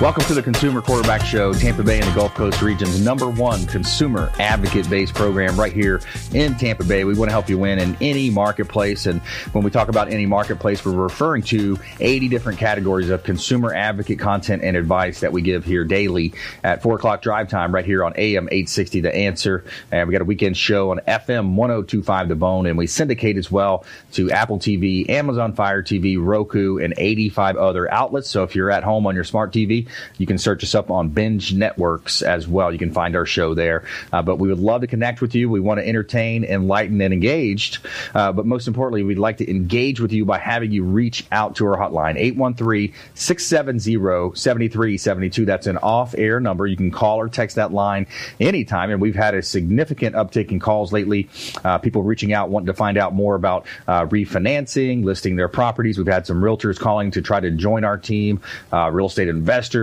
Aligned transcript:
Welcome 0.00 0.24
to 0.24 0.34
the 0.34 0.42
Consumer 0.42 0.80
Quarterback 0.80 1.20
Show, 1.26 1.52
Tampa 1.52 1.82
Bay 1.82 2.00
and 2.00 2.10
the 2.10 2.14
Gulf 2.14 2.32
Coast 2.32 2.62
region's 2.62 3.04
number 3.04 3.28
one 3.28 3.66
consumer 3.66 4.32
advocate 4.38 4.88
based 4.88 5.12
program 5.12 5.60
right 5.60 5.74
here 5.74 6.00
in 6.32 6.54
Tampa 6.54 6.84
Bay. 6.84 7.04
We 7.04 7.12
want 7.12 7.28
to 7.28 7.32
help 7.32 7.50
you 7.50 7.58
win 7.58 7.78
in 7.78 7.98
any 8.00 8.30
marketplace. 8.30 9.04
And 9.04 9.20
when 9.52 9.62
we 9.62 9.70
talk 9.70 9.90
about 9.90 10.10
any 10.10 10.24
marketplace, 10.24 10.82
we're 10.86 10.92
referring 10.92 11.42
to 11.42 11.78
80 12.00 12.28
different 12.28 12.58
categories 12.58 13.10
of 13.10 13.24
consumer 13.24 13.74
advocate 13.74 14.18
content 14.18 14.62
and 14.64 14.74
advice 14.74 15.20
that 15.20 15.32
we 15.32 15.42
give 15.42 15.66
here 15.66 15.84
daily 15.84 16.32
at 16.64 16.82
4 16.82 16.96
o'clock 16.96 17.20
drive 17.20 17.50
time 17.50 17.74
right 17.74 17.84
here 17.84 18.02
on 18.02 18.14
AM 18.16 18.48
860 18.50 19.00
The 19.00 19.14
Answer. 19.14 19.66
And 19.92 20.08
we 20.08 20.12
got 20.12 20.22
a 20.22 20.24
weekend 20.24 20.56
show 20.56 20.92
on 20.92 21.00
FM 21.00 21.56
1025 21.56 22.28
The 22.28 22.36
Bone. 22.36 22.64
And 22.64 22.78
we 22.78 22.86
syndicate 22.86 23.36
as 23.36 23.52
well 23.52 23.84
to 24.12 24.30
Apple 24.30 24.58
TV, 24.58 25.10
Amazon 25.10 25.52
Fire 25.52 25.82
TV, 25.82 26.16
Roku, 26.18 26.78
and 26.78 26.94
85 26.96 27.56
other 27.58 27.92
outlets. 27.92 28.30
So 28.30 28.44
if 28.44 28.56
you're 28.56 28.70
at 28.70 28.82
home 28.82 29.06
on 29.06 29.14
your 29.14 29.24
smart 29.24 29.52
TV, 29.52 29.88
you 30.18 30.26
can 30.26 30.38
search 30.38 30.64
us 30.64 30.74
up 30.74 30.90
on 30.90 31.08
Binge 31.08 31.52
Networks 31.54 32.22
as 32.22 32.46
well. 32.46 32.72
You 32.72 32.78
can 32.78 32.92
find 32.92 33.16
our 33.16 33.26
show 33.26 33.54
there. 33.54 33.84
Uh, 34.12 34.22
but 34.22 34.36
we 34.36 34.48
would 34.48 34.58
love 34.58 34.82
to 34.82 34.86
connect 34.86 35.20
with 35.20 35.34
you. 35.34 35.48
We 35.48 35.60
want 35.60 35.80
to 35.80 35.86
entertain, 35.86 36.44
enlighten, 36.44 37.00
and 37.00 37.12
engaged. 37.12 37.78
Uh, 38.14 38.32
but 38.32 38.46
most 38.46 38.68
importantly, 38.68 39.02
we'd 39.02 39.18
like 39.18 39.38
to 39.38 39.50
engage 39.50 40.00
with 40.00 40.12
you 40.12 40.24
by 40.24 40.38
having 40.38 40.72
you 40.72 40.84
reach 40.84 41.26
out 41.32 41.56
to 41.56 41.66
our 41.66 41.76
hotline, 41.76 42.16
813 42.16 42.92
670 43.14 44.36
7372. 44.36 45.44
That's 45.44 45.66
an 45.66 45.78
off 45.78 46.14
air 46.16 46.40
number. 46.40 46.66
You 46.66 46.76
can 46.76 46.90
call 46.90 47.18
or 47.18 47.28
text 47.28 47.56
that 47.56 47.72
line 47.72 48.06
anytime. 48.38 48.90
And 48.90 49.00
we've 49.00 49.14
had 49.14 49.34
a 49.34 49.42
significant 49.42 50.14
uptick 50.16 50.50
in 50.50 50.58
calls 50.58 50.92
lately. 50.92 51.28
Uh, 51.64 51.78
people 51.78 52.02
reaching 52.02 52.32
out 52.32 52.50
wanting 52.50 52.66
to 52.66 52.74
find 52.74 52.98
out 52.98 53.14
more 53.14 53.34
about 53.34 53.66
uh, 53.88 54.06
refinancing, 54.06 55.04
listing 55.04 55.36
their 55.36 55.48
properties. 55.48 55.98
We've 55.98 56.06
had 56.06 56.26
some 56.26 56.40
realtors 56.40 56.78
calling 56.78 57.10
to 57.12 57.22
try 57.22 57.40
to 57.40 57.50
join 57.50 57.84
our 57.84 57.98
team, 57.98 58.40
uh, 58.72 58.90
real 58.90 59.06
estate 59.06 59.28
investors 59.28 59.79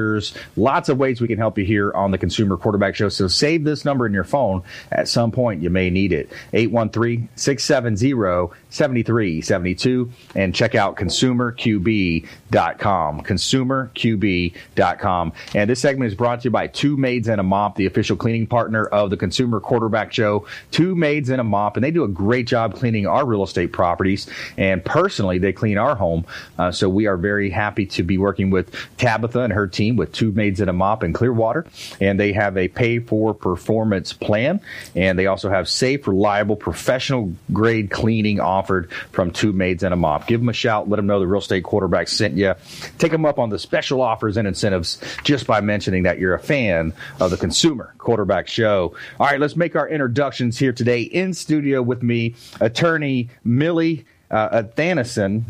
Lots 0.55 0.89
of 0.89 0.97
ways 0.97 1.21
we 1.21 1.27
can 1.27 1.37
help 1.37 1.57
you 1.57 1.65
here 1.65 1.91
on 1.93 2.11
the 2.11 2.17
Consumer 2.17 2.57
Quarterback 2.57 2.95
Show. 2.95 3.09
So 3.09 3.27
save 3.27 3.63
this 3.63 3.85
number 3.85 4.05
in 4.05 4.13
your 4.13 4.23
phone. 4.23 4.63
At 4.91 5.07
some 5.07 5.31
point, 5.31 5.61
you 5.61 5.69
may 5.69 5.89
need 5.89 6.13
it. 6.13 6.29
813 6.53 7.29
670 7.35 8.53
7372 8.69 10.11
and 10.35 10.53
check 10.53 10.75
out 10.75 10.97
consumerqb.com. 10.97 13.21
Consumerqb.com. 13.21 15.33
And 15.55 15.69
this 15.69 15.79
segment 15.79 16.11
is 16.11 16.15
brought 16.15 16.41
to 16.41 16.45
you 16.45 16.51
by 16.51 16.67
Two 16.67 16.97
Maids 16.97 17.27
and 17.27 17.39
a 17.39 17.43
Mop, 17.43 17.75
the 17.75 17.85
official 17.85 18.17
cleaning 18.17 18.47
partner 18.47 18.85
of 18.85 19.09
the 19.09 19.17
Consumer 19.17 19.59
Quarterback 19.59 20.13
Show. 20.13 20.45
Two 20.71 20.95
Maids 20.95 21.29
and 21.29 21.41
a 21.41 21.43
Mop, 21.43 21.77
and 21.77 21.83
they 21.83 21.91
do 21.91 22.03
a 22.03 22.07
great 22.07 22.47
job 22.47 22.75
cleaning 22.75 23.05
our 23.07 23.25
real 23.25 23.43
estate 23.43 23.73
properties. 23.73 24.29
And 24.57 24.83
personally, 24.83 25.39
they 25.39 25.53
clean 25.53 25.77
our 25.77 25.95
home. 25.95 26.25
Uh, 26.57 26.71
so 26.71 26.89
we 26.89 27.07
are 27.07 27.17
very 27.17 27.49
happy 27.49 27.85
to 27.87 28.03
be 28.03 28.17
working 28.17 28.49
with 28.49 28.73
Tabitha 28.97 29.41
and 29.41 29.53
her 29.53 29.67
team 29.67 29.76
with 29.95 30.11
Two 30.11 30.31
Maids 30.31 30.59
and 30.59 30.69
a 30.69 30.73
Mop 30.73 31.03
in 31.03 31.13
Clearwater. 31.13 31.65
And 31.99 32.19
they 32.19 32.33
have 32.33 32.57
a 32.57 32.67
pay 32.67 32.99
for 32.99 33.33
performance 33.33 34.13
plan. 34.13 34.59
And 34.95 35.17
they 35.17 35.27
also 35.27 35.49
have 35.49 35.69
safe, 35.69 36.07
reliable, 36.07 36.55
professional 36.55 37.33
grade 37.53 37.91
cleaning 37.91 38.39
offered 38.39 38.91
from 39.11 39.31
Two 39.31 39.53
Maids 39.53 39.83
and 39.83 39.93
a 39.93 39.97
Mop. 39.97 40.27
Give 40.27 40.39
them 40.39 40.49
a 40.49 40.53
shout. 40.53 40.89
Let 40.89 40.97
them 40.97 41.07
know 41.07 41.19
the 41.19 41.27
real 41.27 41.41
estate 41.41 41.63
quarterback 41.63 42.07
sent 42.07 42.35
you. 42.35 42.55
Take 42.97 43.11
them 43.11 43.25
up 43.25 43.39
on 43.39 43.49
the 43.49 43.59
special 43.59 44.01
offers 44.01 44.37
and 44.37 44.47
incentives 44.47 45.01
just 45.23 45.47
by 45.47 45.61
mentioning 45.61 46.03
that 46.03 46.19
you're 46.19 46.33
a 46.33 46.39
fan 46.39 46.93
of 47.19 47.31
the 47.31 47.37
Consumer 47.37 47.93
Quarterback 47.97 48.47
Show. 48.47 48.95
All 49.19 49.27
right, 49.27 49.39
let's 49.39 49.55
make 49.55 49.75
our 49.75 49.87
introductions 49.87 50.57
here 50.57 50.73
today 50.73 51.01
in 51.01 51.33
studio 51.33 51.81
with 51.81 52.03
me, 52.03 52.35
attorney 52.59 53.29
Millie 53.43 54.05
uh, 54.31 54.63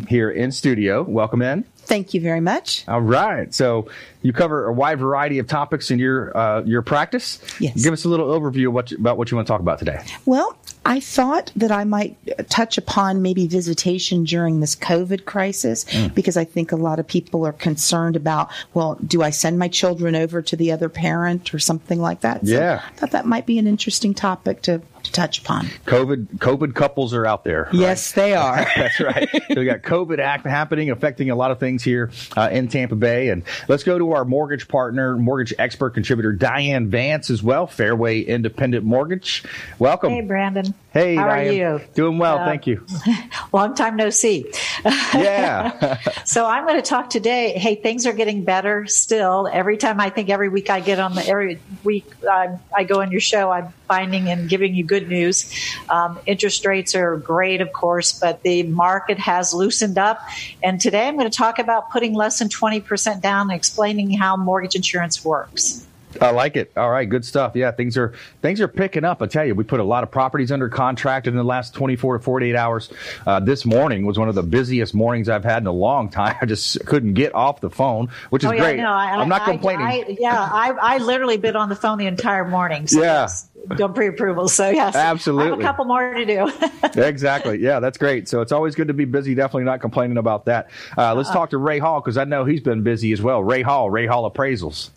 here 0.07 0.29
in 0.29 0.51
studio. 0.51 1.03
Welcome 1.03 1.41
in. 1.41 1.65
Thank 1.87 2.13
you 2.13 2.19
very 2.19 2.41
much. 2.41 2.83
All 2.87 3.01
right. 3.01 3.53
So 3.53 3.89
you 4.21 4.33
cover 4.33 4.65
a 4.65 4.73
wide 4.73 4.99
variety 4.99 5.39
of 5.39 5.47
topics 5.47 5.89
in 5.89 5.99
your 5.99 6.35
uh, 6.37 6.61
your 6.63 6.81
practice. 6.81 7.39
Yes. 7.59 7.81
Give 7.81 7.93
us 7.93 8.03
a 8.03 8.09
little 8.09 8.27
overview 8.27 8.67
of 8.67 8.73
what 8.73 8.91
you, 8.91 8.97
about 8.97 9.17
what 9.17 9.31
you 9.31 9.37
want 9.37 9.47
to 9.47 9.51
talk 9.53 9.61
about 9.61 9.79
today. 9.79 10.03
Well, 10.25 10.57
I 10.85 10.99
thought 10.99 11.51
that 11.55 11.71
I 11.71 11.85
might 11.85 12.17
touch 12.49 12.77
upon 12.77 13.21
maybe 13.21 13.47
visitation 13.47 14.25
during 14.25 14.59
this 14.59 14.75
COVID 14.75 15.23
crisis 15.23 15.85
mm. 15.85 16.13
because 16.13 16.35
I 16.35 16.43
think 16.43 16.71
a 16.71 16.77
lot 16.77 16.99
of 16.99 17.07
people 17.07 17.45
are 17.45 17.53
concerned 17.53 18.15
about, 18.15 18.49
well, 18.73 18.95
do 19.05 19.21
I 19.21 19.29
send 19.29 19.57
my 19.59 19.67
children 19.69 20.15
over 20.15 20.41
to 20.41 20.55
the 20.55 20.71
other 20.71 20.89
parent 20.89 21.53
or 21.53 21.59
something 21.59 22.01
like 22.01 22.21
that? 22.21 22.45
So 22.45 22.53
yeah. 22.53 22.81
I 22.85 22.91
thought 22.95 23.11
that 23.11 23.25
might 23.25 23.45
be 23.45 23.59
an 23.59 23.67
interesting 23.67 24.13
topic 24.13 24.61
to 24.63 24.81
to 25.07 25.11
touch 25.13 25.39
upon. 25.39 25.67
COVID 25.85 26.37
COVID 26.37 26.75
couples 26.75 27.13
are 27.13 27.25
out 27.25 27.43
there. 27.43 27.63
Right? 27.63 27.73
Yes, 27.73 28.11
they 28.11 28.35
are. 28.35 28.57
That's 28.75 28.99
right. 28.99 29.29
so 29.31 29.59
we 29.59 29.65
got 29.65 29.81
COVID 29.81 30.19
act 30.19 30.45
happening, 30.45 30.91
affecting 30.91 31.29
a 31.29 31.35
lot 31.35 31.51
of 31.51 31.59
things 31.59 31.83
here 31.83 32.11
uh, 32.35 32.49
in 32.51 32.67
Tampa 32.67 32.95
Bay. 32.95 33.29
And 33.29 33.43
let's 33.67 33.83
go 33.83 33.97
to 33.97 34.11
our 34.11 34.25
mortgage 34.25 34.67
partner, 34.67 35.17
mortgage 35.17 35.53
expert 35.57 35.91
contributor 35.91 36.31
Diane 36.31 36.89
Vance 36.89 37.29
as 37.29 37.41
well, 37.41 37.67
Fairway 37.67 38.21
Independent 38.21 38.85
Mortgage. 38.85 39.43
Welcome. 39.79 40.11
Hey, 40.11 40.21
Brandon. 40.21 40.73
Hey, 40.91 41.15
how 41.15 41.27
Diane. 41.27 41.47
are 41.47 41.53
you? 41.53 41.81
Doing 41.93 42.17
well, 42.17 42.39
uh, 42.39 42.45
thank 42.45 42.67
you. 42.67 42.85
Long 43.53 43.75
time 43.75 43.95
no 43.95 44.09
see. 44.09 44.51
Yeah. 45.13 45.97
so 46.25 46.45
I'm 46.45 46.65
going 46.65 46.75
to 46.75 46.87
talk 46.87 47.09
today. 47.09 47.53
Hey, 47.57 47.75
things 47.75 48.05
are 48.05 48.13
getting 48.13 48.43
better 48.43 48.85
still. 48.85 49.49
Every 49.51 49.77
time 49.77 49.99
I 49.99 50.09
think 50.09 50.29
every 50.29 50.49
week 50.49 50.69
I 50.69 50.79
get 50.79 50.99
on 50.99 51.15
the 51.15 51.25
every 51.25 51.59
week 51.83 52.05
I, 52.29 52.57
I 52.75 52.83
go 52.83 53.01
on 53.01 53.11
your 53.11 53.21
show, 53.21 53.51
I'm 53.51 53.73
finding 53.87 54.29
and 54.29 54.49
giving 54.49 54.75
you 54.75 54.83
good 54.83 55.07
news. 55.07 55.51
Um, 55.89 56.19
interest 56.25 56.65
rates 56.65 56.93
are 56.95 57.17
great, 57.17 57.61
of 57.61 57.71
course, 57.73 58.17
but 58.19 58.43
the 58.43 58.63
market 58.63 59.17
has 59.19 59.53
loosened 59.53 59.97
up. 59.97 60.21
And 60.61 60.79
today 60.81 61.07
I'm 61.07 61.17
going 61.17 61.29
to 61.29 61.37
talk 61.37 61.59
about 61.59 61.89
putting 61.89 62.13
less 62.13 62.39
than 62.39 62.49
20% 62.49 63.21
down 63.21 63.49
and 63.49 63.57
explaining 63.57 64.11
how 64.11 64.35
mortgage 64.35 64.75
insurance 64.75 65.23
works. 65.23 65.86
I 66.21 66.31
like 66.31 66.55
it. 66.55 66.71
All 66.75 66.89
right, 66.89 67.07
good 67.07 67.25
stuff. 67.25 67.55
Yeah, 67.55 67.71
things 67.71 67.97
are 67.97 68.13
things 68.41 68.61
are 68.61 68.67
picking 68.67 69.03
up. 69.03 69.21
I 69.21 69.27
tell 69.27 69.45
you, 69.45 69.55
we 69.55 69.63
put 69.63 69.79
a 69.79 69.83
lot 69.83 70.03
of 70.03 70.11
properties 70.11 70.51
under 70.51 70.69
contract 70.69 71.27
in 71.27 71.35
the 71.35 71.43
last 71.43 71.73
24 71.73 72.17
to 72.17 72.23
48 72.23 72.55
hours. 72.55 72.91
Uh, 73.25 73.39
this 73.39 73.65
morning 73.65 74.05
was 74.05 74.17
one 74.17 74.29
of 74.29 74.35
the 74.35 74.43
busiest 74.43 74.93
mornings 74.93 75.29
I've 75.29 75.43
had 75.43 75.63
in 75.63 75.67
a 75.67 75.71
long 75.71 76.09
time. 76.09 76.35
I 76.41 76.45
just 76.45 76.85
couldn't 76.85 77.13
get 77.13 77.35
off 77.35 77.61
the 77.61 77.69
phone, 77.69 78.09
which 78.29 78.43
is 78.43 78.49
oh, 78.49 78.53
yeah, 78.53 78.61
great. 78.61 78.77
No, 78.77 78.89
I, 78.89 79.21
am 79.21 79.29
not 79.29 79.45
complaining. 79.45 79.85
I, 79.85 80.17
yeah, 80.19 80.39
I, 80.39 80.71
I 80.71 80.97
literally 80.99 81.37
been 81.37 81.55
on 81.55 81.69
the 81.69 81.75
phone 81.75 81.97
the 81.97 82.07
entire 82.07 82.47
morning. 82.47 82.87
So 82.87 83.01
yeah. 83.01 83.21
Yes 83.21 83.49
done 83.75 83.93
pre-approval. 83.93 84.47
So 84.47 84.69
yes, 84.69 84.95
absolutely. 84.95 85.47
I 85.47 85.49
have 85.51 85.59
a 85.59 85.63
couple 85.63 85.85
more 85.85 86.13
to 86.13 86.25
do. 86.25 86.51
exactly. 87.01 87.59
Yeah, 87.59 87.79
that's 87.79 87.97
great. 87.97 88.29
So 88.29 88.41
it's 88.41 88.51
always 88.51 88.75
good 88.75 88.87
to 88.87 88.93
be 88.93 89.05
busy. 89.05 89.35
Definitely 89.35 89.65
not 89.65 89.81
complaining 89.81 90.17
about 90.17 90.45
that. 90.45 90.69
Uh, 90.97 91.13
let's 91.15 91.29
uh, 91.29 91.33
talk 91.33 91.49
to 91.49 91.57
Ray 91.57 91.79
Hall 91.79 91.99
because 91.99 92.17
I 92.17 92.23
know 92.23 92.45
he's 92.45 92.61
been 92.61 92.83
busy 92.83 93.11
as 93.11 93.21
well. 93.21 93.43
Ray 93.43 93.61
Hall, 93.61 93.89
Ray 93.89 94.05
Hall 94.05 94.29
Appraisals. 94.29 94.91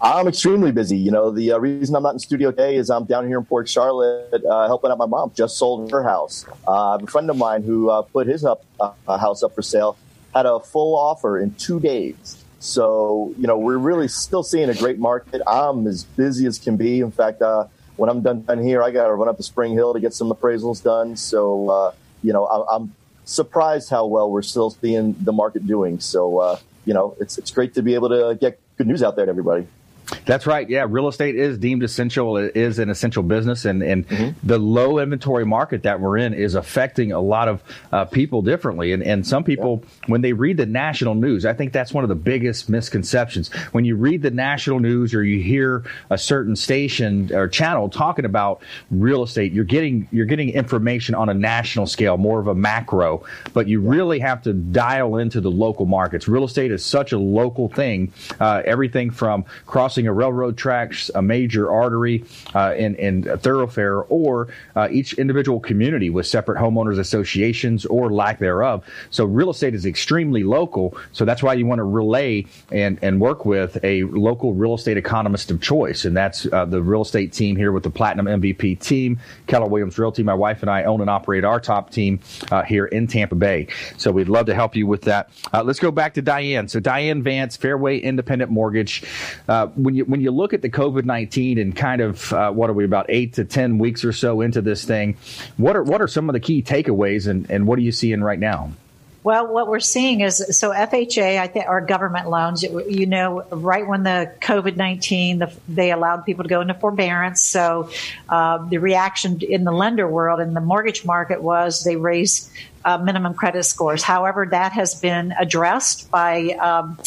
I'm 0.00 0.28
extremely 0.28 0.70
busy. 0.70 0.96
You 0.96 1.10
know, 1.10 1.30
the 1.32 1.52
uh, 1.52 1.58
reason 1.58 1.96
I'm 1.96 2.04
not 2.04 2.12
in 2.12 2.20
studio 2.20 2.52
today 2.52 2.76
is 2.76 2.88
I'm 2.88 3.04
down 3.04 3.26
here 3.26 3.38
in 3.38 3.44
Port 3.44 3.68
Charlotte 3.68 4.44
uh, 4.44 4.66
helping 4.68 4.92
out 4.92 4.98
my 4.98 5.06
mom. 5.06 5.32
Just 5.34 5.58
sold 5.58 5.90
her 5.90 6.04
house. 6.04 6.46
Uh, 6.68 6.98
a 7.02 7.06
friend 7.08 7.28
of 7.30 7.36
mine 7.36 7.64
who 7.64 7.90
uh, 7.90 8.02
put 8.02 8.28
his 8.28 8.44
up, 8.44 8.64
uh, 8.78 8.92
house 9.18 9.42
up 9.42 9.56
for 9.56 9.62
sale, 9.62 9.96
had 10.32 10.46
a 10.46 10.60
full 10.60 10.96
offer 10.96 11.40
in 11.40 11.52
two 11.54 11.80
days. 11.80 12.44
So, 12.60 13.34
you 13.38 13.48
know, 13.48 13.58
we're 13.58 13.78
really 13.78 14.06
still 14.06 14.44
seeing 14.44 14.68
a 14.68 14.74
great 14.74 15.00
market. 15.00 15.42
I'm 15.48 15.86
as 15.88 16.04
busy 16.04 16.46
as 16.46 16.60
can 16.60 16.76
be. 16.76 17.00
In 17.00 17.10
fact, 17.10 17.42
uh, 17.42 17.66
when 17.96 18.08
I'm 18.08 18.22
done, 18.22 18.42
done 18.42 18.62
here, 18.62 18.82
I 18.84 18.92
got 18.92 19.08
to 19.08 19.14
run 19.14 19.28
up 19.28 19.36
to 19.38 19.42
Spring 19.42 19.72
Hill 19.72 19.94
to 19.94 20.00
get 20.00 20.14
some 20.14 20.30
appraisals 20.30 20.80
done. 20.80 21.16
So, 21.16 21.94
you 22.22 22.32
know, 22.32 22.44
I, 22.44 22.76
am 22.76 22.94
surprised 23.24 23.90
how 23.90 24.06
well 24.06 24.30
we're 24.30 24.42
still 24.42 24.70
seeing 24.70 25.16
the 25.18 25.32
market 25.32 25.66
doing. 25.66 25.98
So, 25.98 26.60
you 26.84 26.94
know, 26.94 27.16
it's, 27.18 27.36
it's 27.36 27.50
great 27.50 27.74
to 27.74 27.82
be 27.82 27.94
able 27.94 28.10
to 28.10 28.38
get 28.40 28.60
good 28.76 28.86
news 28.86 29.02
out 29.02 29.16
there 29.16 29.26
to 29.26 29.30
everybody. 29.30 29.66
That's 30.24 30.46
right. 30.46 30.68
Yeah, 30.68 30.86
real 30.88 31.08
estate 31.08 31.36
is 31.36 31.58
deemed 31.58 31.82
essential. 31.82 32.36
It 32.36 32.56
is 32.56 32.78
an 32.78 32.90
essential 32.90 33.22
business, 33.22 33.64
and 33.64 33.82
and 33.82 34.08
mm-hmm. 34.08 34.46
the 34.46 34.58
low 34.58 34.98
inventory 34.98 35.44
market 35.44 35.82
that 35.82 36.00
we're 36.00 36.18
in 36.18 36.34
is 36.34 36.54
affecting 36.54 37.12
a 37.12 37.20
lot 37.20 37.48
of 37.48 37.62
uh, 37.92 38.04
people 38.06 38.42
differently. 38.42 38.92
And 38.92 39.02
and 39.02 39.26
some 39.26 39.44
people, 39.44 39.82
yeah. 39.82 39.88
when 40.06 40.20
they 40.22 40.32
read 40.32 40.56
the 40.56 40.66
national 40.66 41.14
news, 41.14 41.44
I 41.44 41.52
think 41.52 41.72
that's 41.72 41.92
one 41.92 42.04
of 42.04 42.08
the 42.08 42.14
biggest 42.14 42.68
misconceptions. 42.68 43.52
When 43.72 43.84
you 43.84 43.96
read 43.96 44.22
the 44.22 44.30
national 44.30 44.80
news 44.80 45.14
or 45.14 45.22
you 45.22 45.42
hear 45.42 45.84
a 46.10 46.18
certain 46.18 46.56
station 46.56 47.34
or 47.34 47.48
channel 47.48 47.88
talking 47.88 48.24
about 48.24 48.62
real 48.90 49.22
estate, 49.22 49.52
you're 49.52 49.64
getting 49.64 50.08
you're 50.10 50.26
getting 50.26 50.50
information 50.50 51.14
on 51.14 51.28
a 51.28 51.34
national 51.34 51.86
scale, 51.86 52.16
more 52.16 52.40
of 52.40 52.46
a 52.46 52.54
macro. 52.54 53.24
But 53.52 53.68
you 53.68 53.82
yeah. 53.82 53.90
really 53.90 54.18
have 54.20 54.42
to 54.42 54.52
dial 54.52 55.16
into 55.16 55.40
the 55.40 55.50
local 55.50 55.86
markets. 55.86 56.28
Real 56.28 56.44
estate 56.44 56.70
is 56.70 56.84
such 56.84 57.12
a 57.12 57.18
local 57.18 57.68
thing. 57.68 58.12
Uh, 58.40 58.62
everything 58.64 59.10
from 59.10 59.44
crossing 59.98 60.06
a 60.06 60.12
railroad 60.12 60.56
tracks, 60.56 61.10
a 61.16 61.20
major 61.22 61.72
artery, 61.72 62.24
uh, 62.54 62.72
a 62.78 63.36
thoroughfare, 63.36 64.02
or 64.02 64.46
uh, 64.76 64.86
each 64.92 65.14
individual 65.14 65.58
community 65.58 66.08
with 66.08 66.24
separate 66.24 66.56
homeowners 66.56 67.00
associations 67.00 67.84
or 67.86 68.12
lack 68.12 68.38
thereof. 68.38 68.84
So 69.10 69.24
real 69.24 69.50
estate 69.50 69.74
is 69.74 69.86
extremely 69.86 70.44
local. 70.44 70.96
So 71.12 71.24
that's 71.24 71.42
why 71.42 71.54
you 71.54 71.66
want 71.66 71.80
to 71.80 71.84
relay 71.84 72.46
and, 72.70 72.96
and 73.02 73.20
work 73.20 73.44
with 73.44 73.82
a 73.82 74.04
local 74.04 74.54
real 74.54 74.74
estate 74.74 74.96
economist 74.96 75.50
of 75.50 75.60
choice. 75.60 76.04
And 76.04 76.16
that's 76.16 76.46
uh, 76.52 76.64
the 76.64 76.80
real 76.80 77.02
estate 77.02 77.32
team 77.32 77.56
here 77.56 77.72
with 77.72 77.82
the 77.82 77.90
Platinum 77.90 78.26
MVP 78.26 78.78
team, 78.78 79.18
Keller 79.48 79.66
Williams 79.66 79.98
Realty. 79.98 80.22
My 80.22 80.34
wife 80.34 80.62
and 80.62 80.70
I 80.70 80.84
own 80.84 81.00
and 81.00 81.10
operate 81.10 81.44
our 81.44 81.58
top 81.58 81.90
team 81.90 82.20
uh, 82.52 82.62
here 82.62 82.86
in 82.86 83.08
Tampa 83.08 83.34
Bay. 83.34 83.66
So 83.96 84.12
we'd 84.12 84.28
love 84.28 84.46
to 84.46 84.54
help 84.54 84.76
you 84.76 84.86
with 84.86 85.02
that. 85.02 85.30
Uh, 85.52 85.64
let's 85.64 85.80
go 85.80 85.90
back 85.90 86.14
to 86.14 86.22
Diane. 86.22 86.68
So 86.68 86.78
Diane 86.78 87.24
Vance, 87.24 87.56
Fairway 87.56 87.98
Independent 87.98 88.52
Mortgage. 88.52 89.02
Uh, 89.48 89.68
when 89.88 89.94
you 89.94 90.04
when 90.04 90.20
you 90.20 90.30
look 90.30 90.52
at 90.52 90.60
the 90.60 90.68
COVID 90.68 91.06
nineteen 91.06 91.56
and 91.56 91.74
kind 91.74 92.02
of 92.02 92.30
uh, 92.30 92.50
what 92.50 92.68
are 92.68 92.74
we 92.74 92.84
about 92.84 93.06
eight 93.08 93.32
to 93.34 93.44
ten 93.46 93.78
weeks 93.78 94.04
or 94.04 94.12
so 94.12 94.42
into 94.42 94.60
this 94.60 94.84
thing, 94.84 95.16
what 95.56 95.76
are 95.76 95.82
what 95.82 96.02
are 96.02 96.06
some 96.06 96.28
of 96.28 96.34
the 96.34 96.40
key 96.40 96.62
takeaways 96.62 97.26
and, 97.26 97.50
and 97.50 97.66
what 97.66 97.78
are 97.78 97.82
you 97.82 97.90
seeing 97.90 98.20
right 98.20 98.38
now? 98.38 98.70
Well, 99.24 99.46
what 99.46 99.66
we're 99.66 99.80
seeing 99.80 100.20
is 100.20 100.58
so 100.58 100.72
FHA, 100.72 101.40
I 101.40 101.46
think, 101.46 101.66
are 101.66 101.80
government 101.80 102.28
loans. 102.28 102.62
You 102.62 103.06
know, 103.06 103.44
right 103.50 103.86
when 103.86 104.02
the 104.02 104.30
COVID 104.42 104.76
nineteen, 104.76 105.38
the, 105.38 105.50
they 105.70 105.90
allowed 105.90 106.26
people 106.26 106.44
to 106.44 106.50
go 106.50 106.60
into 106.60 106.74
forbearance. 106.74 107.40
So 107.40 107.88
uh, 108.28 108.58
the 108.68 108.76
reaction 108.76 109.40
in 109.40 109.64
the 109.64 109.72
lender 109.72 110.06
world 110.06 110.40
in 110.40 110.52
the 110.52 110.60
mortgage 110.60 111.06
market 111.06 111.42
was 111.42 111.82
they 111.82 111.96
raised 111.96 112.50
uh, 112.84 112.98
minimum 112.98 113.32
credit 113.32 113.64
scores. 113.64 114.02
However, 114.02 114.44
that 114.50 114.72
has 114.72 115.00
been 115.00 115.32
addressed 115.32 116.10
by 116.10 116.50
um, 116.60 116.98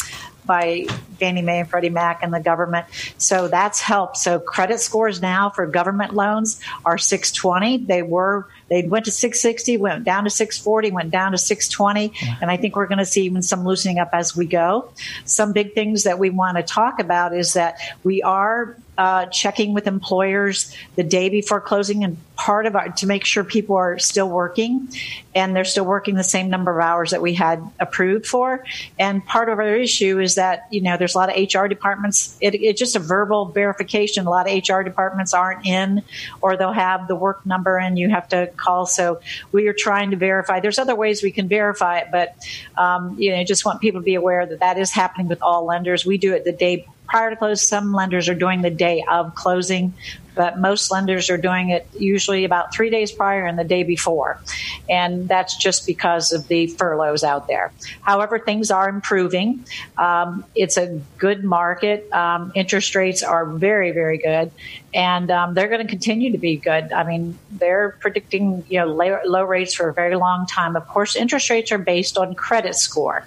by 0.44 0.86
Fannie 1.18 1.42
Mae 1.42 1.60
and 1.60 1.70
Freddie 1.70 1.90
Mac 1.90 2.22
and 2.22 2.32
the 2.32 2.40
government. 2.40 2.86
So 3.18 3.48
that's 3.48 3.80
helped. 3.80 4.16
So 4.16 4.38
credit 4.38 4.80
scores 4.80 5.22
now 5.22 5.50
for 5.50 5.66
government 5.66 6.14
loans 6.14 6.60
are 6.84 6.98
620. 6.98 7.78
They 7.78 8.02
were 8.02 8.48
they 8.68 8.86
went 8.86 9.04
to 9.04 9.10
660, 9.10 9.76
went 9.76 10.04
down 10.04 10.24
to 10.24 10.30
640, 10.30 10.92
went 10.92 11.10
down 11.10 11.32
to 11.32 11.38
620, 11.38 12.38
and 12.40 12.50
I 12.50 12.56
think 12.56 12.74
we're 12.74 12.86
going 12.86 13.00
to 13.00 13.04
see 13.04 13.24
even 13.24 13.42
some 13.42 13.64
loosening 13.64 13.98
up 13.98 14.08
as 14.14 14.34
we 14.34 14.46
go. 14.46 14.90
Some 15.26 15.52
big 15.52 15.74
things 15.74 16.04
that 16.04 16.18
we 16.18 16.30
want 16.30 16.56
to 16.56 16.62
talk 16.62 16.98
about 16.98 17.36
is 17.36 17.52
that 17.52 17.76
we 18.02 18.22
are 18.22 18.78
uh, 18.98 19.26
checking 19.26 19.72
with 19.72 19.86
employers 19.86 20.76
the 20.96 21.02
day 21.02 21.28
before 21.30 21.60
closing 21.60 22.04
and 22.04 22.18
part 22.36 22.66
of 22.66 22.76
our 22.76 22.88
to 22.88 23.06
make 23.06 23.24
sure 23.24 23.44
people 23.44 23.76
are 23.76 23.98
still 23.98 24.28
working 24.28 24.88
and 25.34 25.56
they're 25.56 25.64
still 25.64 25.84
working 25.84 26.14
the 26.14 26.24
same 26.24 26.50
number 26.50 26.76
of 26.76 26.84
hours 26.84 27.12
that 27.12 27.22
we 27.22 27.34
had 27.34 27.62
approved 27.80 28.26
for. 28.26 28.64
And 28.98 29.24
part 29.24 29.48
of 29.48 29.58
our 29.58 29.76
issue 29.76 30.18
is 30.20 30.34
that 30.34 30.66
you 30.70 30.82
know 30.82 30.96
there's 30.96 31.14
a 31.14 31.18
lot 31.18 31.30
of 31.30 31.54
hr 31.54 31.66
departments. 31.68 32.36
It, 32.40 32.54
it's 32.54 32.78
just 32.78 32.96
a 32.96 32.98
verbal 32.98 33.46
verification. 33.46 34.26
A 34.26 34.30
lot 34.30 34.50
of 34.50 34.68
hr 34.68 34.82
departments 34.82 35.32
aren't 35.32 35.64
in 35.66 36.02
or 36.40 36.56
they'll 36.56 36.72
have 36.72 37.08
the 37.08 37.16
work 37.16 37.46
number 37.46 37.78
and 37.78 37.98
you 37.98 38.10
have 38.10 38.28
to 38.30 38.48
call. 38.56 38.86
So 38.86 39.20
we 39.52 39.68
are 39.68 39.74
trying 39.74 40.10
to 40.10 40.16
verify. 40.16 40.60
There's 40.60 40.78
other 40.78 40.94
ways 40.94 41.22
we 41.22 41.30
can 41.30 41.48
verify 41.48 41.98
it 41.98 42.08
but 42.12 42.36
um, 42.76 43.16
you 43.18 43.34
know 43.34 43.42
just 43.44 43.64
want 43.64 43.80
people 43.80 44.00
to 44.00 44.04
be 44.04 44.16
aware 44.16 44.44
that 44.44 44.60
that 44.60 44.78
is 44.78 44.90
happening 44.90 45.28
with 45.28 45.40
all 45.42 45.64
lenders. 45.64 46.04
We 46.04 46.18
do 46.18 46.34
it 46.34 46.44
the 46.44 46.52
day 46.52 46.86
prior 47.12 47.28
to 47.28 47.36
close. 47.36 47.68
Some 47.68 47.92
lenders 47.92 48.26
are 48.30 48.34
doing 48.34 48.62
the 48.62 48.70
day 48.70 49.04
of 49.06 49.34
closing, 49.34 49.92
but 50.34 50.58
most 50.58 50.90
lenders 50.90 51.28
are 51.28 51.36
doing 51.36 51.68
it 51.68 51.86
usually 51.92 52.46
about 52.46 52.74
three 52.74 52.88
days 52.88 53.12
prior 53.12 53.44
and 53.44 53.58
the 53.58 53.64
day 53.64 53.82
before. 53.82 54.40
And 54.88 55.28
that's 55.28 55.54
just 55.58 55.86
because 55.86 56.32
of 56.32 56.48
the 56.48 56.68
furloughs 56.68 57.22
out 57.22 57.48
there. 57.48 57.70
However, 58.00 58.38
things 58.38 58.70
are 58.70 58.88
improving. 58.88 59.62
Um, 59.98 60.42
it's 60.54 60.78
a 60.78 61.02
good 61.18 61.44
market. 61.44 62.10
Um, 62.14 62.50
interest 62.54 62.94
rates 62.94 63.22
are 63.22 63.44
very, 63.44 63.90
very 63.90 64.16
good. 64.16 64.50
And 64.94 65.30
um, 65.30 65.52
they're 65.52 65.68
going 65.68 65.86
to 65.86 65.90
continue 65.90 66.32
to 66.32 66.38
be 66.38 66.56
good. 66.56 66.94
I 66.94 67.04
mean, 67.04 67.38
they're 67.50 67.90
predicting 68.00 68.64
you 68.70 68.78
know 68.78 68.86
low, 68.86 69.18
low 69.26 69.44
rates 69.44 69.74
for 69.74 69.90
a 69.90 69.92
very 69.92 70.16
long 70.16 70.46
time. 70.46 70.76
Of 70.76 70.88
course, 70.88 71.14
interest 71.14 71.50
rates 71.50 71.72
are 71.72 71.78
based 71.78 72.16
on 72.16 72.34
credit 72.34 72.74
score. 72.74 73.26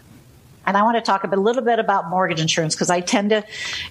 And 0.66 0.76
I 0.76 0.84
want 0.84 0.98
to 0.98 1.02
talk 1.02 1.24
a, 1.24 1.36
little 1.36 1.62
bit 1.62 1.80
about 1.80 2.10
mortgage 2.10 2.40
insurance 2.40 2.76
because 2.76 2.90
I 2.90 3.02
tend 3.02 3.30
to 3.32 3.44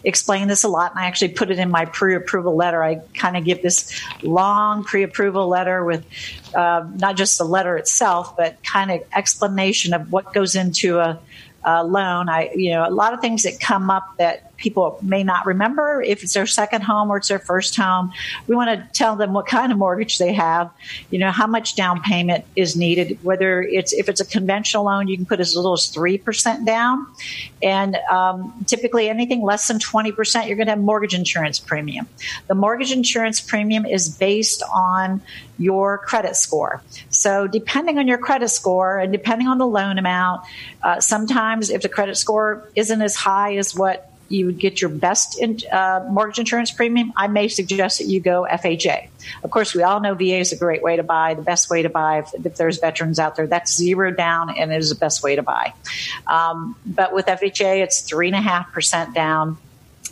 explain 0.02 0.48
this 0.48 0.64
a 0.64 0.68
lot. 0.68 0.92
And 0.92 1.00
I 1.00 1.06
actually 1.06 1.28
put 1.28 1.50
it 1.50 1.58
in 1.58 1.70
my 1.70 1.84
pre 1.84 2.14
approval 2.14 2.56
letter. 2.56 2.82
I 2.82 2.96
kind 3.14 3.36
of 3.36 3.44
give 3.44 3.62
this 3.62 4.00
long 4.22 4.84
pre 4.84 5.02
approval 5.02 5.48
letter 5.48 5.84
with 5.84 6.04
uh, 6.54 6.86
not 6.96 7.16
just 7.16 7.38
the 7.38 7.44
letter 7.44 7.76
itself, 7.76 8.36
but 8.36 8.62
kind 8.64 8.90
of 8.90 9.02
explanation 9.14 9.94
of 9.94 10.10
what 10.10 10.32
goes 10.32 10.56
into 10.56 10.98
a, 10.98 11.18
a 11.64 11.84
loan. 11.84 12.28
I, 12.28 12.50
you 12.54 12.70
know, 12.70 12.88
a 12.88 12.90
lot 12.90 13.12
of 13.12 13.20
things 13.20 13.42
that 13.42 13.60
come 13.60 13.90
up 13.90 14.16
that 14.18 14.52
people 14.56 14.98
may 15.02 15.24
not 15.24 15.46
remember 15.46 16.02
if 16.02 16.22
it's 16.22 16.34
their 16.34 16.46
second 16.46 16.82
home 16.82 17.10
or 17.10 17.18
it's 17.18 17.28
their 17.28 17.38
first 17.38 17.76
home. 17.76 18.12
We 18.46 18.54
want 18.54 18.70
to 18.70 18.88
tell 18.92 19.16
them 19.16 19.32
what 19.32 19.46
kind 19.46 19.72
of 19.72 19.78
mortgage 19.78 20.18
they 20.18 20.32
have, 20.32 20.70
you 21.10 21.18
know, 21.18 21.30
how 21.30 21.46
much 21.46 21.76
down 21.76 22.02
payment 22.02 22.44
is 22.56 22.76
needed, 22.76 23.18
whether 23.22 23.62
it's, 23.62 23.92
if 23.92 24.08
it's 24.08 24.20
a 24.20 24.24
conventional 24.24 24.84
loan, 24.84 25.08
you 25.08 25.16
can 25.16 25.26
put 25.26 25.40
as 25.40 25.56
little 25.56 25.72
as 25.72 25.92
3% 25.92 26.64
down. 26.64 27.06
And 27.62 27.96
um, 28.10 28.64
typically 28.66 29.08
anything 29.08 29.42
less 29.42 29.68
than 29.68 29.78
20%, 29.78 30.46
you're 30.46 30.56
going 30.56 30.66
to 30.66 30.72
have 30.72 30.80
mortgage 30.80 31.14
insurance 31.14 31.58
premium. 31.58 32.06
The 32.46 32.54
mortgage 32.54 32.92
insurance 32.92 33.40
premium 33.40 33.86
is 33.86 34.08
based 34.08 34.62
on 34.72 35.20
your 35.58 35.98
credit 35.98 36.36
score. 36.36 36.82
So 37.10 37.46
depending 37.46 37.98
on 37.98 38.08
your 38.08 38.18
credit 38.18 38.48
score 38.48 38.98
and 38.98 39.12
depending 39.12 39.48
on 39.48 39.58
the 39.58 39.66
loan 39.66 39.98
amount, 39.98 40.42
uh, 40.82 41.00
sometimes 41.00 41.70
if 41.70 41.82
the 41.82 41.88
credit 41.88 42.16
score 42.16 42.68
isn't 42.74 43.00
as 43.00 43.14
high 43.14 43.56
as 43.56 43.74
what 43.74 44.10
you 44.28 44.46
would 44.46 44.58
get 44.58 44.80
your 44.80 44.90
best 44.90 45.40
in, 45.40 45.58
uh, 45.70 46.04
mortgage 46.10 46.38
insurance 46.38 46.70
premium, 46.70 47.12
I 47.16 47.28
may 47.28 47.48
suggest 47.48 47.98
that 47.98 48.06
you 48.06 48.20
go 48.20 48.46
FHA. 48.50 49.08
Of 49.42 49.50
course, 49.50 49.74
we 49.74 49.82
all 49.82 50.00
know 50.00 50.14
VA 50.14 50.38
is 50.38 50.52
a 50.52 50.56
great 50.56 50.82
way 50.82 50.96
to 50.96 51.02
buy, 51.02 51.34
the 51.34 51.42
best 51.42 51.70
way 51.70 51.82
to 51.82 51.88
buy. 51.88 52.18
If, 52.18 52.46
if 52.46 52.56
there's 52.56 52.78
veterans 52.78 53.18
out 53.18 53.36
there, 53.36 53.46
that's 53.46 53.76
zero 53.76 54.10
down 54.10 54.50
and 54.56 54.72
it 54.72 54.78
is 54.78 54.88
the 54.88 54.94
best 54.94 55.22
way 55.22 55.36
to 55.36 55.42
buy. 55.42 55.72
Um, 56.26 56.76
but 56.84 57.14
with 57.14 57.26
FHA, 57.26 57.82
it's 57.82 58.00
three 58.00 58.28
and 58.28 58.36
a 58.36 58.40
half 58.40 58.72
percent 58.72 59.14
down. 59.14 59.58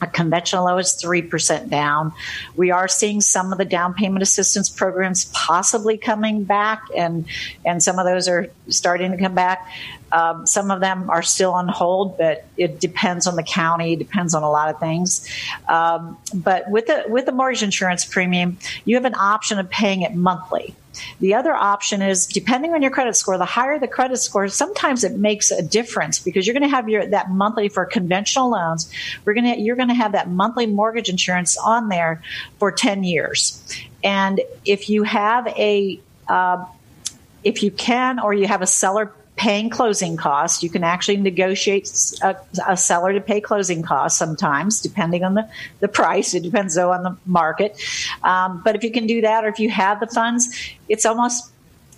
A 0.00 0.06
conventional 0.08 0.64
low 0.64 0.78
is 0.78 1.00
3% 1.00 1.70
down. 1.70 2.12
We 2.56 2.72
are 2.72 2.88
seeing 2.88 3.20
some 3.20 3.52
of 3.52 3.58
the 3.58 3.64
down 3.64 3.94
payment 3.94 4.22
assistance 4.22 4.68
programs 4.68 5.26
possibly 5.26 5.96
coming 5.96 6.42
back, 6.42 6.82
and, 6.96 7.24
and 7.64 7.80
some 7.80 8.00
of 8.00 8.04
those 8.04 8.26
are 8.26 8.50
starting 8.68 9.12
to 9.12 9.16
come 9.16 9.36
back. 9.36 9.64
Um, 10.12 10.46
some 10.46 10.70
of 10.70 10.80
them 10.80 11.08
are 11.10 11.22
still 11.22 11.52
on 11.52 11.68
hold, 11.68 12.18
but 12.18 12.44
it 12.56 12.80
depends 12.80 13.26
on 13.26 13.36
the 13.36 13.42
county, 13.42 13.96
depends 13.96 14.34
on 14.34 14.42
a 14.42 14.50
lot 14.50 14.68
of 14.68 14.78
things. 14.78 15.26
Um, 15.68 16.18
but 16.34 16.70
with 16.70 16.86
the 16.86 17.04
with 17.08 17.26
the 17.26 17.32
mortgage 17.32 17.62
insurance 17.62 18.04
premium, 18.04 18.58
you 18.84 18.96
have 18.96 19.06
an 19.06 19.14
option 19.14 19.58
of 19.58 19.70
paying 19.70 20.02
it 20.02 20.14
monthly. 20.14 20.76
The 21.20 21.34
other 21.34 21.54
option 21.54 22.02
is 22.02 22.26
depending 22.26 22.74
on 22.74 22.82
your 22.82 22.90
credit 22.90 23.16
score, 23.16 23.38
the 23.38 23.44
higher 23.44 23.78
the 23.78 23.88
credit 23.88 24.18
score, 24.18 24.48
sometimes 24.48 25.04
it 25.04 25.12
makes 25.12 25.50
a 25.50 25.62
difference 25.62 26.18
because 26.18 26.46
you're 26.46 26.54
going 26.54 26.68
to 26.68 26.74
have 26.74 26.88
your 26.88 27.06
that 27.06 27.30
monthly 27.30 27.68
for 27.68 27.84
conventional 27.86 28.50
loans. 28.50 28.92
We're 29.24 29.34
going 29.34 29.54
to 29.54 29.60
you're 29.60 29.76
going 29.76 29.88
to 29.88 29.94
have 29.94 30.12
that 30.12 30.28
monthly 30.28 30.66
mortgage 30.66 31.08
insurance 31.08 31.56
on 31.56 31.88
there 31.88 32.22
for 32.58 32.70
10 32.70 33.04
years. 33.04 33.62
And 34.04 34.40
if 34.64 34.90
you 34.90 35.04
have 35.04 35.46
a 35.48 36.00
uh, 36.28 36.64
if 37.44 37.62
you 37.62 37.70
can 37.70 38.18
or 38.18 38.34
you 38.34 38.46
have 38.46 38.62
a 38.62 38.66
seller 38.66 39.12
paying 39.42 39.68
closing 39.68 40.16
costs. 40.16 40.62
You 40.62 40.70
can 40.70 40.84
actually 40.84 41.16
negotiate 41.16 41.90
a, 42.22 42.36
a, 42.68 42.76
seller 42.76 43.12
to 43.12 43.20
pay 43.20 43.40
closing 43.40 43.82
costs 43.82 44.16
sometimes, 44.16 44.80
depending 44.80 45.24
on 45.24 45.34
the, 45.34 45.48
the 45.80 45.88
price. 45.88 46.32
It 46.32 46.44
depends, 46.44 46.76
though, 46.76 46.92
on 46.92 47.02
the 47.02 47.16
market. 47.26 47.76
Um, 48.22 48.62
but 48.64 48.76
if 48.76 48.84
you 48.84 48.92
can 48.92 49.08
do 49.08 49.20
that, 49.22 49.44
or 49.44 49.48
if 49.48 49.58
you 49.58 49.68
have 49.68 49.98
the 49.98 50.06
funds, 50.06 50.48
it's 50.88 51.04
almost 51.04 51.50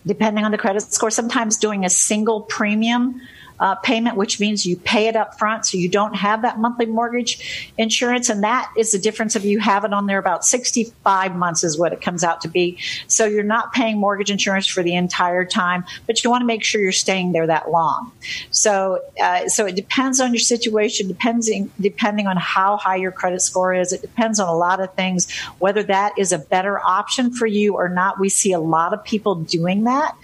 depending 0.07 0.47
on 0.47 0.53
the 0.53 0.59
credit 0.59 0.81
score. 0.85 1.11
Sometimes 1.11 1.59
doing 1.59 1.85
a 1.85 1.91
single 1.91 2.41
premium 2.41 3.21
uh, 3.61 3.75
payment, 3.77 4.17
which 4.17 4.41
means 4.41 4.67
you 4.67 4.77
pay 4.77 5.07
it 5.07 5.17
up 5.17 5.39
front, 5.39 5.67
so 5.67 5.79
you 5.79 5.89
don't 5.89 6.15
have 6.15 6.43
that 6.43 6.59
monthly 6.59 6.87
mortgage 6.87 7.73
insurance, 7.79 8.29
and 8.29 8.43
that 8.43 8.71
is 8.77 8.93
the 8.93 8.99
difference 8.99 9.37
of 9.37 9.45
you 9.45 9.61
have 9.61 9.85
it 9.85 9.93
on 9.93 10.07
there 10.07 10.19
about 10.19 10.45
65 10.45 11.37
months 11.37 11.65
is 11.65 11.79
what 11.79 11.93
it 11.93 12.01
comes 12.01 12.25
out 12.25 12.41
to 12.43 12.49
be. 12.49 12.79
So 13.07 13.27
you're 13.27 13.43
not 13.43 13.73
paying 13.73 13.99
mortgage 13.99 14.31
insurance 14.31 14.67
for 14.67 14.83
the 14.83 14.95
entire 14.95 15.45
time, 15.45 15.85
but 16.07 16.23
you 16.25 16.31
want 16.31 16.43
to 16.43 16.47
make 16.47 16.65
sure 16.65 16.81
you're 16.81 16.93
staying 16.93 17.33
there 17.33 17.47
that 17.47 17.71
long. 17.71 18.13
So 18.51 19.01
uh, 19.23 19.49
so 19.49 19.67
it 19.67 19.77
depends 19.77 20.21
on 20.21 20.33
your 20.33 20.41
situation, 20.41 21.09
depends 21.09 21.51
depending 21.81 22.27
on 22.27 22.37
how 22.37 22.77
high 22.77 22.97
your 22.97 23.13
credit 23.13 23.41
score 23.41 23.75
is. 23.75 23.93
It 23.93 24.01
depends 24.01 24.41
on 24.41 24.49
a 24.49 24.57
lot 24.57 24.81
of 24.81 24.93
things, 24.95 25.31
whether 25.59 25.83
that 25.85 26.19
is 26.19 26.33
a 26.33 26.39
better 26.39 26.81
option 26.81 27.33
for 27.33 27.47
you 27.47 27.75
or 27.75 27.89
not. 27.89 28.19
We 28.19 28.29
see 28.29 28.53
a 28.53 28.61
lot 28.61 28.93
of 28.93 29.05
people 29.05 29.37
doing 29.37 29.85
that. 29.85 30.17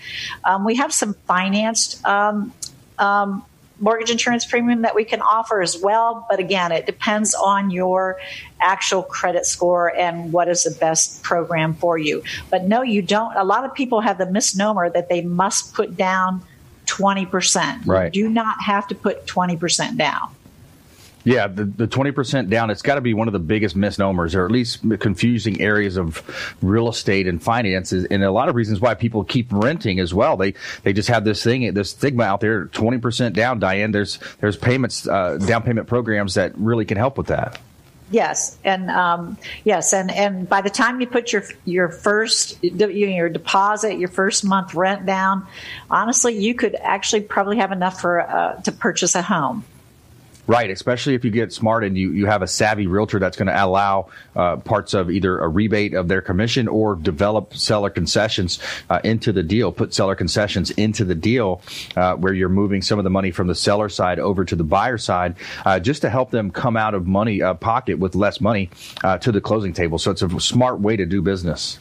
Um, 0.44 0.64
we 0.64 0.76
have 0.76 0.92
some 0.92 1.14
financed 1.26 2.04
um, 2.04 2.52
um, 3.00 3.44
mortgage 3.80 4.10
insurance 4.10 4.44
premium 4.44 4.82
that 4.82 4.94
we 4.94 5.04
can 5.04 5.20
offer 5.22 5.62
as 5.62 5.76
well. 5.80 6.26
But 6.28 6.38
again, 6.38 6.70
it 6.70 6.86
depends 6.86 7.34
on 7.34 7.70
your 7.70 8.20
actual 8.60 9.02
credit 9.02 9.46
score 9.46 9.94
and 9.94 10.32
what 10.32 10.48
is 10.48 10.64
the 10.64 10.70
best 10.70 11.22
program 11.22 11.74
for 11.74 11.98
you. 11.98 12.22
But 12.50 12.64
no, 12.64 12.82
you 12.82 13.02
don't. 13.02 13.34
A 13.36 13.44
lot 13.44 13.64
of 13.64 13.74
people 13.74 14.00
have 14.02 14.18
the 14.18 14.30
misnomer 14.30 14.90
that 14.90 15.08
they 15.08 15.22
must 15.22 15.74
put 15.74 15.96
down 15.96 16.42
20%. 16.86 17.86
Right. 17.86 18.14
You 18.14 18.24
do 18.24 18.28
not 18.28 18.62
have 18.62 18.86
to 18.88 18.94
put 18.94 19.26
20% 19.26 19.96
down. 19.96 20.34
Yeah, 21.24 21.48
the, 21.48 21.64
the 21.64 21.86
20% 21.86 22.48
down, 22.48 22.70
it's 22.70 22.82
got 22.82 22.94
to 22.94 23.00
be 23.00 23.12
one 23.12 23.28
of 23.28 23.32
the 23.32 23.38
biggest 23.38 23.76
misnomers 23.76 24.34
or 24.34 24.46
at 24.46 24.50
least 24.50 24.80
confusing 25.00 25.60
areas 25.60 25.96
of 25.96 26.22
real 26.62 26.88
estate 26.88 27.26
and 27.26 27.42
finances. 27.42 28.06
And 28.10 28.24
a 28.24 28.30
lot 28.30 28.48
of 28.48 28.54
reasons 28.54 28.80
why 28.80 28.94
people 28.94 29.24
keep 29.24 29.48
renting 29.50 30.00
as 30.00 30.14
well. 30.14 30.36
They, 30.36 30.54
they 30.82 30.92
just 30.92 31.08
have 31.08 31.24
this 31.24 31.42
thing, 31.42 31.74
this 31.74 31.90
stigma 31.90 32.24
out 32.24 32.40
there, 32.40 32.66
20% 32.66 33.34
down, 33.34 33.58
Diane. 33.58 33.92
There's, 33.92 34.18
there's 34.40 34.56
payments, 34.56 35.06
uh, 35.06 35.36
down 35.36 35.62
payment 35.62 35.88
programs 35.88 36.34
that 36.34 36.56
really 36.56 36.86
can 36.86 36.96
help 36.96 37.18
with 37.18 37.26
that. 37.26 37.60
Yes, 38.12 38.58
and 38.64 38.90
um, 38.90 39.38
yes, 39.62 39.92
and 39.92 40.10
and 40.10 40.48
by 40.48 40.62
the 40.62 40.70
time 40.70 41.00
you 41.00 41.06
put 41.06 41.32
your 41.32 41.44
your 41.64 41.88
first 41.88 42.58
your 42.60 43.28
deposit, 43.28 44.00
your 44.00 44.08
first 44.08 44.44
month 44.44 44.74
rent 44.74 45.06
down, 45.06 45.46
honestly, 45.88 46.36
you 46.36 46.56
could 46.56 46.74
actually 46.74 47.20
probably 47.20 47.58
have 47.58 47.70
enough 47.70 48.00
for 48.00 48.20
uh, 48.20 48.60
to 48.62 48.72
purchase 48.72 49.14
a 49.14 49.22
home. 49.22 49.64
Right, 50.50 50.68
especially 50.68 51.14
if 51.14 51.24
you 51.24 51.30
get 51.30 51.52
smart 51.52 51.84
and 51.84 51.96
you, 51.96 52.10
you 52.10 52.26
have 52.26 52.42
a 52.42 52.48
savvy 52.48 52.88
realtor 52.88 53.20
that's 53.20 53.36
going 53.36 53.46
to 53.46 53.64
allow 53.64 54.08
uh, 54.34 54.56
parts 54.56 54.94
of 54.94 55.08
either 55.08 55.38
a 55.38 55.46
rebate 55.46 55.94
of 55.94 56.08
their 56.08 56.20
commission 56.20 56.66
or 56.66 56.96
develop 56.96 57.54
seller 57.54 57.88
concessions 57.88 58.58
uh, 58.90 58.98
into 59.04 59.30
the 59.30 59.44
deal, 59.44 59.70
put 59.70 59.94
seller 59.94 60.16
concessions 60.16 60.72
into 60.72 61.04
the 61.04 61.14
deal 61.14 61.62
uh, 61.94 62.16
where 62.16 62.32
you're 62.32 62.48
moving 62.48 62.82
some 62.82 62.98
of 62.98 63.04
the 63.04 63.10
money 63.10 63.30
from 63.30 63.46
the 63.46 63.54
seller 63.54 63.88
side 63.88 64.18
over 64.18 64.44
to 64.44 64.56
the 64.56 64.64
buyer 64.64 64.98
side 64.98 65.36
uh, 65.64 65.78
just 65.78 66.02
to 66.02 66.10
help 66.10 66.32
them 66.32 66.50
come 66.50 66.76
out 66.76 66.94
of 66.94 67.06
money 67.06 67.40
uh, 67.40 67.54
pocket 67.54 68.00
with 68.00 68.16
less 68.16 68.40
money 68.40 68.70
uh, 69.04 69.18
to 69.18 69.30
the 69.30 69.40
closing 69.40 69.72
table. 69.72 69.98
So 69.98 70.10
it's 70.10 70.22
a 70.22 70.40
smart 70.40 70.80
way 70.80 70.96
to 70.96 71.06
do 71.06 71.22
business. 71.22 71.78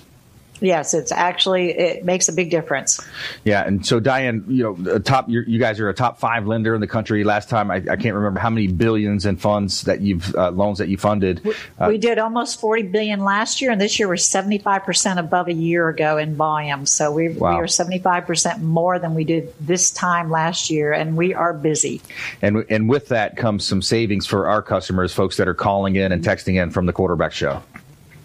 Yes, 0.62 0.94
it's 0.94 1.12
actually 1.12 1.72
it 1.72 2.04
makes 2.04 2.28
a 2.28 2.34
big 2.34 2.50
difference. 2.50 3.00
Yeah, 3.46 3.66
and 3.66 3.86
so 3.86 4.00
Diane, 4.00 4.44
you 4.48 4.64
know, 4.64 5.00
top 5.00 5.30
you 5.30 5.58
guys 5.58 5.80
are 5.80 5.90
a 5.90 5.94
top 5.94 6.20
five 6.20 6.48
lender 6.48 6.76
in 6.76 6.82
the 6.82 6.88
country. 6.88 7.24
Last 7.24 7.50
time 7.50 7.72
I, 7.72 7.76
I 7.76 7.96
can't 7.96 8.16
remember 8.16 8.40
how 8.40 8.50
many 8.50 8.68
billions 8.68 9.26
in 9.26 9.38
funds 9.38 9.84
that 9.84 10.02
you've 10.02 10.36
uh, 10.36 10.52
loans 10.52 10.80
that 10.80 10.90
you 10.90 10.98
funded. 10.98 11.44
We, 11.44 11.54
uh, 11.80 11.88
we, 11.88 11.98
did 11.98 12.20
almost 12.20 12.60
forty 12.60 12.84
billion 12.84 13.24
last 13.24 13.62
year, 13.62 13.72
and 13.72 13.80
this 13.80 14.00
year 14.00 14.08
we're 14.08 14.18
seventy 14.18 14.58
five 14.58 14.84
percent 14.84 15.20
above 15.20 15.48
a 15.48 15.54
year 15.54 15.88
ago 15.88 16.18
in 16.18 16.36
volume. 16.36 16.86
So 16.86 17.12
we 17.12 17.30
wow. 17.30 17.56
we 17.56 17.64
are 17.64 17.68
seventy 17.68 18.00
five 18.00 18.28
percent 18.28 18.62
more 18.62 19.00
than 19.00 19.16
we 19.16 19.24
did 19.24 19.54
this 19.60 19.92
time 19.92 20.30
last 20.30 20.70
year, 20.70 20.92
and 20.92 21.16
we 21.16 21.34
are 21.34 21.54
busy. 21.54 22.02
And 22.42 22.66
and 22.70 22.90
with 22.90 23.08
that 23.10 23.38
comes 23.38 23.66
some 23.66 23.82
savings 23.82 24.26
for 24.26 24.48
our 24.48 24.62
customers, 24.62 25.14
folks 25.14 25.38
that 25.38 25.48
are 25.48 25.54
calling 25.54 25.96
in 25.96 26.12
and 26.12 26.24
texting 26.24 26.62
in 26.62 26.72
from 26.72 26.86
the 26.86 26.94
quarterback 26.94 27.32
show. 27.32 27.64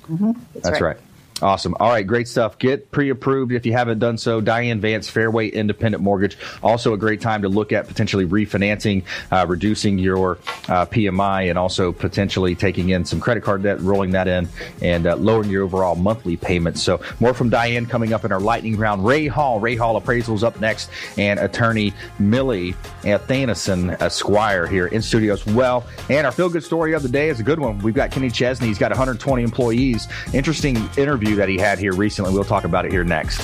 Mm-hmm. 0.09 0.33
That's, 0.53 0.65
That's 0.65 0.81
right. 0.81 0.97
right. 0.97 1.04
Awesome. 1.45 1.77
All 1.79 1.91
right, 1.91 2.07
great 2.07 2.27
stuff. 2.27 2.59
Get 2.59 2.91
pre-approved 2.91 3.53
if 3.53 3.67
you 3.67 3.75
haven't 3.75 3.99
done 3.99 4.17
so. 4.17 4.41
Diane 4.41 4.81
Vance, 4.81 5.11
Fairway 5.11 5.49
Independent 5.49 6.03
Mortgage. 6.03 6.39
Also 6.63 6.95
a 6.95 6.97
great 6.97 7.21
time 7.21 7.43
to 7.43 7.51
look 7.51 7.71
at 7.71 7.87
potentially 7.87 8.25
refinancing, 8.25 9.05
uh, 9.31 9.45
reducing 9.47 9.99
your 9.99 10.39
uh, 10.71 10.87
PMI, 10.87 11.51
and 11.51 11.59
also 11.59 11.93
potentially 11.93 12.55
taking 12.55 12.89
in 12.89 13.05
some 13.05 13.21
credit 13.21 13.43
card 13.43 13.63
debt, 13.63 13.79
rolling 13.83 14.13
that 14.13 14.27
in, 14.27 14.49
and 14.81 15.07
uh, 15.07 15.17
lowering 15.17 15.51
your 15.51 15.65
overall 15.65 15.97
monthly 15.97 16.39
payments. 16.39 16.83
So 16.83 17.03
more 17.21 17.35
from 17.35 17.51
Diane 17.51 17.85
coming 17.85 18.15
up 18.15 18.25
in 18.25 18.33
our 18.33 18.41
lightning 18.41 18.79
round. 18.79 19.05
Ray 19.05 19.27
Hall, 19.27 19.61
Ray 19.61 19.77
Hall 19.77 20.01
Appraisals 20.01 20.43
up 20.43 20.59
next, 20.61 20.89
and 21.19 21.39
attorney 21.39 21.93
Millie 22.19 22.75
Athanason 23.05 23.91
Esquire 24.01 24.67
here 24.67 24.87
in 24.87 25.03
studio 25.03 25.35
as 25.35 25.45
well. 25.45 25.85
And 26.09 26.27
our 26.27 26.33
feel-good 26.33 26.65
story 26.65 26.95
of 26.95 27.03
the 27.03 27.09
day 27.11 27.29
is 27.29 27.39
a 27.39 27.43
good 27.43 27.61
one. 27.61 27.81
We've 27.81 27.93
got 27.93 28.11
Kenny 28.11 28.31
Chesney. 28.31 28.69
He's 28.69 28.79
got 28.79 28.93
120 28.93 29.43
employees. 29.43 30.09
Interesting 30.33 30.77
interview 30.97 31.34
interview 31.35 31.37
that 31.37 31.49
he 31.49 31.59
had 31.59 31.79
here 31.79 31.93
recently. 31.93 32.33
We'll 32.33 32.43
talk 32.45 32.65
about 32.65 32.87
it 32.87 32.93
here 32.93 33.05
next. 33.05 33.39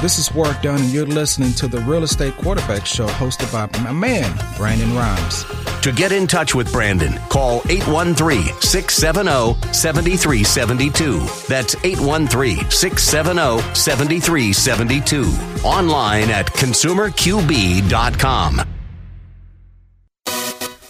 This 0.00 0.20
is 0.20 0.32
Work 0.32 0.62
Done, 0.62 0.80
and 0.80 0.90
you're 0.90 1.04
listening 1.04 1.52
to 1.54 1.66
the 1.66 1.80
Real 1.80 2.04
Estate 2.04 2.36
Quarterback 2.36 2.86
Show 2.86 3.08
hosted 3.08 3.52
by 3.52 3.66
my 3.82 3.90
man, 3.90 4.32
Brandon 4.56 4.94
Rhymes. 4.94 5.44
To 5.82 5.90
get 5.90 6.12
in 6.12 6.28
touch 6.28 6.54
with 6.54 6.70
Brandon, 6.72 7.18
call 7.28 7.62
813 7.68 8.60
670 8.60 9.60
7372. 9.72 11.18
That's 11.48 11.74
813 11.84 12.70
670 12.70 13.74
7372. 13.74 15.24
Online 15.66 16.30
at 16.30 16.46
consumerqb.com. 16.46 18.77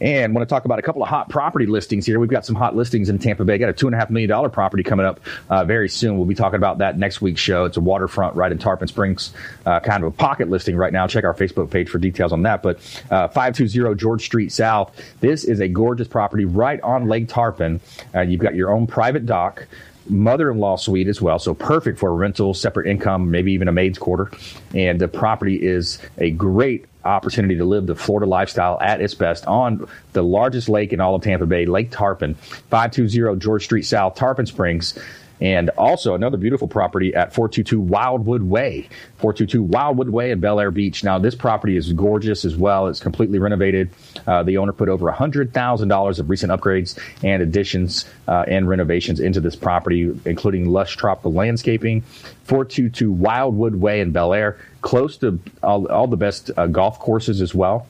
And 0.00 0.34
want 0.34 0.46
to 0.48 0.52
talk 0.52 0.64
about 0.64 0.78
a 0.78 0.82
couple 0.82 1.02
of 1.02 1.08
hot 1.08 1.28
property 1.28 1.66
listings 1.66 2.06
here. 2.06 2.18
We've 2.20 2.30
got 2.30 2.44
some 2.44 2.56
hot 2.56 2.76
listings 2.76 3.08
in 3.08 3.18
Tampa 3.18 3.44
Bay. 3.44 3.58
Got 3.58 3.70
a 3.70 3.72
two 3.72 3.86
and 3.86 3.94
a 3.94 3.98
half 3.98 4.10
million 4.10 4.28
dollar 4.28 4.48
property 4.48 4.82
coming 4.82 5.06
up 5.06 5.20
uh, 5.50 5.64
very 5.64 5.88
soon. 5.88 6.16
We'll 6.16 6.26
be 6.26 6.34
talking 6.34 6.56
about 6.56 6.78
that 6.78 6.98
next 6.98 7.20
week's 7.20 7.40
show. 7.40 7.64
It's 7.64 7.76
a 7.76 7.80
waterfront 7.80 8.36
right 8.36 8.50
in 8.52 8.58
Tarpon 8.58 8.88
Springs, 8.88 9.32
uh, 9.64 9.80
kind 9.80 10.02
of 10.04 10.12
a 10.12 10.16
pocket 10.16 10.48
listing 10.48 10.76
right 10.76 10.92
now. 10.92 11.06
Check 11.06 11.24
our 11.24 11.34
Facebook 11.34 11.70
page 11.70 11.88
for 11.88 11.98
details 11.98 12.32
on 12.32 12.42
that. 12.42 12.62
But 12.62 12.76
uh, 13.10 13.28
520 13.28 13.94
George 13.96 14.24
Street 14.24 14.52
South. 14.52 14.94
This 15.20 15.44
is 15.44 15.60
a 15.60 15.68
gorgeous 15.68 16.08
property 16.08 16.44
right 16.44 16.80
on 16.82 17.06
Lake 17.06 17.28
Tarpon. 17.28 17.80
Uh, 18.14 18.20
you've 18.20 18.40
got 18.40 18.54
your 18.54 18.70
own 18.70 18.86
private 18.86 19.26
dock 19.26 19.66
mother-in-law 20.08 20.76
suite 20.76 21.08
as 21.08 21.20
well, 21.20 21.38
so 21.38 21.54
perfect 21.54 21.98
for 21.98 22.14
rental, 22.14 22.54
separate 22.54 22.86
income, 22.86 23.30
maybe 23.30 23.52
even 23.52 23.68
a 23.68 23.72
maid's 23.72 23.98
quarter. 23.98 24.30
And 24.74 25.00
the 25.00 25.08
property 25.08 25.56
is 25.56 25.98
a 26.18 26.30
great 26.30 26.86
opportunity 27.06 27.56
to 27.56 27.64
live 27.64 27.86
the 27.86 27.94
Florida 27.94 28.26
lifestyle 28.26 28.78
at 28.80 29.00
its 29.00 29.14
best 29.14 29.46
on 29.46 29.88
the 30.12 30.22
largest 30.22 30.68
lake 30.68 30.92
in 30.92 31.00
all 31.00 31.14
of 31.14 31.22
Tampa 31.22 31.46
Bay, 31.46 31.66
Lake 31.66 31.90
Tarpon, 31.90 32.34
520 32.34 33.38
George 33.38 33.64
Street 33.64 33.82
South, 33.82 34.14
Tarpon 34.14 34.46
Springs. 34.46 34.98
And 35.40 35.70
also 35.70 36.14
another 36.14 36.36
beautiful 36.36 36.68
property 36.68 37.14
at 37.14 37.34
422 37.34 37.80
Wildwood 37.80 38.42
Way, 38.42 38.88
422 39.18 39.62
Wildwood 39.62 40.08
Way 40.08 40.30
in 40.30 40.40
Belleair 40.40 40.72
Beach. 40.72 41.04
Now, 41.04 41.18
this 41.18 41.34
property 41.34 41.76
is 41.76 41.92
gorgeous 41.92 42.44
as 42.44 42.56
well. 42.56 42.86
It's 42.86 43.00
completely 43.00 43.38
renovated. 43.38 43.90
Uh, 44.26 44.42
the 44.42 44.56
owner 44.56 44.72
put 44.72 44.88
over 44.88 45.10
$100,000 45.12 46.18
of 46.18 46.30
recent 46.30 46.52
upgrades 46.52 46.98
and 47.22 47.42
additions 47.42 48.06
uh, 48.28 48.44
and 48.48 48.68
renovations 48.68 49.20
into 49.20 49.40
this 49.40 49.56
property, 49.56 50.10
including 50.24 50.68
lush 50.68 50.96
tropical 50.96 51.32
landscaping. 51.32 52.02
422 52.44 53.12
Wildwood 53.12 53.74
Way 53.74 54.00
in 54.00 54.12
Belleair, 54.12 54.58
close 54.80 55.18
to 55.18 55.38
all, 55.62 55.86
all 55.88 56.06
the 56.06 56.16
best 56.16 56.50
uh, 56.56 56.66
golf 56.66 56.98
courses 56.98 57.42
as 57.42 57.54
well 57.54 57.86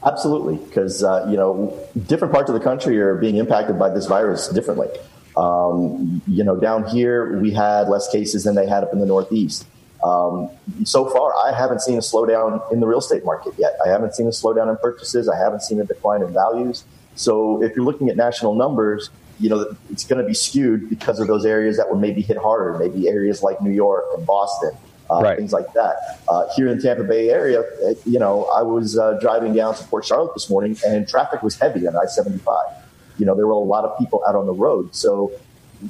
Absolutely, 0.05 0.57
because 0.57 1.03
uh, 1.03 1.25
you 1.29 1.35
know 1.35 1.77
different 2.05 2.31
parts 2.31 2.49
of 2.49 2.53
the 2.53 2.59
country 2.59 2.99
are 2.99 3.15
being 3.15 3.37
impacted 3.37 3.79
by 3.79 3.89
this 3.89 4.05
virus 4.05 4.47
differently. 4.49 4.87
Um, 5.35 6.21
you 6.27 6.43
know, 6.43 6.55
down 6.55 6.85
here 6.85 7.39
we 7.39 7.51
had 7.51 7.89
less 7.89 8.07
cases 8.11 8.43
than 8.43 8.53
they 8.53 8.67
had 8.67 8.83
up 8.83 8.93
in 8.93 8.99
the 8.99 9.05
Northeast. 9.07 9.65
Um, 10.03 10.49
so 10.83 11.09
far, 11.09 11.33
I 11.43 11.57
haven't 11.57 11.81
seen 11.81 11.97
a 11.97 12.01
slowdown 12.01 12.71
in 12.71 12.79
the 12.81 12.85
real 12.85 12.99
estate 12.99 13.25
market 13.25 13.55
yet. 13.57 13.75
I 13.83 13.89
haven't 13.89 14.13
seen 14.13 14.27
a 14.27 14.29
slowdown 14.29 14.69
in 14.69 14.77
purchases. 14.77 15.27
I 15.27 15.37
haven't 15.37 15.63
seen 15.63 15.81
a 15.81 15.85
decline 15.85 16.21
in 16.21 16.31
values. 16.31 16.85
So, 17.15 17.63
if 17.63 17.75
you're 17.75 17.85
looking 17.85 18.09
at 18.09 18.15
national 18.15 18.53
numbers, 18.53 19.09
you 19.39 19.49
know 19.49 19.75
it's 19.89 20.05
going 20.05 20.21
to 20.21 20.27
be 20.27 20.35
skewed 20.35 20.87
because 20.87 21.19
of 21.19 21.25
those 21.25 21.45
areas 21.45 21.77
that 21.77 21.89
were 21.89 21.97
maybe 21.97 22.21
hit 22.21 22.37
harder, 22.37 22.77
maybe 22.77 23.09
areas 23.09 23.41
like 23.41 23.59
New 23.59 23.71
York 23.71 24.05
and 24.15 24.23
Boston 24.23 24.77
uh, 25.09 25.21
right. 25.21 25.37
things 25.37 25.53
like 25.53 25.71
that. 25.73 26.19
Uh, 26.27 26.47
here 26.55 26.67
in 26.67 26.77
the 26.77 26.83
Tampa 26.83 27.03
Bay 27.03 27.29
area, 27.29 27.61
uh, 27.61 27.93
you 28.05 28.19
know, 28.19 28.45
I 28.45 28.61
was 28.61 28.97
uh, 28.97 29.17
driving 29.21 29.53
down 29.53 29.75
to 29.75 29.83
Port 29.85 30.05
Charlotte 30.05 30.33
this 30.33 30.49
morning, 30.49 30.77
and 30.85 31.07
traffic 31.07 31.43
was 31.43 31.59
heavy 31.59 31.87
on 31.87 31.95
I-75. 31.95 32.81
You 33.17 33.25
know, 33.25 33.35
there 33.35 33.47
were 33.47 33.53
a 33.53 33.57
lot 33.57 33.85
of 33.85 33.97
people 33.97 34.23
out 34.27 34.35
on 34.35 34.45
the 34.45 34.53
road, 34.53 34.95
so 34.95 35.31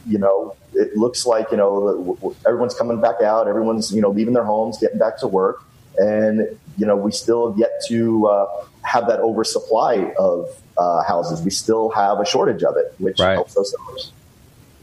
you 0.06 0.18
know, 0.18 0.56
it 0.74 0.96
looks 0.98 1.26
like 1.26 1.52
you 1.52 1.58
know 1.58 2.36
everyone's 2.46 2.76
coming 2.76 3.00
back 3.02 3.22
out, 3.22 3.48
everyone's 3.48 3.94
you 3.94 4.02
know 4.02 4.10
leaving 4.10 4.34
their 4.34 4.44
homes, 4.44 4.78
getting 4.78 5.00
back 5.00 5.18
to 5.20 5.28
work, 5.28 5.64
and 5.98 6.40
you 6.78 6.86
know 6.86 6.96
we 6.96 7.12
still 7.12 7.52
have 7.52 7.60
yet 7.60 7.72
to 7.88 8.28
uh, 8.28 8.66
have 8.82 9.08
that 9.08 9.20
oversupply 9.20 10.14
of 10.18 10.50
uh, 10.78 11.04
houses. 11.04 11.42
We 11.42 11.52
still 11.52 11.90
have 11.92 12.20
a 12.20 12.26
shortage 12.26 12.64
of 12.64 12.78
it, 12.78 12.94
which 12.98 13.20
right. 13.20 13.34
helps 13.34 13.54
those 13.54 13.74
numbers. 13.78 14.12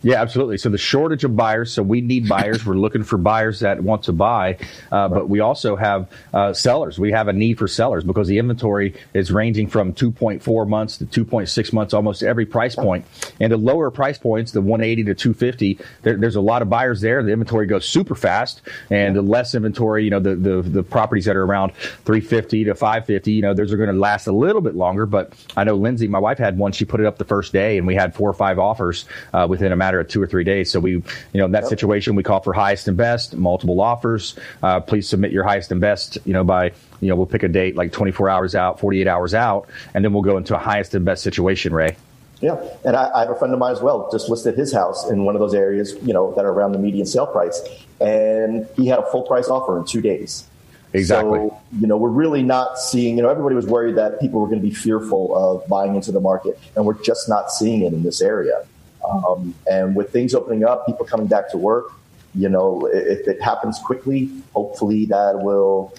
Yeah, 0.02 0.20
absolutely. 0.20 0.58
So 0.58 0.68
the 0.68 0.78
shortage 0.78 1.22
of 1.24 1.36
buyers. 1.36 1.72
So 1.72 1.82
we 1.82 2.00
need 2.00 2.28
buyers. 2.28 2.66
We're 2.66 2.74
looking 2.74 3.04
for 3.04 3.16
buyers 3.16 3.60
that 3.60 3.80
want 3.82 4.04
to 4.04 4.12
buy, 4.12 4.58
uh, 4.90 5.08
but 5.08 5.28
we 5.28 5.40
also 5.40 5.76
have 5.76 6.10
uh, 6.34 6.52
sellers. 6.52 6.98
We 6.98 7.12
have 7.12 7.28
a 7.28 7.32
need 7.32 7.58
for 7.58 7.68
sellers 7.68 8.02
because 8.02 8.26
the 8.26 8.38
inventory 8.38 8.94
is 9.14 9.30
ranging 9.30 9.68
from 9.68 9.92
2.4 9.94 10.68
months 10.68 10.98
to 10.98 11.06
2.6 11.06 11.72
months, 11.72 11.94
almost 11.94 12.22
every 12.22 12.46
price 12.46 12.74
point. 12.74 13.04
And 13.38 13.52
the 13.52 13.56
lower 13.56 13.90
price 13.90 14.18
points, 14.18 14.50
the 14.50 14.60
180 14.60 15.04
to 15.04 15.14
250, 15.14 15.78
there, 16.02 16.16
there's 16.16 16.36
a 16.36 16.40
lot 16.40 16.62
of 16.62 16.68
buyers 16.68 17.00
there. 17.00 17.22
The 17.22 17.32
inventory 17.32 17.66
goes 17.66 17.86
super 17.86 18.16
fast, 18.16 18.62
and 18.90 19.14
the 19.14 19.22
less 19.22 19.54
inventory, 19.54 20.04
you 20.04 20.10
know, 20.10 20.20
the 20.20 20.34
the, 20.34 20.62
the 20.62 20.82
properties 20.82 21.26
that 21.26 21.36
are 21.36 21.44
around 21.44 21.74
350 21.74 22.64
to 22.64 22.74
550, 22.74 23.32
you 23.32 23.42
know, 23.42 23.54
those 23.54 23.72
are 23.72 23.76
going 23.76 23.92
to 23.92 23.98
last 23.98 24.26
a 24.26 24.32
little 24.32 24.60
bit 24.60 24.74
longer. 24.74 25.06
But 25.06 25.32
I 25.56 25.62
know 25.62 25.76
Lindsay, 25.76 26.08
my 26.08 26.18
wife, 26.18 26.38
had 26.38 26.58
one. 26.58 26.72
She 26.72 26.84
put 26.84 26.98
it 26.98 27.06
up 27.06 27.18
the 27.18 27.24
first 27.24 27.52
day, 27.52 27.78
and 27.78 27.86
we 27.86 27.94
had 27.94 28.14
four 28.14 28.28
or 28.28 28.34
five 28.34 28.58
offers 28.58 29.04
uh, 29.32 29.46
within 29.48 29.70
a 29.70 29.76
matter 29.76 29.91
matter 29.92 30.00
of 30.00 30.08
two 30.08 30.22
or 30.22 30.26
three 30.26 30.44
days. 30.44 30.70
So 30.70 30.80
we, 30.80 30.92
you 30.92 31.02
know, 31.34 31.44
in 31.44 31.52
that 31.52 31.64
yep. 31.64 31.68
situation, 31.68 32.16
we 32.16 32.22
call 32.22 32.40
for 32.40 32.52
highest 32.52 32.88
and 32.88 32.96
best, 32.96 33.36
multiple 33.36 33.80
offers. 33.80 34.36
Uh, 34.62 34.80
please 34.80 35.08
submit 35.08 35.32
your 35.32 35.44
highest 35.44 35.70
and 35.70 35.80
best, 35.80 36.18
you 36.24 36.32
know, 36.32 36.44
by, 36.44 36.72
you 37.00 37.08
know, 37.08 37.16
we'll 37.16 37.26
pick 37.26 37.42
a 37.42 37.48
date 37.48 37.76
like 37.76 37.92
24 37.92 38.28
hours 38.28 38.54
out, 38.54 38.80
48 38.80 39.06
hours 39.06 39.34
out, 39.34 39.68
and 39.94 40.04
then 40.04 40.12
we'll 40.12 40.22
go 40.22 40.38
into 40.38 40.54
a 40.54 40.58
highest 40.58 40.94
and 40.94 41.04
best 41.04 41.22
situation, 41.22 41.74
Ray. 41.74 41.96
Yeah, 42.40 42.60
and 42.84 42.96
I, 42.96 43.08
I, 43.14 43.20
have 43.20 43.30
a 43.30 43.36
friend 43.36 43.54
of 43.54 43.60
mine 43.60 43.70
as 43.70 43.80
well. 43.80 44.08
Just 44.10 44.28
listed 44.28 44.58
his 44.58 44.72
house 44.72 45.08
in 45.08 45.24
one 45.24 45.36
of 45.36 45.40
those 45.40 45.54
areas, 45.54 45.94
you 46.02 46.12
know, 46.12 46.34
that 46.34 46.44
are 46.44 46.50
around 46.50 46.72
the 46.72 46.78
median 46.78 47.06
sale 47.06 47.26
price, 47.26 47.62
and 48.00 48.66
he 48.74 48.88
had 48.88 48.98
a 48.98 49.06
full 49.12 49.22
price 49.22 49.46
offer 49.46 49.78
in 49.78 49.84
two 49.84 50.00
days. 50.00 50.44
Exactly. 50.92 51.38
So, 51.38 51.60
you 51.78 51.86
know, 51.86 51.96
we're 51.96 52.08
really 52.08 52.42
not 52.42 52.80
seeing. 52.80 53.16
You 53.16 53.22
know, 53.22 53.28
everybody 53.28 53.54
was 53.54 53.66
worried 53.66 53.94
that 53.94 54.20
people 54.20 54.40
were 54.40 54.48
going 54.48 54.60
to 54.60 54.66
be 54.66 54.74
fearful 54.74 55.36
of 55.36 55.68
buying 55.68 55.94
into 55.94 56.10
the 56.10 56.18
market, 56.18 56.58
and 56.74 56.84
we're 56.84 57.00
just 57.00 57.28
not 57.28 57.52
seeing 57.52 57.82
it 57.82 57.92
in 57.92 58.02
this 58.02 58.20
area. 58.20 58.66
Um, 59.08 59.54
and 59.70 59.96
with 59.96 60.10
things 60.10 60.34
opening 60.34 60.64
up, 60.64 60.86
people 60.86 61.04
coming 61.04 61.26
back 61.26 61.50
to 61.50 61.58
work, 61.58 61.92
you 62.34 62.48
know, 62.48 62.88
if 62.92 63.26
it 63.28 63.42
happens 63.42 63.78
quickly, 63.78 64.30
hopefully 64.54 65.06
that 65.06 65.40
will, 65.42 65.92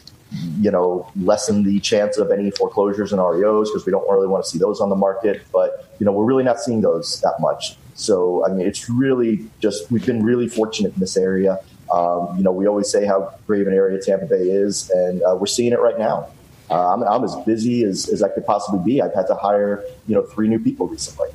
you 0.59 0.71
know, 0.71 1.11
lessen 1.15 1.63
the 1.63 1.79
chance 1.79 2.17
of 2.17 2.31
any 2.31 2.49
foreclosures 2.51 3.11
and 3.11 3.21
REOs 3.21 3.69
because 3.69 3.85
we 3.85 3.91
don't 3.91 4.09
really 4.09 4.27
want 4.27 4.43
to 4.43 4.49
see 4.49 4.57
those 4.57 4.81
on 4.81 4.89
the 4.89 4.95
market. 4.95 5.43
But, 5.51 5.95
you 5.99 6.05
know, 6.05 6.11
we're 6.11 6.25
really 6.25 6.43
not 6.43 6.59
seeing 6.59 6.81
those 6.81 7.21
that 7.21 7.35
much. 7.39 7.77
So, 7.93 8.43
I 8.45 8.51
mean, 8.51 8.65
it's 8.65 8.89
really 8.89 9.47
just, 9.59 9.91
we've 9.91 10.05
been 10.05 10.23
really 10.23 10.47
fortunate 10.47 10.93
in 10.93 10.99
this 10.99 11.17
area. 11.17 11.59
Um, 11.93 12.35
you 12.37 12.43
know, 12.43 12.51
we 12.51 12.65
always 12.65 12.89
say 12.89 13.05
how 13.05 13.35
great 13.45 13.61
of 13.61 13.67
an 13.67 13.73
area 13.75 14.01
Tampa 14.01 14.25
Bay 14.25 14.49
is, 14.49 14.89
and 14.89 15.21
uh, 15.21 15.35
we're 15.39 15.45
seeing 15.45 15.73
it 15.73 15.79
right 15.79 15.99
now. 15.99 16.29
Uh, 16.71 16.91
I'm, 16.91 17.03
I'm, 17.03 17.23
as 17.23 17.35
busy 17.45 17.83
as, 17.83 18.09
as 18.09 18.23
I 18.23 18.29
could 18.29 18.47
possibly 18.47 18.79
be. 18.83 18.99
I've 18.99 19.13
had 19.13 19.27
to 19.27 19.35
hire, 19.35 19.83
you 20.07 20.15
know, 20.15 20.23
three 20.23 20.47
new 20.47 20.57
people 20.57 20.87
recently 20.87 21.29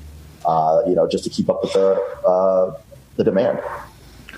uh, 0.48 0.82
you 0.86 0.94
know, 0.94 1.06
just 1.06 1.24
to 1.24 1.30
keep 1.30 1.50
up 1.50 1.62
with 1.62 1.74
the 1.74 1.92
uh, 2.26 2.74
the 3.16 3.24
demand. 3.24 3.60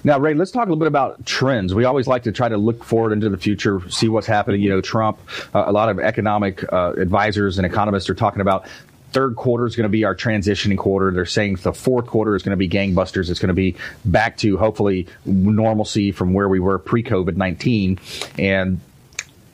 Now, 0.02 0.18
Ray, 0.18 0.34
let's 0.34 0.50
talk 0.50 0.62
a 0.66 0.70
little 0.70 0.76
bit 0.76 0.88
about 0.88 1.24
trends. 1.26 1.74
We 1.74 1.84
always 1.84 2.06
like 2.06 2.22
to 2.22 2.32
try 2.32 2.48
to 2.48 2.56
look 2.56 2.84
forward 2.84 3.12
into 3.12 3.28
the 3.28 3.36
future, 3.36 3.82
see 3.90 4.08
what's 4.08 4.26
happening. 4.26 4.60
You 4.62 4.70
know, 4.70 4.80
Trump, 4.80 5.20
uh, 5.54 5.64
a 5.66 5.72
lot 5.72 5.88
of 5.88 6.00
economic 6.00 6.64
uh, 6.72 6.94
advisors 6.96 7.58
and 7.58 7.66
economists 7.66 8.08
are 8.08 8.14
talking 8.14 8.40
about 8.40 8.66
third 9.12 9.36
quarter 9.36 9.66
is 9.66 9.76
going 9.76 9.84
to 9.84 9.90
be 9.90 10.04
our 10.04 10.14
transitioning 10.16 10.78
quarter. 10.78 11.10
They're 11.10 11.26
saying 11.26 11.56
the 11.56 11.72
fourth 11.72 12.06
quarter 12.06 12.34
is 12.34 12.42
going 12.42 12.52
to 12.52 12.56
be 12.56 12.68
gangbusters. 12.68 13.28
It's 13.28 13.40
going 13.40 13.48
to 13.48 13.54
be 13.54 13.76
back 14.04 14.36
to 14.38 14.56
hopefully 14.56 15.06
normalcy 15.24 16.12
from 16.12 16.32
where 16.32 16.48
we 16.48 16.60
were 16.60 16.78
pre 16.78 17.02
COVID 17.02 17.36
19. 17.36 17.98
And 18.38 18.80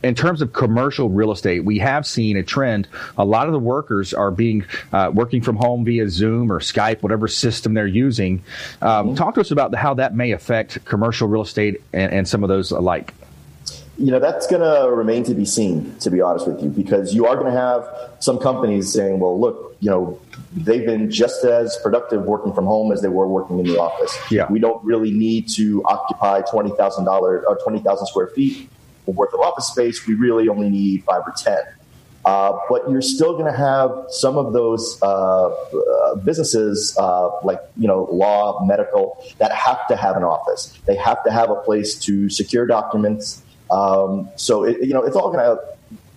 in 0.06 0.14
terms 0.14 0.40
of 0.40 0.52
commercial 0.52 1.08
real 1.08 1.32
estate, 1.32 1.64
we 1.64 1.78
have 1.78 2.06
seen 2.06 2.36
a 2.36 2.42
trend. 2.42 2.88
A 3.18 3.24
lot 3.24 3.46
of 3.46 3.52
the 3.52 3.58
workers 3.58 4.14
are 4.14 4.30
being 4.30 4.64
uh, 4.92 5.10
working 5.12 5.42
from 5.42 5.56
home 5.56 5.84
via 5.84 6.08
Zoom 6.08 6.50
or 6.50 6.60
Skype, 6.60 7.02
whatever 7.02 7.26
system 7.28 7.74
they're 7.74 7.86
using. 7.86 8.42
Um, 8.80 9.08
mm-hmm. 9.08 9.14
Talk 9.16 9.34
to 9.34 9.40
us 9.40 9.50
about 9.50 9.74
how 9.74 9.94
that 9.94 10.14
may 10.14 10.32
affect 10.32 10.84
commercial 10.84 11.28
real 11.28 11.42
estate 11.42 11.82
and, 11.92 12.12
and 12.12 12.28
some 12.28 12.42
of 12.42 12.48
those 12.48 12.70
alike. 12.70 13.14
you 13.98 14.10
know, 14.10 14.20
that's 14.20 14.46
going 14.46 14.62
to 14.62 14.90
remain 14.94 15.24
to 15.24 15.34
be 15.34 15.44
seen, 15.44 15.96
to 15.98 16.10
be 16.10 16.20
honest 16.20 16.46
with 16.46 16.62
you, 16.62 16.68
because 16.68 17.14
you 17.14 17.26
are 17.26 17.34
going 17.34 17.52
to 17.52 17.58
have 17.58 17.84
some 18.20 18.38
companies 18.38 18.92
saying, 18.92 19.18
well, 19.18 19.40
look, 19.40 19.76
you 19.80 19.90
know, 19.90 20.20
they've 20.54 20.86
been 20.86 21.10
just 21.10 21.44
as 21.44 21.76
productive 21.82 22.22
working 22.22 22.52
from 22.52 22.64
home 22.64 22.92
as 22.92 23.02
they 23.02 23.08
were 23.08 23.26
working 23.26 23.58
in 23.58 23.66
the 23.66 23.78
office. 23.78 24.16
Yeah. 24.30 24.46
We 24.50 24.58
don't 24.58 24.82
really 24.84 25.10
need 25.10 25.48
to 25.50 25.82
occupy 25.84 26.42
$20,000 26.42 27.08
or 27.08 27.58
20,000 27.62 28.06
square 28.06 28.28
feet 28.28 28.70
worth 29.06 29.32
of 29.34 29.40
office 29.40 29.68
space. 29.68 30.06
We 30.06 30.14
really 30.14 30.48
only 30.48 30.68
need 30.68 31.04
five 31.04 31.22
or 31.26 31.34
10. 31.36 31.58
Uh, 32.26 32.58
but 32.68 32.90
you're 32.90 33.00
still 33.00 33.34
going 33.34 33.50
to 33.50 33.56
have 33.56 33.92
some 34.08 34.36
of 34.36 34.52
those 34.52 35.00
uh, 35.00 35.46
uh, 35.46 36.16
businesses, 36.16 36.96
uh, 36.98 37.30
like 37.44 37.60
you 37.76 37.86
know, 37.86 38.08
law, 38.10 38.64
medical, 38.64 39.24
that 39.38 39.52
have 39.52 39.86
to 39.86 39.94
have 39.94 40.16
an 40.16 40.24
office. 40.24 40.76
They 40.86 40.96
have 40.96 41.22
to 41.22 41.30
have 41.30 41.50
a 41.50 41.54
place 41.54 41.94
to 42.00 42.28
secure 42.28 42.66
documents. 42.66 43.42
Um, 43.70 44.28
so 44.34 44.64
it, 44.64 44.84
you 44.84 44.92
know, 44.92 45.04
it's 45.04 45.14
all 45.14 45.30
going 45.30 45.38
to, 45.38 45.60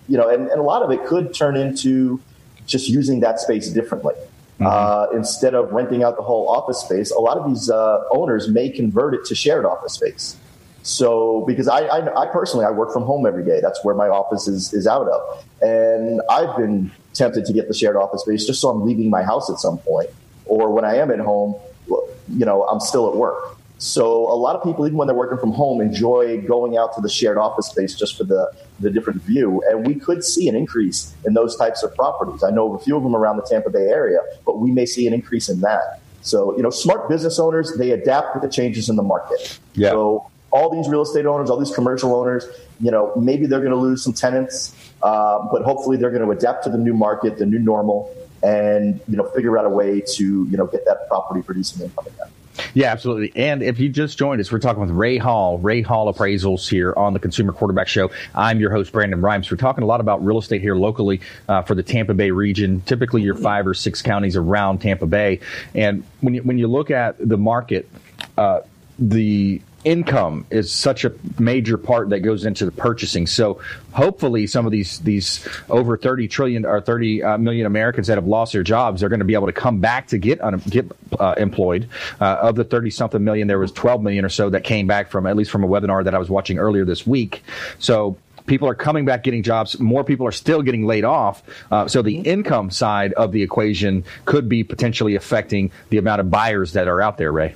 you 0.08 0.18
know, 0.18 0.28
and, 0.28 0.48
and, 0.48 0.58
a 0.58 0.64
lot 0.64 0.82
of 0.82 0.90
it 0.90 1.04
could 1.06 1.32
turn 1.32 1.56
into 1.56 2.20
just 2.66 2.88
using 2.88 3.20
that 3.20 3.38
space 3.38 3.68
differently. 3.68 4.14
Mm-hmm. 4.14 4.66
Uh, 4.66 5.16
instead 5.16 5.54
of 5.54 5.70
renting 5.70 6.02
out 6.02 6.16
the 6.16 6.22
whole 6.22 6.48
office 6.48 6.80
space, 6.80 7.12
a 7.12 7.20
lot 7.20 7.36
of 7.36 7.48
these 7.48 7.70
owners 8.10 8.48
may 8.48 8.68
convert 8.68 9.14
it 9.14 9.24
to 9.26 9.36
shared 9.36 9.64
office 9.64 9.92
space. 9.92 10.36
So, 10.82 11.44
because 11.46 11.68
I, 11.68 11.80
I, 11.80 12.22
I, 12.22 12.26
personally, 12.26 12.64
I 12.64 12.70
work 12.70 12.92
from 12.92 13.02
home 13.02 13.26
every 13.26 13.44
day. 13.44 13.60
That's 13.60 13.84
where 13.84 13.94
my 13.94 14.08
office 14.08 14.48
is, 14.48 14.72
is 14.72 14.86
out 14.86 15.08
of. 15.08 15.44
And 15.60 16.22
I've 16.30 16.56
been 16.56 16.90
tempted 17.12 17.44
to 17.44 17.52
get 17.52 17.68
the 17.68 17.74
shared 17.74 17.96
office 17.96 18.22
space 18.22 18.46
just 18.46 18.60
so 18.60 18.70
I'm 18.70 18.84
leaving 18.86 19.10
my 19.10 19.22
house 19.22 19.50
at 19.50 19.58
some 19.58 19.78
point. 19.78 20.10
Or 20.46 20.70
when 20.70 20.84
I 20.84 20.96
am 20.96 21.10
at 21.10 21.20
home, 21.20 21.54
you 21.86 22.46
know, 22.46 22.64
I'm 22.64 22.80
still 22.80 23.08
at 23.10 23.16
work. 23.16 23.56
So 23.78 24.30
a 24.30 24.36
lot 24.36 24.56
of 24.56 24.62
people, 24.62 24.86
even 24.86 24.98
when 24.98 25.06
they're 25.06 25.16
working 25.16 25.38
from 25.38 25.52
home, 25.52 25.80
enjoy 25.80 26.42
going 26.42 26.76
out 26.76 26.94
to 26.96 27.00
the 27.00 27.08
shared 27.08 27.38
office 27.38 27.66
space 27.66 27.94
just 27.94 28.16
for 28.16 28.24
the, 28.24 28.52
the 28.78 28.90
different 28.90 29.22
view. 29.22 29.62
And 29.68 29.86
we 29.86 29.94
could 29.94 30.22
see 30.22 30.48
an 30.48 30.54
increase 30.54 31.14
in 31.24 31.32
those 31.32 31.56
types 31.56 31.82
of 31.82 31.94
properties. 31.94 32.42
I 32.42 32.50
know 32.50 32.74
of 32.74 32.80
a 32.80 32.84
few 32.84 32.96
of 32.96 33.02
them 33.02 33.16
around 33.16 33.38
the 33.38 33.42
Tampa 33.42 33.70
Bay 33.70 33.88
area, 33.88 34.18
but 34.44 34.58
we 34.58 34.70
may 34.70 34.84
see 34.84 35.06
an 35.06 35.14
increase 35.14 35.48
in 35.48 35.60
that. 35.62 36.00
So, 36.22 36.54
you 36.56 36.62
know, 36.62 36.68
smart 36.68 37.08
business 37.08 37.38
owners, 37.38 37.74
they 37.78 37.92
adapt 37.92 38.34
with 38.34 38.42
the 38.42 38.50
changes 38.50 38.90
in 38.90 38.96
the 38.96 39.02
market. 39.02 39.58
Yeah. 39.74 39.90
So 39.90 40.29
all 40.50 40.70
these 40.70 40.88
real 40.88 41.02
estate 41.02 41.26
owners, 41.26 41.50
all 41.50 41.58
these 41.58 41.74
commercial 41.74 42.14
owners, 42.14 42.46
you 42.80 42.90
know, 42.90 43.12
maybe 43.16 43.46
they're 43.46 43.60
going 43.60 43.70
to 43.72 43.76
lose 43.76 44.02
some 44.02 44.12
tenants, 44.12 44.74
uh, 45.02 45.46
but 45.52 45.62
hopefully 45.62 45.96
they're 45.96 46.10
going 46.10 46.24
to 46.24 46.30
adapt 46.30 46.64
to 46.64 46.70
the 46.70 46.78
new 46.78 46.94
market, 46.94 47.38
the 47.38 47.46
new 47.46 47.58
normal, 47.58 48.14
and 48.42 49.00
you 49.08 49.16
know, 49.16 49.24
figure 49.30 49.58
out 49.58 49.66
a 49.66 49.68
way 49.68 50.00
to 50.00 50.24
you 50.50 50.56
know 50.56 50.66
get 50.66 50.84
that 50.86 51.06
property 51.08 51.42
producing 51.42 51.84
income 51.84 52.06
again. 52.06 52.28
Yeah, 52.74 52.92
absolutely. 52.92 53.32
And 53.36 53.62
if 53.62 53.78
you 53.78 53.88
just 53.88 54.18
joined 54.18 54.40
us, 54.40 54.50
we're 54.50 54.58
talking 54.58 54.80
with 54.80 54.90
Ray 54.90 55.18
Hall, 55.18 55.58
Ray 55.58 55.82
Hall 55.82 56.12
Appraisals 56.12 56.68
here 56.68 56.92
on 56.96 57.12
the 57.12 57.18
Consumer 57.18 57.52
Quarterback 57.52 57.88
Show. 57.88 58.10
I'm 58.34 58.60
your 58.60 58.70
host, 58.70 58.92
Brandon 58.92 59.20
Rhymes. 59.20 59.50
We're 59.50 59.56
talking 59.56 59.82
a 59.82 59.86
lot 59.86 60.00
about 60.00 60.24
real 60.24 60.38
estate 60.38 60.60
here 60.60 60.74
locally 60.74 61.20
uh, 61.48 61.62
for 61.62 61.74
the 61.74 61.82
Tampa 61.82 62.12
Bay 62.12 62.30
region, 62.30 62.80
typically 62.82 63.22
your 63.22 63.34
five 63.34 63.66
or 63.66 63.74
six 63.74 64.02
counties 64.02 64.36
around 64.36 64.80
Tampa 64.80 65.06
Bay. 65.06 65.40
And 65.74 66.04
when 66.20 66.34
you, 66.34 66.42
when 66.42 66.58
you 66.58 66.66
look 66.66 66.90
at 66.90 67.16
the 67.18 67.38
market, 67.38 67.88
uh, 68.36 68.60
the 68.98 69.62
income 69.84 70.46
is 70.50 70.70
such 70.72 71.04
a 71.04 71.12
major 71.38 71.78
part 71.78 72.10
that 72.10 72.20
goes 72.20 72.44
into 72.44 72.64
the 72.64 72.72
purchasing. 72.72 73.26
So 73.26 73.60
hopefully, 73.92 74.46
some 74.46 74.66
of 74.66 74.72
these 74.72 74.98
these 75.00 75.46
over 75.68 75.96
thirty 75.96 76.28
trillion 76.28 76.66
or 76.66 76.80
thirty 76.80 77.22
uh, 77.22 77.38
million 77.38 77.66
Americans 77.66 78.06
that 78.08 78.16
have 78.16 78.26
lost 78.26 78.52
their 78.52 78.62
jobs 78.62 79.02
are 79.02 79.08
going 79.08 79.20
to 79.20 79.24
be 79.24 79.34
able 79.34 79.46
to 79.46 79.52
come 79.52 79.80
back 79.80 80.08
to 80.08 80.18
get 80.18 80.40
un- 80.42 80.62
get 80.68 80.90
uh, 81.18 81.34
employed. 81.38 81.88
Uh, 82.20 82.38
of 82.42 82.56
the 82.56 82.64
thirty 82.64 82.90
something 82.90 83.22
million, 83.22 83.48
there 83.48 83.58
was 83.58 83.72
twelve 83.72 84.02
million 84.02 84.24
or 84.24 84.28
so 84.28 84.50
that 84.50 84.64
came 84.64 84.86
back 84.86 85.10
from 85.10 85.26
at 85.26 85.36
least 85.36 85.50
from 85.50 85.64
a 85.64 85.68
webinar 85.68 86.04
that 86.04 86.14
I 86.14 86.18
was 86.18 86.30
watching 86.30 86.58
earlier 86.58 86.84
this 86.84 87.06
week. 87.06 87.42
So 87.78 88.16
people 88.46 88.68
are 88.68 88.74
coming 88.74 89.04
back 89.04 89.22
getting 89.22 89.42
jobs. 89.42 89.78
More 89.78 90.02
people 90.02 90.26
are 90.26 90.32
still 90.32 90.62
getting 90.62 90.84
laid 90.84 91.04
off. 91.04 91.42
Uh, 91.70 91.86
so 91.86 92.02
the 92.02 92.18
income 92.18 92.70
side 92.70 93.12
of 93.12 93.32
the 93.32 93.42
equation 93.42 94.04
could 94.24 94.48
be 94.48 94.64
potentially 94.64 95.14
affecting 95.14 95.70
the 95.90 95.98
amount 95.98 96.20
of 96.20 96.30
buyers 96.30 96.72
that 96.72 96.88
are 96.88 97.00
out 97.00 97.16
there, 97.16 97.30
Ray. 97.30 97.54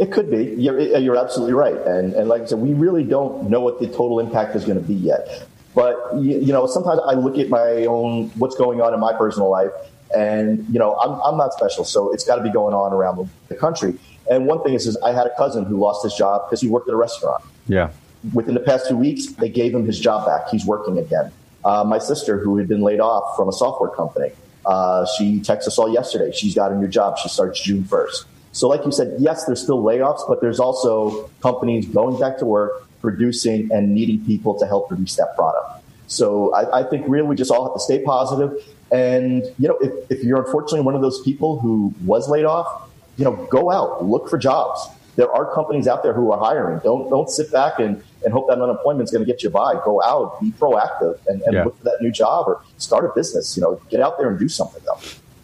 It 0.00 0.10
could 0.10 0.30
be. 0.30 0.54
You're, 0.56 0.80
you're 0.80 1.18
absolutely 1.18 1.52
right. 1.52 1.76
And, 1.76 2.14
and 2.14 2.26
like 2.26 2.40
I 2.40 2.46
said, 2.46 2.58
we 2.58 2.72
really 2.72 3.04
don't 3.04 3.50
know 3.50 3.60
what 3.60 3.80
the 3.80 3.86
total 3.86 4.18
impact 4.18 4.56
is 4.56 4.64
going 4.64 4.80
to 4.80 4.84
be 4.84 4.94
yet. 4.94 5.46
But, 5.74 5.94
you, 6.14 6.38
you, 6.38 6.52
know, 6.54 6.66
sometimes 6.66 7.00
I 7.06 7.12
look 7.12 7.36
at 7.36 7.50
my 7.50 7.84
own, 7.84 8.30
what's 8.30 8.56
going 8.56 8.80
on 8.80 8.94
in 8.94 8.98
my 8.98 9.12
personal 9.12 9.50
life, 9.50 9.70
and, 10.16 10.66
you 10.70 10.78
know, 10.78 10.96
I'm, 10.96 11.20
I'm 11.20 11.36
not 11.36 11.52
special, 11.52 11.84
so 11.84 12.12
it's 12.12 12.24
got 12.24 12.36
to 12.36 12.42
be 12.42 12.50
going 12.50 12.74
on 12.74 12.94
around 12.94 13.18
the, 13.18 13.28
the 13.48 13.54
country. 13.54 13.94
And 14.30 14.46
one 14.46 14.62
thing 14.62 14.72
is, 14.72 14.86
is 14.86 14.96
I 15.04 15.12
had 15.12 15.26
a 15.26 15.36
cousin 15.36 15.66
who 15.66 15.78
lost 15.78 16.02
his 16.02 16.14
job 16.14 16.46
because 16.46 16.62
he 16.62 16.68
worked 16.68 16.88
at 16.88 16.94
a 16.94 16.96
restaurant. 16.96 17.44
Yeah. 17.68 17.90
Within 18.32 18.54
the 18.54 18.60
past 18.60 18.88
two 18.88 18.96
weeks, 18.96 19.26
they 19.26 19.50
gave 19.50 19.74
him 19.74 19.84
his 19.84 20.00
job 20.00 20.26
back. 20.26 20.48
He's 20.48 20.64
working 20.64 20.98
again. 20.98 21.30
Uh, 21.62 21.84
my 21.84 21.98
sister, 21.98 22.38
who 22.38 22.56
had 22.56 22.68
been 22.68 22.80
laid 22.80 23.00
off 23.00 23.36
from 23.36 23.50
a 23.50 23.52
software 23.52 23.90
company, 23.90 24.32
uh, 24.64 25.06
she 25.18 25.40
texted 25.40 25.68
us 25.68 25.78
all 25.78 25.92
yesterday. 25.92 26.32
She's 26.32 26.54
got 26.54 26.72
a 26.72 26.74
new 26.74 26.88
job. 26.88 27.18
She 27.18 27.28
starts 27.28 27.60
June 27.60 27.84
1st. 27.84 28.24
So, 28.52 28.68
like 28.68 28.84
you 28.84 28.92
said, 28.92 29.14
yes, 29.18 29.44
there's 29.44 29.62
still 29.62 29.82
layoffs, 29.82 30.26
but 30.28 30.40
there's 30.40 30.58
also 30.58 31.28
companies 31.40 31.86
going 31.86 32.18
back 32.18 32.38
to 32.38 32.46
work, 32.46 32.88
producing, 33.00 33.70
and 33.70 33.94
needing 33.94 34.24
people 34.24 34.58
to 34.58 34.66
help 34.66 34.88
produce 34.88 35.16
that 35.16 35.34
product. 35.36 35.84
So, 36.08 36.52
I, 36.54 36.80
I 36.80 36.82
think 36.90 37.06
really 37.08 37.28
we 37.28 37.36
just 37.36 37.50
all 37.50 37.64
have 37.64 37.74
to 37.74 37.80
stay 37.80 38.02
positive. 38.02 38.60
And, 38.90 39.44
you 39.58 39.68
know, 39.68 39.78
if, 39.80 40.10
if 40.10 40.24
you're 40.24 40.42
unfortunately 40.44 40.80
one 40.80 40.96
of 40.96 41.02
those 41.02 41.22
people 41.22 41.60
who 41.60 41.94
was 42.04 42.28
laid 42.28 42.44
off, 42.44 42.90
you 43.16 43.24
know, 43.24 43.36
go 43.50 43.70
out, 43.70 44.04
look 44.04 44.28
for 44.28 44.38
jobs. 44.38 44.88
There 45.16 45.30
are 45.30 45.52
companies 45.54 45.86
out 45.86 46.02
there 46.02 46.14
who 46.14 46.32
are 46.32 46.38
hiring. 46.38 46.80
Don't 46.82 47.10
don't 47.10 47.28
sit 47.28 47.52
back 47.52 47.78
and, 47.78 48.02
and 48.24 48.32
hope 48.32 48.48
that 48.48 48.60
unemployment 48.60 49.04
is 49.04 49.10
going 49.10 49.24
to 49.24 49.30
get 49.30 49.42
you 49.42 49.50
by. 49.50 49.74
Go 49.84 50.02
out, 50.02 50.40
be 50.40 50.50
proactive, 50.52 51.18
and, 51.26 51.42
and 51.42 51.54
yeah. 51.54 51.64
look 51.64 51.76
for 51.76 51.84
that 51.84 51.98
new 52.00 52.10
job 52.10 52.48
or 52.48 52.62
start 52.78 53.04
a 53.04 53.12
business. 53.14 53.56
You 53.56 53.62
know, 53.62 53.80
get 53.90 54.00
out 54.00 54.18
there 54.18 54.30
and 54.30 54.38
do 54.38 54.48
something 54.48 54.82
though. 54.86 54.98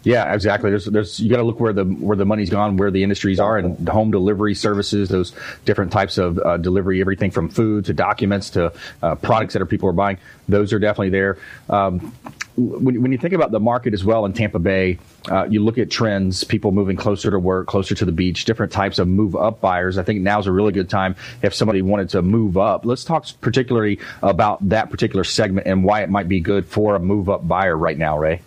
Yeah, 0.06 0.32
exactly. 0.32 0.70
There's, 0.70 0.84
there's, 0.84 1.18
you 1.18 1.28
got 1.28 1.38
to 1.38 1.42
look 1.42 1.58
where 1.58 1.72
the 1.72 1.82
where 1.82 2.16
the 2.16 2.24
money's 2.24 2.48
gone, 2.48 2.76
where 2.76 2.92
the 2.92 3.02
industries 3.02 3.40
are, 3.40 3.58
and 3.58 3.88
home 3.88 4.12
delivery 4.12 4.54
services, 4.54 5.08
those 5.08 5.32
different 5.64 5.90
types 5.90 6.16
of 6.16 6.38
uh, 6.38 6.58
delivery, 6.58 7.00
everything 7.00 7.32
from 7.32 7.48
food 7.48 7.86
to 7.86 7.92
documents 7.92 8.50
to 8.50 8.72
uh, 9.02 9.16
products 9.16 9.54
that 9.54 9.62
are 9.62 9.66
people 9.66 9.88
are 9.88 9.92
buying. 9.92 10.18
Those 10.48 10.72
are 10.72 10.78
definitely 10.78 11.10
there. 11.10 11.38
Um, 11.68 12.14
when, 12.54 13.02
when 13.02 13.10
you 13.10 13.18
think 13.18 13.34
about 13.34 13.50
the 13.50 13.58
market 13.58 13.94
as 13.94 14.04
well 14.04 14.24
in 14.26 14.32
Tampa 14.32 14.60
Bay, 14.60 15.00
uh, 15.28 15.48
you 15.50 15.64
look 15.64 15.76
at 15.76 15.90
trends, 15.90 16.44
people 16.44 16.70
moving 16.70 16.96
closer 16.96 17.32
to 17.32 17.38
work, 17.40 17.66
closer 17.66 17.96
to 17.96 18.04
the 18.04 18.12
beach, 18.12 18.44
different 18.44 18.70
types 18.70 19.00
of 19.00 19.08
move 19.08 19.34
up 19.34 19.60
buyers. 19.60 19.98
I 19.98 20.04
think 20.04 20.20
now's 20.20 20.46
a 20.46 20.52
really 20.52 20.70
good 20.72 20.88
time 20.88 21.16
if 21.42 21.52
somebody 21.52 21.82
wanted 21.82 22.10
to 22.10 22.22
move 22.22 22.56
up. 22.56 22.86
Let's 22.86 23.02
talk 23.02 23.26
particularly 23.40 23.98
about 24.22 24.68
that 24.68 24.88
particular 24.88 25.24
segment 25.24 25.66
and 25.66 25.82
why 25.82 26.04
it 26.04 26.10
might 26.10 26.28
be 26.28 26.38
good 26.38 26.64
for 26.64 26.94
a 26.94 27.00
move 27.00 27.28
up 27.28 27.46
buyer 27.48 27.76
right 27.76 27.98
now, 27.98 28.16
Ray. 28.20 28.42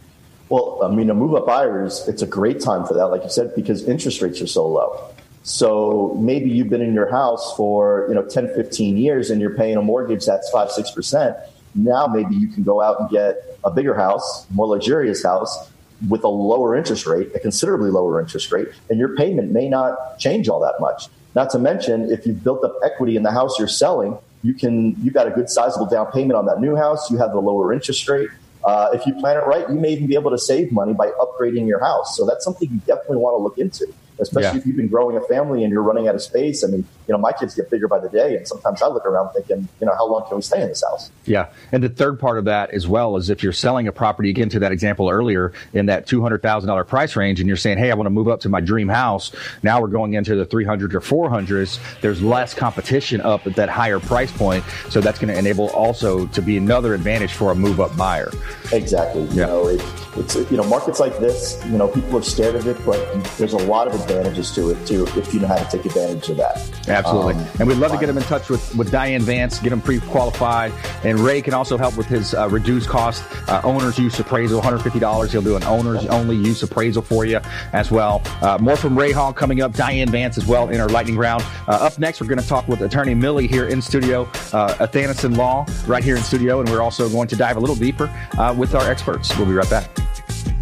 Well, 0.50 0.80
I 0.84 0.94
mean, 0.94 1.10
a 1.10 1.14
move 1.14 1.36
up 1.36 1.46
buyers, 1.46 2.08
it's 2.08 2.24
a 2.24 2.28
great 2.28 2.60
time 2.60 2.86
for 2.86 2.96
that, 2.96 3.08
like 3.08 3.24
you 3.24 3.30
said, 3.30 3.54
because 3.56 3.88
interest 3.88 4.22
rates 4.22 4.42
are 4.42 4.48
so 4.48 4.68
low. 4.68 5.10
So 5.44 6.16
maybe 6.20 6.50
you've 6.50 6.70
been 6.70 6.82
in 6.82 6.94
your 6.94 7.10
house 7.10 7.56
for, 7.56 8.06
you 8.10 8.16
know, 8.16 8.24
10, 8.24 8.54
15 8.56 8.98
years 8.98 9.30
and 9.30 9.40
you're 9.40 9.56
paying 9.56 9.78
a 9.78 9.82
mortgage 9.82 10.26
that's 10.26 10.50
five, 10.50 10.70
6%. 10.70 11.40
Now 11.76 12.08
maybe 12.08 12.36
you 12.36 12.48
can 12.48 12.64
go 12.64 12.82
out 12.82 13.00
and 13.00 13.10
get 13.10 13.58
a 13.64 13.72
bigger 13.72 13.94
house, 13.94 14.48
more 14.50 14.68
luxurious 14.68 15.24
house 15.24 15.72
with 16.08 16.24
a 16.24 16.28
lower 16.28 16.76
interest 16.76 17.06
rate, 17.06 17.30
a 17.36 17.40
considerably 17.40 17.92
lower 17.92 18.20
interest 18.20 18.52
rate, 18.52 18.70
and 18.90 18.98
your 18.98 19.16
payment 19.16 19.52
may 19.52 19.70
not 19.70 20.18
change 20.18 20.50
all 20.50 20.60
that 20.62 20.76
much. 20.80 21.08
Not 21.36 21.50
to 21.52 21.60
mention, 21.60 22.12
if 22.12 22.26
you've 22.26 22.44
built 22.44 22.64
up 22.64 22.76
equity 22.84 23.16
in 23.16 23.24
the 23.24 23.32
house 23.32 23.60
you're 23.60 23.68
selling, 23.68 24.18
you 24.42 24.54
can, 24.54 24.96
you've 25.04 25.14
got 25.14 25.28
a 25.28 25.32
good 25.32 25.50
sizable 25.50 25.86
down 25.86 26.12
payment 26.12 26.34
on 26.34 26.46
that 26.46 26.60
new 26.60 26.76
house. 26.76 27.12
You 27.12 27.18
have 27.18 27.32
the 27.32 27.40
lower 27.40 27.74
interest 27.74 28.08
rate. 28.08 28.30
Uh, 28.64 28.90
if 28.94 29.06
you 29.06 29.14
plan 29.16 29.38
it 29.38 29.46
right, 29.46 29.70
you 29.70 29.76
may 29.76 29.94
even 29.94 30.08
be 30.08 30.16
able 30.16 30.32
to 30.32 30.38
save 30.38 30.72
money 30.72 30.94
by 30.94 31.08
upgrading 31.12 31.68
your 31.68 31.80
house. 31.80 32.18
So 32.18 32.26
that's 32.26 32.44
something 32.44 32.70
you 32.70 32.80
definitely 32.80 33.18
want 33.18 33.38
to 33.38 33.44
look 33.44 33.58
into 33.58 33.94
especially 34.20 34.58
yeah. 34.58 34.58
if 34.58 34.66
you've 34.66 34.76
been 34.76 34.88
growing 34.88 35.18
a 35.18 35.22
family 35.22 35.64
and 35.64 35.72
you're 35.72 35.84
running 35.84 36.08
out 36.08 36.16
of 36.16 36.22
space. 36.22 36.64
I 36.64 36.68
mean, 36.68 36.86
you 37.08 37.14
know, 37.14 37.18
my 37.18 37.32
kids 37.32 37.56
get 37.56 37.70
bigger 37.70 37.88
by 37.88 38.00
the 38.00 38.10
day, 38.10 38.36
and 38.36 38.48
sometimes 38.48 38.82
I 38.82 38.88
look 38.88 39.06
around 39.06 39.34
thinking, 39.34 39.68
you 39.80 39.88
know, 39.88 39.94
how 39.94 40.08
long 40.08 40.28
can 40.28 40.36
we 40.36 40.42
stay 40.42 40.62
in 40.62 40.70
this 40.70 40.84
house? 40.84 41.12
Yeah, 41.26 41.48
and 41.72 41.84
the 41.84 41.90
third 41.90 42.20
part 42.20 42.38
of 42.38 42.46
that 42.46 42.72
as 42.72 42.88
well 42.88 43.18
is 43.18 43.30
if 43.30 43.44
you're 43.44 43.54
selling 43.54 43.88
a 43.88 43.92
property, 43.92 44.30
again 44.30 44.50
to 44.50 44.60
that 44.60 44.72
example 44.72 45.10
earlier, 45.10 45.54
in 45.74 45.88
that 45.88 46.08
two 46.08 46.22
hundred 46.22 46.42
thousand 46.42 46.68
dollar 46.68 46.84
price 46.84 47.16
range, 47.16 47.40
and 47.40 47.48
you're 47.48 47.58
saying, 47.58 47.78
hey, 47.78 47.92
I 47.92 47.96
want 47.96 48.06
to 48.06 48.12
move 48.12 48.28
up 48.28 48.42
to 48.42 48.50
my 48.50 48.62
dream 48.62 48.90
house. 48.90 49.32
Now 49.64 49.82
we're 49.82 49.88
going 49.88 50.14
into 50.14 50.36
the 50.36 50.46
three 50.46 50.66
hundred 50.66 50.96
or 50.96 51.02
four 51.02 51.30
hundreds. 51.30 51.80
There's 52.02 52.22
less 52.22 52.54
competition 52.54 53.22
up 53.22 53.48
at 53.48 53.56
that 53.56 53.70
higher 53.70 54.00
price 54.00 54.32
point, 54.32 54.64
so 54.90 55.02
that's 55.02 55.20
going 55.20 55.34
to 55.34 55.40
enable 55.40 55.70
also 55.70 56.28
to 56.28 56.42
be 56.42 56.58
another 56.58 56.94
advantage 56.94 57.34
for 57.34 57.52
a 57.52 57.56
move 57.56 57.80
up 57.80 57.96
buyer. 57.98 58.32
Exactly. 58.72 59.24
You 59.24 59.30
yeah. 59.34 59.46
know, 59.46 59.68
it, 59.68 59.82
it's 60.18 60.36
you 60.36 60.58
know 60.58 60.64
markets 60.64 61.00
like 61.00 61.18
this. 61.20 61.62
You 61.66 61.78
know, 61.78 61.88
people 61.88 62.18
are 62.18 62.24
scared 62.24 62.56
of 62.56 62.68
it, 62.68 62.78
but 62.86 63.00
there's 63.38 63.54
a 63.54 63.58
lot 63.58 63.88
of 63.88 63.94
advantages 64.10 64.52
to 64.52 64.70
it 64.72 64.88
too 64.88 65.06
if 65.16 65.34
you 65.34 65.40
know 65.40 65.48
how 65.48 65.58
to 65.58 65.78
take 65.78 65.86
advantage 65.86 66.30
of 66.30 66.38
that. 66.38 66.58
Absolutely. 66.88 67.36
Um, 67.36 67.48
and 67.60 67.68
we'd 67.68 67.78
love 67.78 67.92
to 67.92 67.98
get 67.98 68.10
him 68.10 68.18
in 68.18 68.24
touch 68.24 68.50
with, 68.50 68.76
with 68.76 68.92
Diane 68.92 69.22
Vance, 69.22 69.60
get 69.60 69.72
him 69.72 69.82
pre-qualified. 69.82 70.72
And 71.04 71.20
Ray 71.20 71.42
can 71.42 71.54
also 71.54 71.78
help 71.78 71.98
with 71.98 72.08
his 72.08 72.34
uh, 72.34 72.50
reduced 72.50 72.90
cost 72.90 73.24
uh, 73.50 73.62
owner's 73.64 73.98
use 73.98 74.20
appraisal, 74.20 74.62
$150. 74.62 75.32
He'll 75.32 75.42
do 75.42 75.56
an 75.56 75.64
owner's 75.64 76.06
only 76.08 76.36
use 76.36 76.64
appraisal 76.64 77.02
for 77.02 77.26
you 77.26 77.40
as 77.74 77.92
well. 77.92 78.22
Uh, 78.42 78.58
more 78.60 78.76
from 78.76 78.98
Ray 78.98 79.12
Hall 79.12 79.34
coming 79.34 79.62
up, 79.62 79.74
Diane 79.74 80.10
Vance 80.10 80.38
as 80.38 80.46
well 80.46 80.70
in 80.70 80.80
our 80.80 80.90
lightning 80.90 81.18
round. 81.18 81.44
Uh, 81.68 81.72
up 81.72 81.98
next, 82.00 82.22
we're 82.22 82.28
going 82.28 82.40
to 82.40 82.48
talk 82.48 82.68
with 82.68 82.82
attorney 82.82 83.14
Millie 83.14 83.48
here 83.48 83.68
in 83.68 83.82
studio, 83.82 84.30
uh, 84.54 84.76
Athanason 84.80 85.36
Law 85.36 85.66
right 85.88 86.04
here 86.04 86.16
in 86.16 86.24
studio. 86.24 86.60
And 86.60 86.70
we're 86.70 86.82
also 86.82 87.10
going 87.10 87.28
to 87.28 87.36
dive 87.36 87.58
a 87.58 87.60
little 87.60 87.76
deeper 87.76 88.08
uh, 88.38 88.54
with 88.58 88.76
our 88.76 88.90
experts. 88.90 89.36
We'll 89.38 89.48
be 89.48 89.54
right 89.54 89.70
back. 89.70 90.29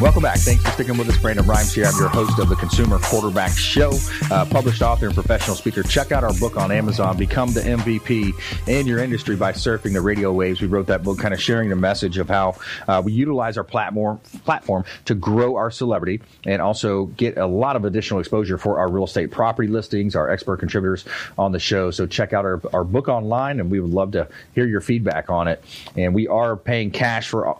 Welcome 0.00 0.22
back. 0.22 0.38
Thanks 0.38 0.64
for 0.64 0.70
sticking 0.70 0.98
with 0.98 1.08
us. 1.08 1.16
Brandon 1.18 1.46
Rhymes 1.46 1.72
here. 1.72 1.84
I'm 1.86 1.96
your 1.96 2.08
host 2.08 2.40
of 2.40 2.48
the 2.48 2.56
Consumer 2.56 2.98
Quarterback 2.98 3.52
Show, 3.52 3.92
uh, 4.28 4.44
published 4.44 4.82
author 4.82 5.06
and 5.06 5.14
professional 5.14 5.54
speaker. 5.54 5.84
Check 5.84 6.10
out 6.10 6.24
our 6.24 6.32
book 6.34 6.56
on 6.56 6.72
Amazon, 6.72 7.16
Become 7.16 7.52
the 7.52 7.60
MVP 7.60 8.32
in 8.66 8.88
Your 8.88 8.98
Industry 8.98 9.36
by 9.36 9.52
Surfing 9.52 9.92
the 9.92 10.00
Radio 10.00 10.32
Waves. 10.32 10.60
We 10.60 10.66
wrote 10.66 10.88
that 10.88 11.04
book 11.04 11.20
kind 11.20 11.32
of 11.32 11.40
sharing 11.40 11.68
the 11.70 11.76
message 11.76 12.18
of 12.18 12.28
how 12.28 12.56
uh, 12.88 13.02
we 13.04 13.12
utilize 13.12 13.56
our 13.56 13.62
platform, 13.62 14.18
platform 14.44 14.84
to 15.04 15.14
grow 15.14 15.54
our 15.54 15.70
celebrity 15.70 16.20
and 16.44 16.60
also 16.60 17.06
get 17.06 17.38
a 17.38 17.46
lot 17.46 17.76
of 17.76 17.84
additional 17.84 18.18
exposure 18.18 18.58
for 18.58 18.80
our 18.80 18.90
real 18.90 19.04
estate 19.04 19.30
property 19.30 19.68
listings, 19.68 20.16
our 20.16 20.28
expert 20.28 20.56
contributors 20.56 21.04
on 21.38 21.52
the 21.52 21.60
show. 21.60 21.92
So 21.92 22.04
check 22.04 22.32
out 22.32 22.44
our, 22.44 22.60
our 22.72 22.84
book 22.84 23.06
online 23.06 23.60
and 23.60 23.70
we 23.70 23.78
would 23.78 23.92
love 23.92 24.10
to 24.12 24.26
hear 24.56 24.66
your 24.66 24.80
feedback 24.80 25.30
on 25.30 25.46
it. 25.46 25.64
And 25.96 26.14
we 26.14 26.26
are 26.26 26.56
paying 26.56 26.90
cash 26.90 27.28
for, 27.28 27.48
uh, 27.48 27.54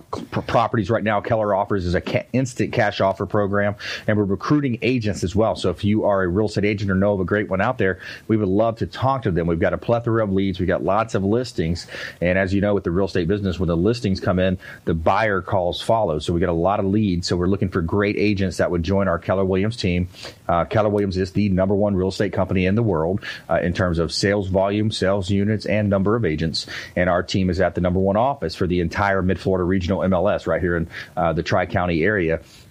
properties 0.49 0.90
right 0.90 1.05
now. 1.05 1.20
Keller 1.20 1.55
offers 1.55 1.87
is 1.87 1.94
a 1.94 2.01
instant 2.33 2.73
cash 2.73 3.01
offer 3.01 3.27
program, 3.27 3.77
and 4.07 4.17
we're 4.17 4.25
recruiting 4.25 4.79
agents 4.83 5.25
as 5.25 5.35
well. 5.35 5.57
So 5.57 5.71
if 5.71 5.85
you 5.85 6.05
are 6.05 6.23
a 6.23 6.29
real 6.29 6.47
estate 6.47 6.65
agent 6.65 6.91
or 6.91 6.95
know 6.95 7.15
of 7.15 7.21
a 7.21 7.25
great 7.25 7.49
one 7.49 7.61
out 7.61 7.79
there, 7.79 8.01
we 8.29 8.37
would 8.37 8.49
love 8.49 8.79
to 8.79 8.87
talk 8.87 9.23
to 9.23 9.31
them. 9.31 9.47
We've 9.47 9.61
got 9.61 9.73
a 9.73 9.79
plethora 9.79 10.25
of 10.25 10.33
leads, 10.33 10.59
we've 10.59 10.69
got 10.69 10.83
lots 10.83 11.15
of 11.15 11.25
listings, 11.25 11.87
and 12.21 12.39
as 12.39 12.53
you 12.55 12.61
know, 12.61 12.75
with 12.75 12.85
the 12.85 12.91
real 12.91 13.07
estate 13.07 13.29
business, 13.29 13.59
when 13.59 13.69
the 13.69 13.77
listings 13.77 14.21
come 14.21 14.39
in, 14.39 14.59
the 14.85 14.95
buyer 14.95 15.41
calls 15.41 15.81
follow. 15.81 16.19
So 16.19 16.33
we 16.33 16.41
get 16.41 16.49
a 16.49 16.53
lot 16.53 16.81
of 16.81 16.87
leads. 16.87 17.29
So 17.29 17.37
we're 17.37 17.47
looking 17.47 17.69
for 17.69 17.83
great 17.83 18.17
agents 18.17 18.57
that 18.59 18.71
would 18.71 18.83
join 18.83 19.09
our 19.09 19.19
Keller 19.19 19.45
Williams 19.45 19.77
team. 19.77 20.09
Uh, 20.49 20.65
Keller 20.65 20.89
Williams 20.89 21.17
is 21.17 21.33
the 21.33 21.49
number 21.49 21.75
one 21.75 21.95
real 21.95 22.09
estate 22.09 22.33
company 22.33 22.67
in 22.67 22.75
the 22.75 22.83
world 22.83 23.21
uh, 23.49 23.61
in 23.63 23.73
terms 23.73 23.99
of 23.99 24.13
sales 24.13 24.49
volume, 24.49 24.91
sales 24.91 25.31
units, 25.31 25.67
and 25.67 25.91
number 25.91 26.17
of 26.17 26.25
agents. 26.25 26.67
And 26.97 27.09
our 27.09 27.23
team 27.23 27.51
is 27.51 27.61
at 27.61 27.75
the 27.75 27.81
number 27.81 28.01
one 28.01 28.17
office 28.17 28.55
for 28.55 28.67
the 28.67 28.81
entire 28.81 29.23
My 29.23 29.35
Florida 29.35 29.65
Regional 29.65 30.01
MLS 30.01 30.47
right 30.47 30.61
here 30.61 30.77
in 30.77 30.89
uh, 31.17 31.33
the 31.33 31.43
Tri 31.43 31.67
County 31.67 32.03
area. 32.03 32.13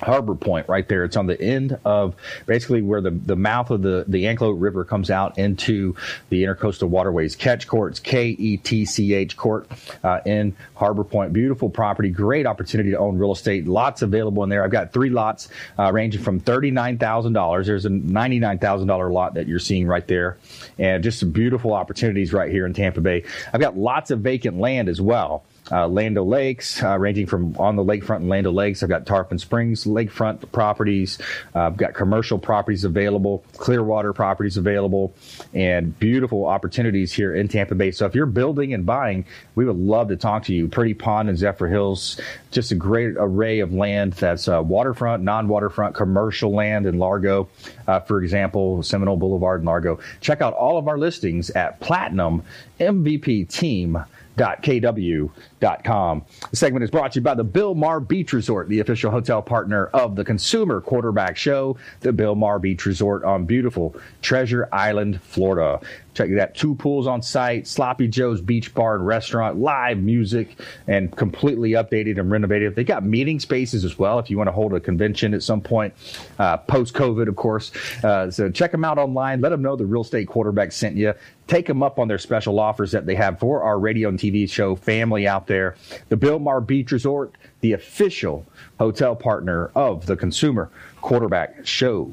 Harbor 0.00 0.34
Point 0.34 0.68
right 0.68 0.88
there. 0.88 1.04
It's 1.04 1.16
on 1.16 1.26
the 1.26 1.40
end 1.40 1.78
of 1.84 2.14
basically 2.46 2.82
where 2.82 3.00
the, 3.00 3.10
the 3.10 3.36
mouth 3.36 3.70
of 3.70 3.82
the, 3.82 4.04
the 4.08 4.24
Anclote 4.24 4.60
River 4.60 4.84
comes 4.84 5.10
out 5.10 5.38
into 5.38 5.94
the 6.28 6.44
intercoastal 6.44 6.88
waterways. 6.88 7.36
Ketch 7.36 7.66
Courts, 7.66 7.98
K 8.00 8.28
E 8.28 8.56
T 8.56 8.84
C 8.84 9.14
H 9.14 9.36
Court 9.36 9.68
uh, 10.04 10.20
in 10.24 10.54
Harbor 10.74 11.04
Point. 11.04 11.32
Beautiful 11.32 11.68
property, 11.68 12.10
great 12.10 12.46
opportunity 12.46 12.90
to 12.90 12.98
own 12.98 13.18
real 13.18 13.32
estate. 13.32 13.66
Lots 13.66 14.02
available 14.02 14.42
in 14.44 14.50
there. 14.50 14.64
I've 14.64 14.70
got 14.70 14.92
three 14.92 15.10
lots 15.10 15.48
uh, 15.78 15.92
ranging 15.92 16.22
from 16.22 16.40
$39,000. 16.40 17.66
There's 17.66 17.84
a 17.84 17.90
$99,000 17.90 19.12
lot 19.12 19.34
that 19.34 19.46
you're 19.46 19.58
seeing 19.58 19.86
right 19.86 20.06
there. 20.06 20.38
And 20.78 21.02
just 21.02 21.20
some 21.20 21.30
beautiful 21.30 21.72
opportunities 21.72 22.32
right 22.32 22.50
here 22.50 22.66
in 22.66 22.72
Tampa 22.72 23.00
Bay. 23.00 23.24
I've 23.52 23.60
got 23.60 23.76
lots 23.76 24.10
of 24.10 24.20
vacant 24.20 24.58
land 24.58 24.88
as 24.88 25.00
well 25.00 25.44
uh, 25.70 25.88
Land 25.88 26.18
O' 26.18 26.24
Lakes, 26.24 26.82
uh, 26.82 26.98
ranging 26.98 27.26
from 27.26 27.56
on 27.58 27.76
the 27.76 27.84
lakefront 27.84 28.16
and 28.16 28.28
Land 28.28 28.46
O' 28.46 28.50
Lakes. 28.50 28.82
I've 28.82 28.88
got 28.88 29.06
Tarpon 29.06 29.38
Springs 29.38 29.84
lakefront 29.84 30.50
properties. 30.52 31.18
Uh, 31.54 31.60
I've 31.60 31.76
got 31.76 31.94
commercial 31.94 32.38
properties 32.38 32.84
available, 32.84 33.44
Clearwater 33.56 34.12
properties 34.12 34.56
available, 34.56 35.12
and 35.54 35.98
beautiful 35.98 36.46
opportunities 36.46 37.12
here 37.12 37.34
in 37.34 37.48
Tampa 37.48 37.74
Bay. 37.74 37.90
So 37.90 38.06
if 38.06 38.14
you're 38.14 38.26
building 38.26 38.74
and 38.74 38.86
buying, 38.86 39.24
we 39.54 39.64
would 39.64 39.76
love 39.76 40.08
to 40.08 40.16
talk 40.16 40.44
to 40.44 40.54
you. 40.54 40.68
Pretty 40.68 40.94
Pond 40.94 41.28
and 41.28 41.38
Zephyrhills, 41.38 42.20
just 42.50 42.72
a 42.72 42.74
great 42.74 43.14
array 43.16 43.60
of 43.60 43.72
land 43.72 44.14
that's 44.14 44.48
uh, 44.48 44.62
waterfront, 44.62 45.22
non-waterfront, 45.22 45.94
commercial 45.94 46.54
land 46.54 46.86
in 46.86 46.98
Largo, 46.98 47.48
uh, 47.86 48.00
for 48.00 48.22
example, 48.22 48.82
Seminole 48.82 49.16
Boulevard 49.16 49.60
in 49.60 49.66
Largo. 49.66 49.98
Check 50.20 50.40
out 50.40 50.54
all 50.54 50.78
of 50.78 50.88
our 50.88 50.98
listings 50.98 51.50
at 51.50 51.80
Platinum 51.80 52.42
MVP 52.80 53.48
Team 53.48 53.98
www.kw.com. 54.38 56.24
The 56.50 56.56
segment 56.56 56.84
is 56.84 56.90
brought 56.90 57.12
to 57.12 57.18
you 57.18 57.22
by 57.22 57.34
the 57.34 57.44
Bilmar 57.44 58.06
Beach 58.06 58.32
Resort, 58.32 58.68
the 58.68 58.80
official 58.80 59.10
hotel 59.10 59.42
partner 59.42 59.86
of 59.88 60.16
the 60.16 60.24
Consumer 60.24 60.80
Quarterback 60.80 61.36
Show, 61.36 61.76
the 62.00 62.12
Bilmar 62.12 62.60
Beach 62.60 62.86
Resort 62.86 63.24
on 63.24 63.44
beautiful 63.44 63.94
Treasure 64.22 64.68
Island, 64.72 65.20
Florida. 65.22 65.80
Check 66.18 66.30
that 66.34 66.56
two 66.56 66.74
pools 66.74 67.06
on 67.06 67.22
site, 67.22 67.68
Sloppy 67.68 68.08
Joe's 68.08 68.40
Beach 68.40 68.74
Bar 68.74 68.96
and 68.96 69.06
Restaurant, 69.06 69.60
live 69.60 69.98
music, 69.98 70.58
and 70.88 71.16
completely 71.16 71.70
updated 71.74 72.18
and 72.18 72.28
renovated. 72.28 72.74
They 72.74 72.82
got 72.82 73.04
meeting 73.04 73.38
spaces 73.38 73.84
as 73.84 74.00
well 74.00 74.18
if 74.18 74.28
you 74.28 74.36
want 74.36 74.48
to 74.48 74.52
hold 74.52 74.74
a 74.74 74.80
convention 74.80 75.32
at 75.32 75.44
some 75.44 75.60
point, 75.60 75.94
uh, 76.40 76.56
post 76.56 76.92
COVID, 76.94 77.28
of 77.28 77.36
course. 77.36 77.70
Uh, 78.02 78.32
so 78.32 78.50
check 78.50 78.72
them 78.72 78.84
out 78.84 78.98
online. 78.98 79.40
Let 79.40 79.50
them 79.50 79.62
know 79.62 79.76
the 79.76 79.86
real 79.86 80.00
estate 80.00 80.26
quarterback 80.26 80.72
sent 80.72 80.96
you. 80.96 81.14
Take 81.46 81.66
them 81.66 81.84
up 81.84 82.00
on 82.00 82.08
their 82.08 82.18
special 82.18 82.58
offers 82.58 82.90
that 82.90 83.06
they 83.06 83.14
have 83.14 83.38
for 83.38 83.62
our 83.62 83.78
radio 83.78 84.08
and 84.08 84.18
TV 84.18 84.50
show 84.50 84.74
family 84.74 85.28
out 85.28 85.46
there. 85.46 85.76
The 86.08 86.16
Bilmar 86.16 86.66
Beach 86.66 86.90
Resort, 86.90 87.36
the 87.60 87.74
official 87.74 88.44
hotel 88.80 89.14
partner 89.14 89.70
of 89.76 90.06
the 90.06 90.16
Consumer 90.16 90.68
Quarterback 91.00 91.64
Show. 91.64 92.10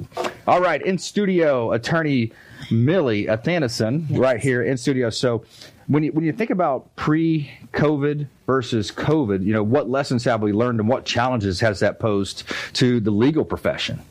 All 0.47 0.61
right, 0.61 0.81
in 0.81 0.99
studio, 0.99 1.71
attorney 1.71 2.31
Millie 2.71 3.27
Athanason 3.27 4.07
yes. 4.09 4.19
right 4.19 4.39
here 4.39 4.63
in 4.63 4.77
studio. 4.77 5.09
So 5.09 5.43
when 5.87 6.03
you 6.03 6.11
when 6.11 6.25
you 6.25 6.31
think 6.31 6.49
about 6.49 6.95
pre-COVID 6.95 8.27
versus 8.45 8.91
COVID, 8.91 9.43
you 9.43 9.53
know 9.53 9.63
what 9.63 9.89
lessons 9.89 10.23
have 10.25 10.41
we 10.41 10.53
learned, 10.53 10.79
and 10.79 10.89
what 10.89 11.05
challenges 11.05 11.59
has 11.61 11.79
that 11.79 11.99
posed 11.99 12.43
to 12.73 12.99
the 12.99 13.11
legal 13.11 13.45
profession? 13.45 14.01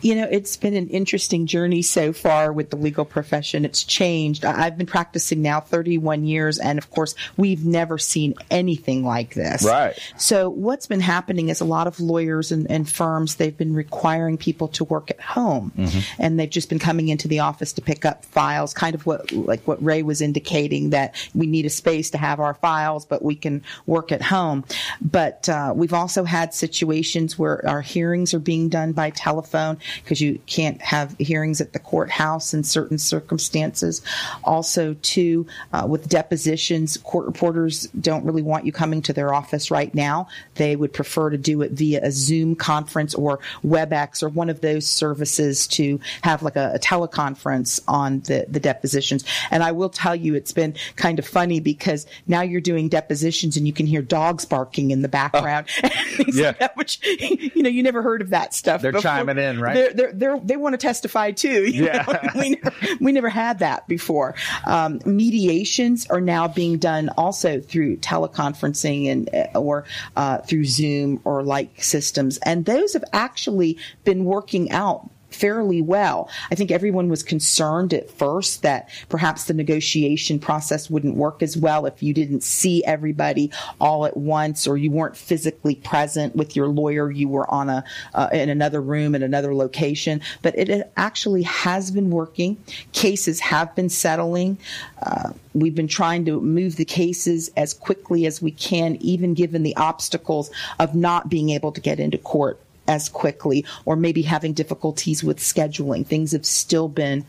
You 0.00 0.14
know, 0.14 0.28
it's 0.30 0.56
been 0.56 0.74
an 0.74 0.88
interesting 0.88 1.46
journey 1.46 1.82
so 1.82 2.12
far 2.12 2.52
with 2.52 2.70
the 2.70 2.76
legal 2.76 3.04
profession. 3.04 3.64
It's 3.64 3.84
changed. 3.84 4.44
I've 4.44 4.76
been 4.76 4.86
practicing 4.86 5.42
now 5.42 5.60
31 5.60 6.24
years, 6.24 6.58
and 6.58 6.78
of 6.78 6.90
course, 6.90 7.14
we've 7.36 7.64
never 7.64 7.98
seen 7.98 8.34
anything 8.50 9.04
like 9.04 9.34
this. 9.34 9.64
Right. 9.64 9.98
So, 10.16 10.48
what's 10.48 10.86
been 10.86 11.00
happening 11.00 11.48
is 11.48 11.60
a 11.60 11.64
lot 11.64 11.86
of 11.86 12.00
lawyers 12.00 12.52
and, 12.52 12.70
and 12.70 12.88
firms, 12.88 13.36
they've 13.36 13.56
been 13.56 13.74
requiring 13.74 14.38
people 14.38 14.68
to 14.68 14.84
work 14.84 15.10
at 15.10 15.20
home, 15.20 15.72
mm-hmm. 15.76 16.22
and 16.22 16.38
they've 16.38 16.50
just 16.50 16.68
been 16.68 16.78
coming 16.78 17.08
into 17.08 17.28
the 17.28 17.40
office 17.40 17.72
to 17.74 17.82
pick 17.82 18.04
up 18.04 18.24
files, 18.24 18.74
kind 18.74 18.94
of 18.94 19.06
what, 19.06 19.32
like 19.32 19.66
what 19.66 19.82
Ray 19.82 20.02
was 20.02 20.20
indicating, 20.20 20.90
that 20.90 21.14
we 21.34 21.46
need 21.46 21.66
a 21.66 21.70
space 21.70 22.10
to 22.10 22.18
have 22.18 22.40
our 22.40 22.54
files, 22.54 23.04
but 23.06 23.22
we 23.22 23.34
can 23.34 23.62
work 23.86 24.12
at 24.12 24.22
home. 24.22 24.64
But 25.00 25.48
uh, 25.48 25.72
we've 25.74 25.92
also 25.92 26.24
had 26.24 26.54
situations 26.54 27.38
where 27.38 27.66
our 27.68 27.80
hearings 27.80 28.34
are 28.34 28.38
being 28.38 28.68
done 28.68 28.92
by 28.92 29.10
telephone 29.10 29.78
because 30.02 30.20
you 30.20 30.38
can't 30.46 30.80
have 30.82 31.16
hearings 31.18 31.60
at 31.60 31.72
the 31.72 31.78
courthouse 31.78 32.54
in 32.54 32.64
certain 32.64 32.98
circumstances. 32.98 34.02
Also, 34.44 34.94
too, 35.02 35.46
uh, 35.72 35.86
with 35.88 36.08
depositions, 36.08 36.96
court 36.98 37.26
reporters 37.26 37.88
don't 38.00 38.24
really 38.24 38.42
want 38.42 38.66
you 38.66 38.72
coming 38.72 39.02
to 39.02 39.12
their 39.12 39.34
office 39.34 39.70
right 39.70 39.94
now. 39.94 40.28
They 40.54 40.76
would 40.76 40.92
prefer 40.92 41.30
to 41.30 41.38
do 41.38 41.62
it 41.62 41.72
via 41.72 42.00
a 42.02 42.10
Zoom 42.10 42.54
conference 42.54 43.14
or 43.14 43.40
WebEx 43.64 44.22
or 44.22 44.28
one 44.28 44.50
of 44.50 44.60
those 44.60 44.86
services 44.86 45.66
to 45.68 46.00
have 46.22 46.42
like 46.42 46.56
a, 46.56 46.72
a 46.74 46.78
teleconference 46.78 47.80
on 47.88 48.20
the, 48.20 48.46
the 48.48 48.60
depositions. 48.60 49.24
And 49.50 49.62
I 49.62 49.72
will 49.72 49.90
tell 49.90 50.14
you, 50.14 50.34
it's 50.34 50.52
been 50.52 50.74
kind 50.96 51.18
of 51.18 51.26
funny 51.26 51.60
because 51.60 52.06
now 52.26 52.42
you're 52.42 52.60
doing 52.60 52.88
depositions 52.88 53.56
and 53.56 53.66
you 53.66 53.71
can 53.72 53.86
hear 53.86 54.02
dogs 54.02 54.44
barking 54.44 54.90
in 54.90 55.02
the 55.02 55.08
background. 55.08 55.66
Things 56.16 56.36
Yeah. 56.38 56.48
like 56.48 56.58
that, 56.58 56.76
which, 56.76 56.98
you 57.54 57.62
know, 57.62 57.68
you 57.68 57.82
never 57.82 58.02
heard 58.02 58.22
of 58.22 58.30
that 58.30 58.54
stuff. 58.54 58.82
They're 58.82 58.92
before. 58.92 59.02
chiming 59.02 59.38
in, 59.38 59.60
right? 59.60 59.74
They're, 59.74 59.92
they're, 59.92 60.12
they're, 60.12 60.40
they 60.40 60.56
want 60.56 60.74
to 60.74 60.78
testify 60.78 61.30
too. 61.32 61.64
you 61.64 61.84
Yeah. 61.86 62.04
know? 62.06 62.28
we, 62.40 62.50
never, 62.50 62.76
we 63.00 63.12
never 63.12 63.28
had 63.28 63.58
that 63.60 63.86
before. 63.88 64.34
Um, 64.66 65.00
mediations 65.04 66.06
are 66.08 66.20
now 66.20 66.48
being 66.48 66.78
done 66.78 67.08
also 67.16 67.60
through 67.60 67.96
teleconferencing 67.98 69.10
and 69.10 69.30
uh, 69.34 69.58
or 69.58 69.84
uh, 70.16 70.38
through 70.38 70.64
Zoom 70.64 71.20
or 71.24 71.42
like 71.42 71.82
systems, 71.82 72.38
and 72.38 72.64
those 72.64 72.92
have 72.92 73.04
actually 73.12 73.78
been 74.04 74.24
working 74.24 74.70
out 74.70 75.08
fairly 75.34 75.82
well. 75.82 76.28
I 76.50 76.54
think 76.54 76.70
everyone 76.70 77.08
was 77.08 77.22
concerned 77.22 77.94
at 77.94 78.10
first 78.10 78.62
that 78.62 78.88
perhaps 79.08 79.44
the 79.44 79.54
negotiation 79.54 80.38
process 80.38 80.90
wouldn't 80.90 81.16
work 81.16 81.42
as 81.42 81.56
well 81.56 81.86
if 81.86 82.02
you 82.02 82.14
didn't 82.14 82.42
see 82.42 82.84
everybody 82.84 83.50
all 83.80 84.06
at 84.06 84.16
once 84.16 84.66
or 84.66 84.76
you 84.76 84.90
weren't 84.90 85.16
physically 85.16 85.76
present 85.76 86.36
with 86.36 86.56
your 86.56 86.68
lawyer. 86.68 87.10
You 87.10 87.28
were 87.28 87.50
on 87.50 87.68
a 87.68 87.84
uh, 88.14 88.28
in 88.32 88.48
another 88.48 88.80
room 88.80 89.14
in 89.14 89.22
another 89.22 89.54
location. 89.54 90.20
But 90.42 90.58
it, 90.58 90.82
actually 90.96 91.42
has 91.42 91.90
been 91.90 92.10
working. 92.10 92.56
Cases 92.92 93.40
have 93.40 93.74
been 93.74 93.88
settling. 93.88 94.58
Uh, 95.02 95.30
we've 95.54 95.74
been 95.74 95.88
trying 95.88 96.24
to 96.24 96.40
move 96.40 96.76
the 96.76 96.84
cases 96.84 97.50
as 97.56 97.74
quickly 97.74 98.26
as 98.26 98.42
we 98.42 98.50
can, 98.50 98.96
even 99.00 99.34
given 99.34 99.62
the 99.62 99.76
obstacles 99.76 100.50
of 100.78 100.94
not 100.94 101.28
being 101.28 101.50
able 101.50 101.72
to 101.72 101.80
get 101.80 102.00
into 102.00 102.18
court 102.18 102.60
as 102.92 103.08
quickly 103.08 103.64
or 103.86 103.96
maybe 103.96 104.22
having 104.22 104.52
difficulties 104.52 105.24
with 105.24 105.38
scheduling. 105.38 106.06
Things 106.06 106.32
have 106.32 106.46
still 106.46 106.88
been 106.88 107.24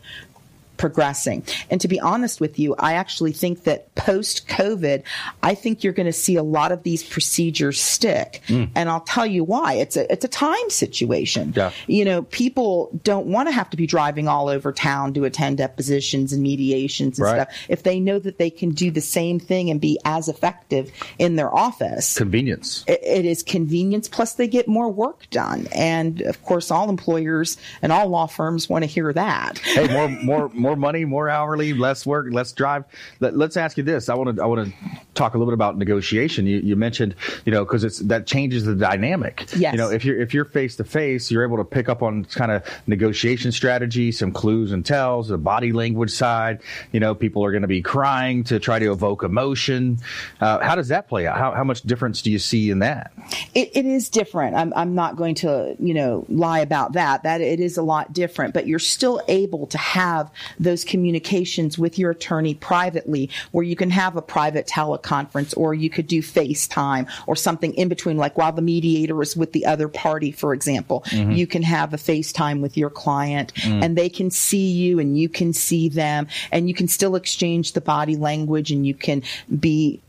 progressing. 0.76 1.42
And 1.70 1.80
to 1.80 1.88
be 1.88 2.00
honest 2.00 2.40
with 2.40 2.58
you, 2.58 2.74
I 2.78 2.94
actually 2.94 3.32
think 3.32 3.64
that 3.64 3.94
post 3.94 4.48
COVID, 4.48 5.02
I 5.42 5.54
think 5.54 5.82
you're 5.84 5.92
going 5.92 6.06
to 6.06 6.12
see 6.12 6.36
a 6.36 6.42
lot 6.42 6.72
of 6.72 6.82
these 6.82 7.02
procedures 7.02 7.80
stick. 7.80 8.42
Hmm. 8.48 8.64
And 8.74 8.88
I'll 8.88 9.00
tell 9.00 9.26
you 9.26 9.44
why. 9.44 9.74
It's 9.74 9.96
a 9.96 10.10
it's 10.12 10.24
a 10.24 10.28
time 10.28 10.70
situation. 10.70 11.52
Yeah. 11.56 11.70
You 11.86 12.04
know, 12.04 12.22
people 12.22 12.90
don't 13.02 13.26
want 13.26 13.48
to 13.48 13.52
have 13.52 13.70
to 13.70 13.76
be 13.76 13.86
driving 13.86 14.28
all 14.28 14.48
over 14.48 14.72
town 14.72 15.14
to 15.14 15.24
attend 15.24 15.58
depositions 15.58 16.32
and 16.32 16.42
mediations 16.42 17.18
and 17.18 17.24
Right. 17.24 17.42
stuff. 17.42 17.56
If 17.68 17.82
they 17.84 18.00
know 18.00 18.18
that 18.18 18.38
they 18.38 18.50
can 18.50 18.70
do 18.70 18.90
the 18.90 19.00
same 19.00 19.38
thing 19.40 19.70
and 19.70 19.80
be 19.80 19.98
as 20.04 20.28
effective 20.28 20.90
in 21.18 21.36
their 21.36 21.54
office, 21.54 22.16
Convenience. 22.18 22.84
it, 22.86 23.00
it 23.02 23.24
is 23.24 23.42
convenience 23.42 24.08
plus 24.08 24.34
they 24.34 24.48
get 24.48 24.68
more 24.68 24.88
work 24.90 25.28
done 25.30 25.66
and 25.74 26.20
of 26.22 26.42
course 26.42 26.70
all 26.70 26.88
employers 26.90 27.56
and 27.82 27.92
all 27.92 28.08
law 28.08 28.26
firms 28.26 28.68
want 28.68 28.82
to 28.82 28.86
hear 28.86 29.12
that 29.12 29.58
hey, 29.58 29.86
more 29.88 30.08
more 30.24 30.48
more 30.64 30.76
money, 30.76 31.04
more 31.04 31.28
hourly, 31.28 31.74
less 31.74 32.04
work, 32.06 32.32
less 32.32 32.52
drive. 32.52 32.84
Let, 33.20 33.34
us 33.34 33.56
ask 33.56 33.76
you 33.76 33.84
this. 33.84 34.08
I 34.08 34.14
want 34.14 34.36
to 34.36 34.42
I 34.42 34.46
want 34.46 34.66
to 34.66 34.74
talk 35.14 35.34
a 35.34 35.38
little 35.38 35.52
bit 35.52 35.54
about 35.54 35.78
negotiation. 35.78 36.46
You, 36.46 36.58
you 36.58 36.74
mentioned, 36.74 37.14
you 37.44 37.52
know, 37.52 37.64
because 37.64 37.84
it's 37.84 37.98
that 38.00 38.26
changes 38.26 38.64
the 38.64 38.74
dynamic. 38.74 39.46
Yes. 39.56 39.72
You 39.72 39.78
know, 39.78 39.90
if 39.90 40.04
you're 40.04 40.20
if 40.20 40.34
you're 40.34 40.46
face 40.46 40.76
to 40.76 40.84
face, 40.84 41.30
you're 41.30 41.44
able 41.44 41.58
to 41.58 41.64
pick 41.64 41.88
up 41.88 42.02
on 42.02 42.24
kind 42.24 42.50
of 42.50 42.62
negotiation 42.86 43.52
strategy, 43.52 44.10
some 44.10 44.32
clues 44.32 44.72
and 44.72 44.84
tells, 44.84 45.28
the 45.28 45.38
body 45.38 45.72
language 45.72 46.10
side. 46.10 46.60
You 46.92 47.00
know, 47.00 47.14
people 47.14 47.44
are 47.44 47.52
going 47.52 47.62
to 47.62 47.68
be 47.68 47.82
crying 47.82 48.42
to 48.44 48.58
try 48.58 48.78
to 48.78 48.90
evoke 48.90 49.22
emotion. 49.22 49.98
Uh, 50.40 50.60
how 50.60 50.74
does 50.74 50.88
that 50.88 51.08
play 51.08 51.26
out? 51.26 51.36
How 51.38 51.52
how 51.52 51.64
much 51.64 51.82
difference 51.82 52.22
do 52.22 52.30
you 52.32 52.38
see 52.38 52.70
in 52.70 52.80
that? 52.80 53.12
it, 53.54 53.70
it 53.74 53.86
is 53.86 54.08
different 54.08 54.56
I'm, 54.56 54.72
I'm 54.74 54.94
not 54.94 55.16
going 55.16 55.34
to 55.36 55.76
you 55.78 55.94
know 55.94 56.24
lie 56.28 56.60
about 56.60 56.92
that 56.92 57.22
that 57.22 57.40
it 57.40 57.60
is 57.60 57.76
a 57.76 57.82
lot 57.82 58.12
different 58.12 58.54
but 58.54 58.66
you're 58.66 58.78
still 58.78 59.20
able 59.28 59.66
to 59.68 59.78
have 59.78 60.30
those 60.58 60.84
communications 60.84 61.78
with 61.78 61.98
your 61.98 62.10
attorney 62.10 62.54
privately 62.54 63.30
where 63.52 63.64
you 63.64 63.76
can 63.76 63.90
have 63.90 64.16
a 64.16 64.22
private 64.22 64.66
teleconference 64.66 65.56
or 65.56 65.74
you 65.74 65.90
could 65.90 66.06
do 66.06 66.22
FaceTime 66.22 67.08
or 67.26 67.36
something 67.36 67.74
in 67.74 67.88
between 67.88 68.16
like 68.16 68.36
while 68.38 68.52
the 68.52 68.62
mediator 68.62 69.20
is 69.22 69.36
with 69.36 69.52
the 69.52 69.66
other 69.66 69.88
party 69.88 70.32
for 70.32 70.54
example. 70.54 71.02
Mm-hmm. 71.06 71.32
You 71.32 71.46
can 71.46 71.62
have 71.62 71.94
a 71.94 71.96
FaceTime 71.96 72.60
with 72.60 72.76
your 72.76 72.90
client 72.90 73.54
mm. 73.54 73.82
and 73.82 73.96
they 73.96 74.08
can 74.08 74.30
see 74.30 74.70
you 74.70 74.98
and 74.98 75.18
you 75.18 75.28
can 75.28 75.52
see 75.52 75.88
them 75.88 76.26
and 76.52 76.68
you 76.68 76.74
can 76.74 76.88
still 76.88 77.16
exchange 77.16 77.72
the 77.72 77.80
body 77.80 78.16
language 78.16 78.70
and 78.70 78.86
you 78.86 78.94
can 78.94 79.22
be 79.60 80.00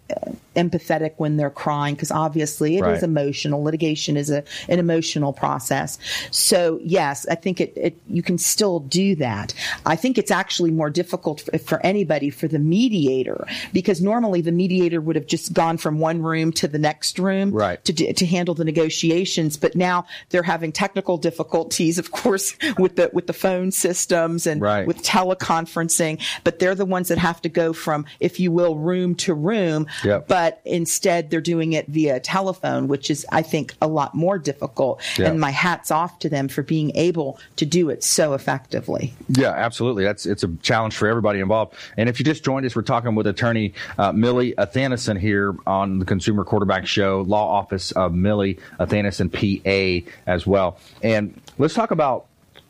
empathetic 0.56 1.14
when 1.18 1.36
they're 1.36 1.50
crying 1.50 1.96
because 1.96 2.12
obviously 2.12 2.76
it 2.78 2.82
is 2.82 2.86
Right. 2.86 3.04
emotional 3.04 3.64
litigation 3.64 4.16
is 4.16 4.30
a 4.30 4.44
an 4.70 4.80
emotional 4.80 5.34
process 5.34 5.98
so 6.32 6.80
yes 6.84 7.26
i 7.30 7.36
think 7.36 7.60
it, 7.60 7.74
it 7.76 7.98
you 8.08 8.22
can 8.22 8.38
still 8.38 8.80
do 8.82 9.16
that 9.16 9.54
i 9.86 9.96
think 9.96 10.18
it's 10.18 10.32
actually 10.32 10.72
more 10.72 10.90
difficult 10.90 11.42
for, 11.42 11.58
for 11.58 11.86
anybody 11.86 12.30
for 12.30 12.48
the 12.48 12.60
mediator 12.60 13.46
because 13.74 14.00
normally 14.02 14.40
the 14.42 14.52
mediator 14.52 15.02
would 15.02 15.16
have 15.16 15.26
just 15.26 15.52
gone 15.54 15.78
from 15.78 16.00
one 16.00 16.22
room 16.22 16.52
to 16.54 16.68
the 16.68 16.80
next 16.80 17.18
room 17.20 17.52
Right. 17.52 17.84
to 17.86 18.14
to 18.14 18.26
handle 18.26 18.54
the 18.54 18.64
negotiations 18.66 19.58
but 19.58 19.76
now 19.76 20.06
they're 20.30 20.44
having 20.44 20.72
technical 20.72 21.18
difficulties 21.18 21.98
of 21.98 22.12
course 22.12 22.56
with 22.78 22.96
the 22.96 23.10
with 23.12 23.28
the 23.28 23.34
phone 23.34 23.72
systems 23.72 24.46
and 24.48 24.62
Right. 24.62 24.88
with 24.88 25.02
teleconferencing 25.04 26.22
but 26.44 26.60
they're 26.60 26.76
the 26.76 26.86
ones 26.86 27.10
that 27.10 27.18
have 27.18 27.42
to 27.42 27.50
go 27.50 27.74
from 27.74 28.06
if 28.20 28.40
you 28.40 28.52
will 28.52 28.76
room 28.78 29.16
to 29.16 29.34
room 29.34 29.88
Yep. 30.04 30.28
but 30.28 30.62
instead 30.66 31.30
they're 31.30 31.42
doing 31.42 31.74
it 31.74 31.88
via 31.88 32.20
telephone, 32.20 32.88
which 32.88 33.10
is, 33.10 33.26
I 33.32 33.42
think, 33.42 33.74
a 33.82 33.88
lot 33.88 34.16
more 34.16 34.38
difficult. 34.38 35.02
Yeah. 35.18 35.30
And 35.30 35.40
my 35.40 35.52
hat's 35.52 35.92
off 35.92 36.20
to 36.20 36.30
them 36.30 36.48
for 36.48 36.64
being 36.64 36.96
able 36.96 37.40
to 37.58 37.66
do 37.66 37.90
it 37.90 38.04
so 38.04 38.34
effectively. 38.34 39.14
Yeah, 39.30 39.52
absolutely. 39.52 40.04
That's 40.04 40.26
it's 40.26 40.44
a 40.44 40.50
challenge 40.62 40.96
for 40.96 41.08
everybody 41.08 41.40
involved. 41.40 41.76
And 41.98 42.10
if 42.10 42.20
you 42.20 42.26
just 42.26 42.44
joined 42.44 42.66
us, 42.66 42.76
we're 42.76 42.82
talking 42.82 43.16
with 43.16 43.28
attorney 43.28 43.74
uh, 43.98 44.12
Millie 44.12 44.54
Athanason 44.58 45.18
here 45.18 45.56
on 45.66 46.00
the 46.00 46.06
Consumer 46.06 46.44
Quarterback 46.44 46.86
Show, 46.88 47.22
law 47.22 47.48
office 47.48 47.92
of 47.92 48.14
Millie 48.14 48.60
Athanason, 48.80 49.30
PA, 49.30 50.10
as 50.28 50.46
well. 50.46 50.78
And 51.02 51.40
let's 51.58 51.74
talk 51.74 51.92
about 51.92 52.28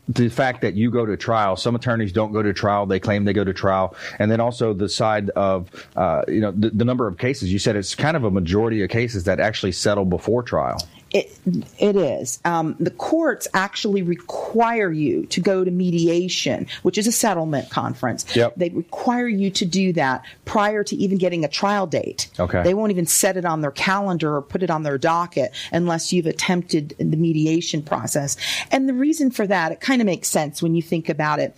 the 0.08 0.30
fact 0.30 0.62
that 0.62 0.76
you 0.76 0.92
go 0.92 1.06
to 1.06 1.18
trial. 1.18 1.56
Some 1.56 1.76
attorneys 1.76 2.12
don't 2.12 2.32
go 2.32 2.42
to 2.44 2.54
trial; 2.54 2.86
they 2.86 3.00
claim 3.00 3.26
they 3.26 3.34
go 3.34 3.44
to 3.44 3.54
trial, 3.54 3.96
and 4.20 4.32
then 4.32 4.40
also 4.40 4.74
the 4.74 4.90
side 4.90 5.30
of 5.32 5.70
uh, 5.96 6.24
you 6.28 6.42
know 6.42 6.52
the, 6.52 6.70
the 6.70 6.86
number 6.86 7.08
of 7.08 7.18
cases. 7.18 7.52
You 7.52 7.60
said 7.60 7.76
it's 7.76 7.96
kind 7.96 8.16
of 8.16 8.24
a 8.24 8.32
majority 8.32 8.84
of 8.84 8.90
cases 8.90 9.24
that 9.26 9.40
actually 9.40 9.72
settle 9.72 10.06
before 10.06 10.44
trial. 10.44 10.78
It, 11.16 11.40
it 11.80 11.96
is. 11.96 12.42
Um, 12.44 12.76
the 12.78 12.92
courts 12.92 13.48
actually 13.54 14.02
require 14.02 14.92
you 14.92 15.26
to 15.28 15.40
go 15.40 15.64
to 15.64 15.72
mediation, 15.72 16.68
which 16.84 16.98
is 16.98 17.08
a 17.08 17.12
settlement 17.14 17.70
conference. 17.70 18.26
Yep. 18.36 18.56
They 18.58 18.68
require 18.68 19.30
you 19.30 19.50
to 19.52 19.64
do 19.64 19.94
that 19.94 20.26
prior 20.44 20.84
to 20.84 20.94
even 20.98 21.18
getting 21.18 21.46
a 21.46 21.48
trial 21.48 21.88
date. 21.88 22.28
Okay. 22.38 22.64
They 22.64 22.74
won't 22.74 22.92
even 22.92 23.06
set 23.06 23.38
it 23.38 23.46
on 23.46 23.62
their 23.62 23.72
calendar 23.72 24.36
or 24.36 24.42
put 24.42 24.62
it 24.62 24.70
on 24.70 24.84
their 24.84 24.98
docket 24.98 25.54
unless 25.72 26.12
you've 26.12 26.26
attempted 26.26 26.96
the 26.98 27.16
mediation 27.16 27.82
process. 27.82 28.36
And 28.70 28.90
the 28.90 28.94
reason 28.94 29.32
for 29.32 29.48
that, 29.48 29.72
it 29.72 29.80
kind 29.80 30.02
of 30.02 30.06
makes 30.06 30.28
sense 30.28 30.62
when 30.62 30.76
you 30.76 30.82
think 30.82 31.08
about 31.08 31.40
it 31.40 31.58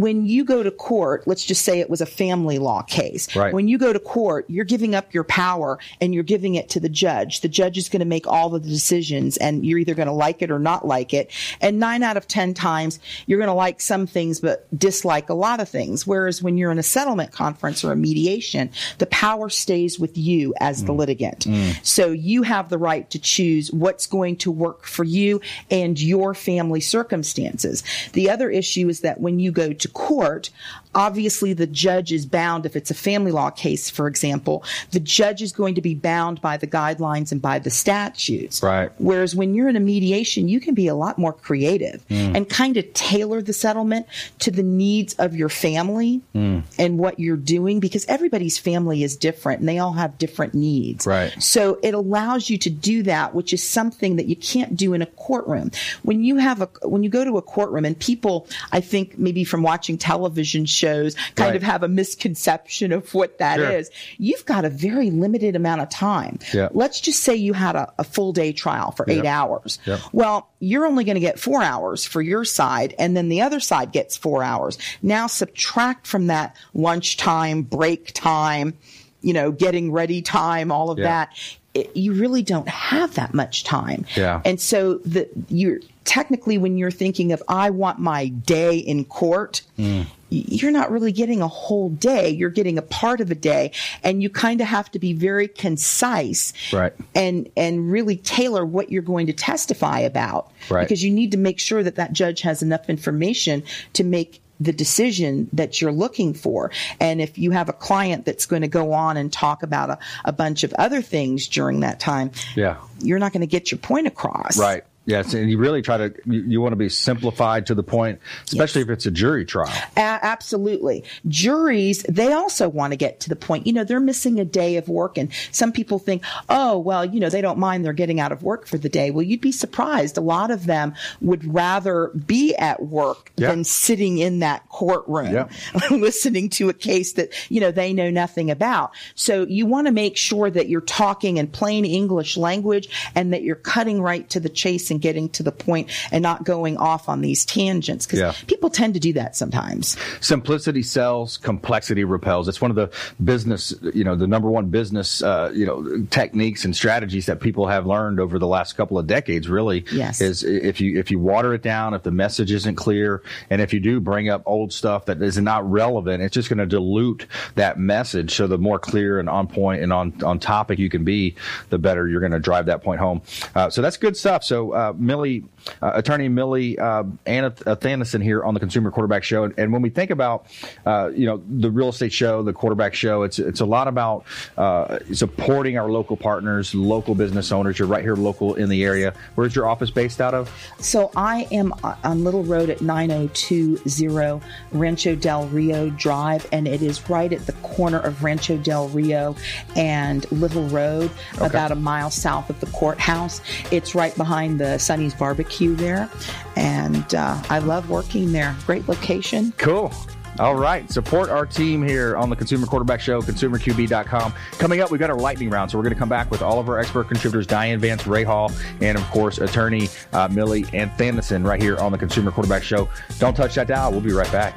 when 0.00 0.24
you 0.24 0.44
go 0.44 0.62
to 0.62 0.70
court, 0.70 1.26
let's 1.26 1.44
just 1.44 1.62
say 1.62 1.80
it 1.80 1.90
was 1.90 2.00
a 2.00 2.06
family 2.06 2.58
law 2.58 2.82
case. 2.82 3.34
Right. 3.36 3.52
When 3.52 3.68
you 3.68 3.76
go 3.76 3.92
to 3.92 3.98
court, 3.98 4.46
you're 4.48 4.64
giving 4.64 4.94
up 4.94 5.12
your 5.12 5.24
power 5.24 5.78
and 6.00 6.14
you're 6.14 6.22
giving 6.22 6.54
it 6.54 6.70
to 6.70 6.80
the 6.80 6.88
judge. 6.88 7.42
The 7.42 7.48
judge 7.48 7.76
is 7.76 7.88
going 7.88 8.00
to 8.00 8.06
make 8.06 8.26
all 8.26 8.54
of 8.54 8.62
the 8.62 8.68
decisions 8.68 9.36
and 9.36 9.64
you're 9.64 9.78
either 9.78 9.94
going 9.94 10.08
to 10.08 10.12
like 10.12 10.40
it 10.40 10.50
or 10.50 10.58
not 10.58 10.86
like 10.86 11.12
it. 11.12 11.30
And 11.60 11.78
nine 11.78 12.02
out 12.02 12.16
of 12.16 12.26
10 12.26 12.54
times, 12.54 12.98
you're 13.26 13.38
going 13.38 13.48
to 13.48 13.54
like 13.54 13.80
some 13.80 14.06
things 14.06 14.40
but 14.40 14.66
dislike 14.76 15.28
a 15.28 15.34
lot 15.34 15.60
of 15.60 15.68
things. 15.68 16.06
Whereas 16.06 16.42
when 16.42 16.56
you're 16.56 16.72
in 16.72 16.78
a 16.78 16.82
settlement 16.82 17.32
conference 17.32 17.84
or 17.84 17.92
a 17.92 17.96
mediation, 17.96 18.70
the 18.98 19.06
power 19.06 19.50
stays 19.50 20.00
with 20.00 20.16
you 20.16 20.54
as 20.60 20.84
the 20.84 20.92
mm. 20.92 20.98
litigant. 20.98 21.40
Mm. 21.40 21.84
So 21.84 22.10
you 22.10 22.42
have 22.42 22.70
the 22.70 22.78
right 22.78 23.08
to 23.10 23.18
choose 23.18 23.70
what's 23.70 24.06
going 24.06 24.36
to 24.38 24.50
work 24.50 24.86
for 24.86 25.04
you 25.04 25.42
and 25.70 26.00
your 26.00 26.32
family 26.32 26.80
circumstances. 26.80 27.82
The 28.12 28.30
other 28.30 28.48
issue 28.48 28.88
is 28.88 29.00
that 29.00 29.20
when 29.20 29.38
you 29.38 29.52
go 29.52 29.74
to 29.74 29.89
court, 29.92 30.50
obviously 30.94 31.52
the 31.52 31.66
judge 31.66 32.12
is 32.12 32.26
bound 32.26 32.66
if 32.66 32.74
it's 32.76 32.90
a 32.90 32.94
family 32.94 33.30
law 33.30 33.50
case 33.50 33.88
for 33.88 34.06
example 34.06 34.64
the 34.90 35.00
judge 35.00 35.42
is 35.42 35.52
going 35.52 35.74
to 35.74 35.80
be 35.80 35.94
bound 35.94 36.40
by 36.40 36.56
the 36.56 36.66
guidelines 36.66 37.32
and 37.32 37.40
by 37.40 37.58
the 37.58 37.70
statutes. 37.70 38.62
Right. 38.62 38.90
whereas 38.98 39.34
when 39.36 39.54
you're 39.54 39.68
in 39.68 39.76
a 39.76 39.80
mediation 39.80 40.48
you 40.48 40.60
can 40.60 40.74
be 40.74 40.88
a 40.88 40.94
lot 40.94 41.18
more 41.18 41.32
creative 41.32 42.02
hmm. 42.08 42.34
and 42.34 42.48
kind 42.48 42.76
of 42.76 42.92
tailor 42.92 43.40
the 43.40 43.52
settlement 43.52 44.06
to 44.40 44.50
the 44.50 44.62
needs 44.62 45.14
of 45.14 45.36
your 45.36 45.48
family 45.48 46.20
hmm. 46.32 46.60
and 46.78 46.98
what 46.98 47.20
you're 47.20 47.36
doing 47.36 47.80
because 47.80 48.04
everybody's 48.06 48.58
family 48.58 49.02
is 49.02 49.16
different 49.16 49.60
and 49.60 49.68
they 49.68 49.78
all 49.78 49.92
have 49.92 50.18
different 50.18 50.54
needs. 50.54 51.06
Right. 51.06 51.34
so 51.42 51.78
it 51.82 51.94
allows 51.94 52.50
you 52.50 52.58
to 52.58 52.70
do 52.70 53.02
that 53.04 53.34
which 53.34 53.52
is 53.52 53.62
something 53.62 54.16
that 54.16 54.26
you 54.26 54.36
can't 54.36 54.76
do 54.76 54.92
in 54.94 55.02
a 55.02 55.06
courtroom. 55.06 55.70
When 56.02 56.24
you 56.24 56.36
have 56.36 56.62
a 56.62 56.68
when 56.82 57.02
you 57.02 57.10
go 57.10 57.24
to 57.24 57.36
a 57.38 57.42
courtroom 57.42 57.84
and 57.84 57.98
people 57.98 58.46
i 58.72 58.80
think 58.80 59.18
maybe 59.18 59.44
from 59.44 59.62
watching 59.62 59.98
television 59.98 60.66
shows 60.80 61.14
kind 61.36 61.50
Right. 61.50 61.56
of 61.56 61.62
have 61.62 61.82
a 61.82 61.88
misconception 61.88 62.92
of 62.92 63.12
what 63.14 63.38
that 63.38 63.58
is. 63.60 63.90
Sure. 63.92 64.16
you've 64.26 64.46
got 64.46 64.64
a 64.64 64.70
very 64.70 65.10
limited 65.10 65.54
amount 65.56 65.80
of 65.82 65.88
time 65.90 66.38
Yeah. 66.54 66.68
let's 66.72 67.00
just 67.00 67.20
say 67.26 67.34
you 67.36 67.52
had 67.52 67.76
a, 67.76 67.92
a 67.98 68.04
full 68.04 68.32
day 68.32 68.52
trial 68.52 68.90
for 68.92 69.04
eight 69.08 69.26
hours 69.26 69.78
well 70.12 70.48
you're 70.60 70.86
only 70.86 71.04
going 71.04 71.14
to 71.16 71.26
get 71.30 71.38
four 71.38 71.62
hours 71.62 72.04
for 72.04 72.20
your 72.22 72.44
side 72.44 72.94
and 72.98 73.16
then 73.16 73.28
the 73.28 73.40
other 73.42 73.60
side 73.60 73.92
gets 73.92 74.16
four 74.16 74.42
hours 74.42 74.78
now 75.02 75.26
subtract 75.26 76.06
from 76.06 76.26
that 76.28 76.56
lunchtime 76.74 77.62
break 77.62 78.12
time 78.14 78.74
you 79.22 79.32
know 79.32 79.50
getting 79.52 79.92
ready 79.92 80.22
time 80.22 80.72
all 80.72 80.90
of 80.90 80.96
that 80.98 81.28
it, 81.74 81.96
you 81.96 82.12
really 82.14 82.42
don't 82.42 82.68
have 82.68 83.14
that 83.14 83.32
much 83.32 83.62
time. 83.62 84.04
Yeah. 84.16 84.40
And 84.44 84.60
so 84.60 84.94
the 85.04 85.28
you're 85.48 85.78
technically 86.04 86.58
when 86.58 86.76
you're 86.76 86.90
thinking 86.90 87.30
of 87.30 87.40
I 87.46 87.70
want 87.70 88.00
my 88.00 88.26
day 88.26 88.76
in 88.78 89.04
court, 89.04 89.62
Mm. 89.78 90.06
You're 90.30 90.70
not 90.70 90.90
really 90.90 91.12
getting 91.12 91.42
a 91.42 91.48
whole 91.48 91.90
day. 91.90 92.30
You're 92.30 92.50
getting 92.50 92.78
a 92.78 92.82
part 92.82 93.20
of 93.20 93.30
a 93.30 93.34
day 93.34 93.72
and 94.04 94.22
you 94.22 94.30
kind 94.30 94.60
of 94.60 94.66
have 94.68 94.90
to 94.92 94.98
be 94.98 95.12
very 95.12 95.48
concise 95.48 96.52
Right. 96.72 96.92
and 97.14 97.48
and 97.56 97.90
really 97.90 98.16
tailor 98.16 98.64
what 98.64 98.90
you're 98.90 99.02
going 99.02 99.26
to 99.26 99.32
testify 99.32 100.00
about 100.00 100.50
Right. 100.68 100.82
because 100.82 101.02
you 101.02 101.10
need 101.12 101.32
to 101.32 101.38
make 101.38 101.58
sure 101.58 101.82
that 101.82 101.96
that 101.96 102.12
judge 102.12 102.42
has 102.42 102.62
enough 102.62 102.88
information 102.88 103.62
to 103.94 104.04
make 104.04 104.40
the 104.62 104.72
decision 104.72 105.48
that 105.54 105.80
you're 105.80 105.90
looking 105.90 106.34
for. 106.34 106.70
And 107.00 107.22
if 107.22 107.38
you 107.38 107.50
have 107.52 107.70
a 107.70 107.72
client 107.72 108.26
that's 108.26 108.44
going 108.44 108.60
to 108.60 108.68
go 108.68 108.92
on 108.92 109.16
and 109.16 109.32
talk 109.32 109.62
about 109.62 109.88
a, 109.88 109.98
a 110.26 110.32
bunch 110.32 110.64
of 110.64 110.74
other 110.74 111.00
things 111.00 111.48
during 111.48 111.80
that 111.80 111.98
time, 111.98 112.30
Yeah. 112.54 112.76
you're 113.00 113.18
not 113.18 113.32
going 113.32 113.40
to 113.40 113.46
get 113.46 113.70
your 113.72 113.78
point 113.78 114.06
across. 114.06 114.58
Right. 114.58 114.84
Yes, 115.10 115.34
and 115.34 115.50
you 115.50 115.58
really 115.58 115.82
try 115.82 115.96
to 115.96 116.14
you, 116.24 116.40
you 116.42 116.60
want 116.60 116.72
to 116.72 116.76
be 116.76 116.88
simplified 116.88 117.66
to 117.66 117.74
the 117.74 117.82
point, 117.82 118.20
especially 118.46 118.82
if 118.82 118.88
it's 118.90 119.06
a 119.06 119.10
jury 119.10 119.44
trial. 119.44 119.68
A- 119.96 120.00
absolutely. 120.00 121.04
Juries, 121.28 122.02
they 122.08 122.32
also 122.32 122.68
want 122.68 122.92
to 122.92 122.96
get 122.96 123.20
to 123.20 123.28
the 123.28 123.36
point. 123.36 123.66
You 123.66 123.72
know, 123.72 123.84
they're 123.84 124.00
missing 124.00 124.38
a 124.38 124.44
day 124.44 124.76
of 124.76 124.88
work, 124.88 125.18
and 125.18 125.30
some 125.52 125.72
people 125.72 125.98
think, 125.98 126.22
oh, 126.48 126.78
well, 126.78 127.04
you 127.04 127.20
know, 127.20 127.28
they 127.28 127.40
don't 127.40 127.58
mind 127.58 127.84
they're 127.84 127.92
getting 127.92 128.20
out 128.20 128.32
of 128.32 128.42
work 128.42 128.66
for 128.66 128.78
the 128.78 128.88
day. 128.88 129.10
Well, 129.10 129.22
you'd 129.22 129.40
be 129.40 129.52
surprised. 129.52 130.16
A 130.16 130.20
lot 130.20 130.50
of 130.50 130.66
them 130.66 130.94
would 131.20 131.44
rather 131.52 132.08
be 132.08 132.54
at 132.56 132.82
work 132.82 133.32
Yeah. 133.36 133.50
than 133.50 133.64
sitting 133.64 134.18
in 134.18 134.40
that 134.40 134.68
courtroom 134.68 135.32
Yeah. 135.32 135.48
listening 135.90 136.48
to 136.50 136.68
a 136.68 136.72
case 136.74 137.12
that, 137.14 137.32
you 137.50 137.60
know, 137.60 137.70
they 137.70 137.92
know 137.92 138.10
nothing 138.10 138.50
about. 138.50 138.92
So 139.14 139.46
you 139.46 139.66
want 139.66 139.86
to 139.86 139.92
make 139.92 140.16
sure 140.16 140.50
that 140.50 140.68
you're 140.68 140.80
talking 140.80 141.36
in 141.38 141.46
plain 141.48 141.84
English 141.84 142.36
language 142.36 142.88
and 143.14 143.32
that 143.32 143.42
you're 143.42 143.56
cutting 143.56 144.00
right 144.02 144.28
to 144.30 144.40
the 144.40 144.48
chase 144.48 144.90
and 144.90 144.99
getting 145.00 145.28
to 145.30 145.42
the 145.42 145.52
point 145.52 145.90
and 146.12 146.22
not 146.22 146.44
going 146.44 146.76
off 146.76 147.08
on 147.08 147.20
these 147.20 147.44
tangents 147.44 148.06
because 148.06 148.20
Yeah. 148.20 148.32
people 148.46 148.70
tend 148.70 148.94
to 148.94 149.00
do 149.00 149.12
that 149.14 149.36
sometimes. 149.36 149.96
Simplicity 150.20 150.82
sells, 150.82 151.36
complexity 151.38 152.04
repels. 152.04 152.48
It's 152.48 152.60
one 152.60 152.70
of 152.70 152.76
the 152.76 152.90
business, 153.22 153.74
you 153.94 154.04
know, 154.04 154.14
the 154.16 154.26
number 154.26 154.50
one 154.50 154.66
business, 154.66 155.22
uh, 155.22 155.50
you 155.54 155.66
know, 155.66 156.04
techniques 156.10 156.64
and 156.64 156.74
strategies 156.74 157.26
that 157.26 157.40
people 157.40 157.66
have 157.66 157.86
learned 157.86 158.20
over 158.20 158.38
the 158.38 158.46
last 158.46 158.76
couple 158.76 158.98
of 158.98 159.06
decades. 159.06 159.48
Really, 159.48 159.84
Yes. 159.92 160.20
is 160.20 160.44
if 160.44 160.80
you 160.80 160.98
if 160.98 161.10
you 161.10 161.18
water 161.18 161.54
it 161.54 161.62
down, 161.62 161.94
if 161.94 162.02
the 162.02 162.10
message 162.10 162.52
isn't 162.52 162.74
clear, 162.76 163.22
and 163.48 163.60
if 163.60 163.72
you 163.72 163.80
do 163.80 164.00
bring 164.00 164.28
up 164.28 164.42
old 164.46 164.72
stuff 164.72 165.06
that 165.06 165.20
is 165.22 165.38
not 165.38 165.68
relevant, 165.70 166.22
it's 166.22 166.34
just 166.34 166.48
going 166.48 166.58
to 166.58 166.66
dilute 166.66 167.26
that 167.54 167.78
message. 167.78 168.34
So 168.34 168.46
the 168.46 168.58
more 168.58 168.78
clear 168.78 169.18
and 169.18 169.28
on 169.28 169.46
point 169.46 169.82
and 169.82 169.92
on 169.92 170.12
on 170.24 170.38
topic 170.38 170.78
you 170.78 170.88
can 170.90 171.04
be, 171.04 171.34
the 171.70 171.78
better 171.78 172.08
you're 172.08 172.20
going 172.20 172.32
to 172.32 172.38
drive 172.38 172.66
that 172.66 172.82
point 172.82 173.00
home. 173.00 173.22
Uh, 173.54 173.70
so 173.70 173.80
that's 173.82 173.96
good 173.96 174.16
stuff. 174.16 174.44
So 174.44 174.72
uh, 174.72 174.89
Millie, 174.96 175.44
uh, 175.82 175.92
attorney 175.94 176.28
Millie 176.28 176.78
uh, 176.78 177.04
Athanason 177.26 178.20
here 178.20 178.42
on 178.42 178.54
the 178.54 178.60
Consumer 178.60 178.90
Quarterback 178.90 179.24
Show, 179.24 179.44
and, 179.44 179.54
and 179.58 179.72
when 179.72 179.82
we 179.82 179.90
think 179.90 180.10
about 180.10 180.46
uh, 180.86 181.10
you 181.14 181.26
know 181.26 181.42
the 181.48 181.70
real 181.70 181.88
estate 181.88 182.12
show, 182.12 182.42
the 182.42 182.52
quarterback 182.52 182.94
show, 182.94 183.22
it's 183.22 183.38
it's 183.38 183.60
a 183.60 183.64
lot 183.64 183.88
about 183.88 184.24
uh, 184.56 184.98
supporting 185.12 185.78
our 185.78 185.90
local 185.90 186.16
partners, 186.16 186.74
local 186.74 187.14
business 187.14 187.52
owners. 187.52 187.78
You're 187.78 187.88
right 187.88 188.02
here, 188.02 188.16
local 188.16 188.54
in 188.54 188.68
the 188.68 188.84
area. 188.84 189.14
Where's 189.34 189.54
your 189.54 189.66
office 189.66 189.90
based 189.90 190.20
out 190.20 190.34
of? 190.34 190.50
So 190.78 191.10
I 191.16 191.46
am 191.50 191.72
on 192.04 192.24
Little 192.24 192.44
Road 192.44 192.70
at 192.70 192.80
9020 192.80 194.40
Rancho 194.72 195.16
Del 195.16 195.46
Rio 195.48 195.90
Drive, 195.90 196.46
and 196.52 196.66
it 196.66 196.82
is 196.82 197.08
right 197.08 197.32
at 197.32 197.46
the 197.46 197.52
corner 197.52 197.98
of 197.98 198.22
Rancho 198.22 198.56
Del 198.58 198.88
Rio 198.88 199.34
and 199.76 200.30
Little 200.32 200.66
Road, 200.68 201.10
about 201.40 201.72
a 201.72 201.74
mile 201.74 202.10
south 202.10 202.50
of 202.50 202.60
the 202.60 202.66
courthouse. 202.66 203.40
It's 203.70 203.94
right 203.94 204.14
behind 204.16 204.60
the 204.60 204.69
Sonny's 204.78 205.14
Barbecue 205.14 205.74
there, 205.74 206.10
and 206.56 207.14
uh, 207.14 207.42
I 207.48 207.58
love 207.58 207.90
working 207.90 208.32
there. 208.32 208.56
Great 208.66 208.88
location. 208.88 209.52
Cool. 209.58 209.92
All 210.38 210.54
right. 210.54 210.90
Support 210.90 211.28
our 211.28 211.44
team 211.44 211.86
here 211.86 212.16
on 212.16 212.30
the 212.30 212.36
Consumer 212.36 212.66
Quarterback 212.66 213.00
Show, 213.00 213.20
consumerqb.com. 213.20 214.32
Coming 214.52 214.80
up, 214.80 214.90
we've 214.90 215.00
got 215.00 215.10
our 215.10 215.16
lightning 215.18 215.50
round. 215.50 215.70
So 215.70 215.76
we're 215.76 215.82
going 215.84 215.92
to 215.92 215.98
come 215.98 216.08
back 216.08 216.30
with 216.30 216.40
all 216.40 216.58
of 216.58 216.68
our 216.68 216.78
expert 216.78 217.08
contributors, 217.08 217.46
Diane 217.46 217.78
Vance, 217.78 218.06
Ray 218.06 218.24
Hall, 218.24 218.50
and 218.80 218.96
of 218.96 219.04
course, 219.10 219.36
attorney 219.38 219.90
uh, 220.14 220.28
Millie 220.30 220.64
Athanason 220.72 221.44
right 221.44 221.60
here 221.60 221.76
on 221.76 221.92
the 221.92 221.98
Consumer 221.98 222.30
Quarterback 222.30 222.62
Show. 222.62 222.88
Don't 223.18 223.36
touch 223.36 223.56
that 223.56 223.66
dial. 223.66 223.90
We'll 223.90 224.00
be 224.00 224.12
right 224.12 224.30
back. 224.32 224.56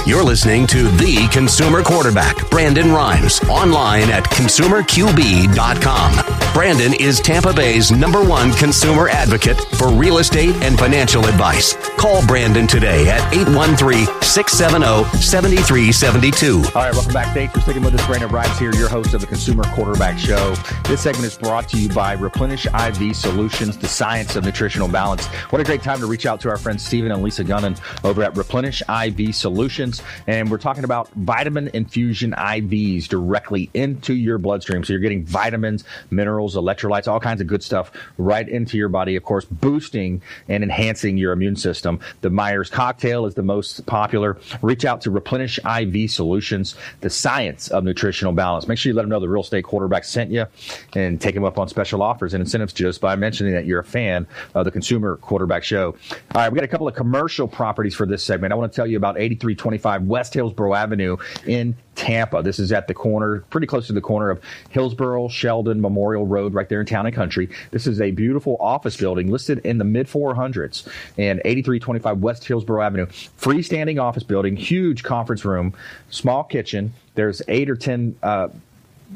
You're 0.07 0.23
listening 0.23 0.67
to 0.67 0.83
the 0.83 1.27
consumer 1.31 1.81
quarterback, 1.81 2.47
Brandon 2.51 2.91
Rhimes, 2.91 3.39
online 3.49 4.11
at 4.11 4.23
consumerqb.com. 4.25 6.53
Brandon 6.53 6.93
is 6.99 7.19
Tampa 7.19 7.51
Bay's 7.51 7.91
number 7.91 8.23
one 8.23 8.53
consumer 8.53 9.09
advocate 9.09 9.59
for 9.79 9.91
real 9.91 10.19
estate 10.19 10.53
and 10.61 10.77
financial 10.77 11.25
advice. 11.25 11.73
Call 11.97 12.23
Brandon 12.27 12.67
today 12.67 13.09
at 13.09 13.33
813 13.33 14.05
670 14.21 15.17
7372. 15.17 16.53
All 16.53 16.61
right, 16.83 16.93
welcome 16.93 17.11
back. 17.11 17.33
Thanks 17.33 17.55
for 17.55 17.61
sticking 17.61 17.81
with 17.81 17.95
us. 17.95 18.05
Brandon 18.05 18.29
Rhimes 18.29 18.59
here, 18.59 18.75
your 18.75 18.87
host 18.87 19.15
of 19.15 19.21
the 19.21 19.27
Consumer 19.27 19.63
Quarterback 19.73 20.19
Show. 20.19 20.53
This 20.83 21.01
segment 21.01 21.25
is 21.25 21.35
brought 21.35 21.67
to 21.69 21.79
you 21.79 21.89
by 21.89 22.13
Replenish 22.13 22.67
IV 22.67 23.15
Solutions, 23.15 23.75
the 23.75 23.87
science 23.87 24.35
of 24.35 24.45
nutritional 24.45 24.87
balance. 24.87 25.25
What 25.49 25.61
a 25.61 25.63
great 25.63 25.81
time 25.81 25.99
to 25.99 26.05
reach 26.05 26.27
out 26.27 26.39
to 26.41 26.49
our 26.49 26.57
friends 26.57 26.85
Stephen 26.85 27.11
and 27.11 27.23
Lisa 27.23 27.43
Gunnan 27.43 27.81
over 28.05 28.21
at 28.21 28.37
Replenish 28.37 28.83
IV 28.87 29.35
Solutions. 29.35 29.94
And 30.27 30.49
we're 30.49 30.57
talking 30.57 30.83
about 30.83 31.09
vitamin 31.13 31.69
infusion 31.73 32.31
IVs 32.31 33.07
directly 33.07 33.69
into 33.73 34.13
your 34.13 34.37
bloodstream. 34.37 34.83
So 34.83 34.93
you're 34.93 35.01
getting 35.01 35.25
vitamins, 35.25 35.83
minerals, 36.09 36.55
electrolytes, 36.55 37.07
all 37.07 37.19
kinds 37.19 37.41
of 37.41 37.47
good 37.47 37.63
stuff 37.63 37.91
right 38.17 38.47
into 38.47 38.77
your 38.77 38.89
body. 38.89 39.15
Of 39.15 39.23
course, 39.23 39.45
boosting 39.45 40.21
and 40.47 40.63
enhancing 40.63 41.17
your 41.17 41.31
immune 41.31 41.55
system. 41.55 41.99
The 42.21 42.29
Myers 42.29 42.69
cocktail 42.69 43.25
is 43.25 43.35
the 43.35 43.43
most 43.43 43.85
popular. 43.85 44.37
Reach 44.61 44.85
out 44.85 45.01
to 45.01 45.11
Replenish 45.11 45.59
IV 45.59 46.11
Solutions, 46.11 46.75
the 47.01 47.09
science 47.09 47.67
of 47.69 47.83
nutritional 47.83 48.33
balance. 48.33 48.67
Make 48.67 48.77
sure 48.77 48.89
you 48.89 48.95
let 48.95 49.03
them 49.03 49.09
know 49.09 49.19
the 49.19 49.29
real 49.29 49.41
estate 49.41 49.63
quarterback 49.63 50.03
sent 50.03 50.31
you 50.31 50.45
and 50.93 51.19
take 51.19 51.35
them 51.35 51.43
up 51.43 51.57
on 51.57 51.67
special 51.67 52.01
offers 52.01 52.33
and 52.33 52.41
incentives 52.41 52.73
just 52.73 53.01
by 53.01 53.15
mentioning 53.15 53.53
that 53.53 53.65
you're 53.65 53.79
a 53.79 53.83
fan 53.83 54.27
of 54.53 54.65
the 54.65 54.71
Consumer 54.71 55.17
Quarterback 55.17 55.63
Show. 55.63 55.95
All 56.33 56.41
right, 56.41 56.51
we 56.51 56.55
got 56.55 56.63
a 56.63 56.67
couple 56.67 56.87
of 56.87 56.95
commercial 56.95 57.47
properties 57.47 57.95
for 57.95 58.05
this 58.05 58.23
segment. 58.23 58.53
I 58.53 58.55
want 58.55 58.71
to 58.71 58.75
tell 58.75 58.87
you 58.87 58.97
about 58.97 59.17
8325 59.17 59.84
West 59.85 60.33
Hillsborough 60.33 60.73
Avenue 60.73 61.17
in 61.45 61.75
Tampa. 61.95 62.41
This 62.41 62.59
is 62.59 62.71
at 62.71 62.87
the 62.87 62.93
corner, 62.93 63.43
pretty 63.49 63.67
close 63.67 63.87
to 63.87 63.93
the 63.93 64.01
corner 64.01 64.29
of 64.29 64.41
Hillsborough, 64.69 65.29
Sheldon, 65.29 65.79
Memorial 65.81 66.25
Road, 66.25 66.53
right 66.53 66.67
there 66.67 66.81
in 66.81 66.85
Town 66.85 67.05
and 67.05 67.15
Country. 67.15 67.49
This 67.71 67.87
is 67.87 68.01
a 68.01 68.11
beautiful 68.11 68.57
office 68.59 68.97
building 68.97 69.31
listed 69.31 69.59
in 69.59 69.77
the 69.77 69.83
mid 69.83 70.07
400s 70.07 70.87
and 71.17 71.39
8325 71.45 72.19
West 72.19 72.45
Hillsborough 72.45 72.83
Avenue. 72.83 73.05
Freestanding 73.05 74.01
office 74.01 74.23
building, 74.23 74.55
huge 74.55 75.03
conference 75.03 75.45
room, 75.45 75.73
small 76.09 76.43
kitchen. 76.43 76.93
There's 77.15 77.41
eight 77.47 77.69
or 77.69 77.75
10 77.75 78.17
uh, 78.21 78.49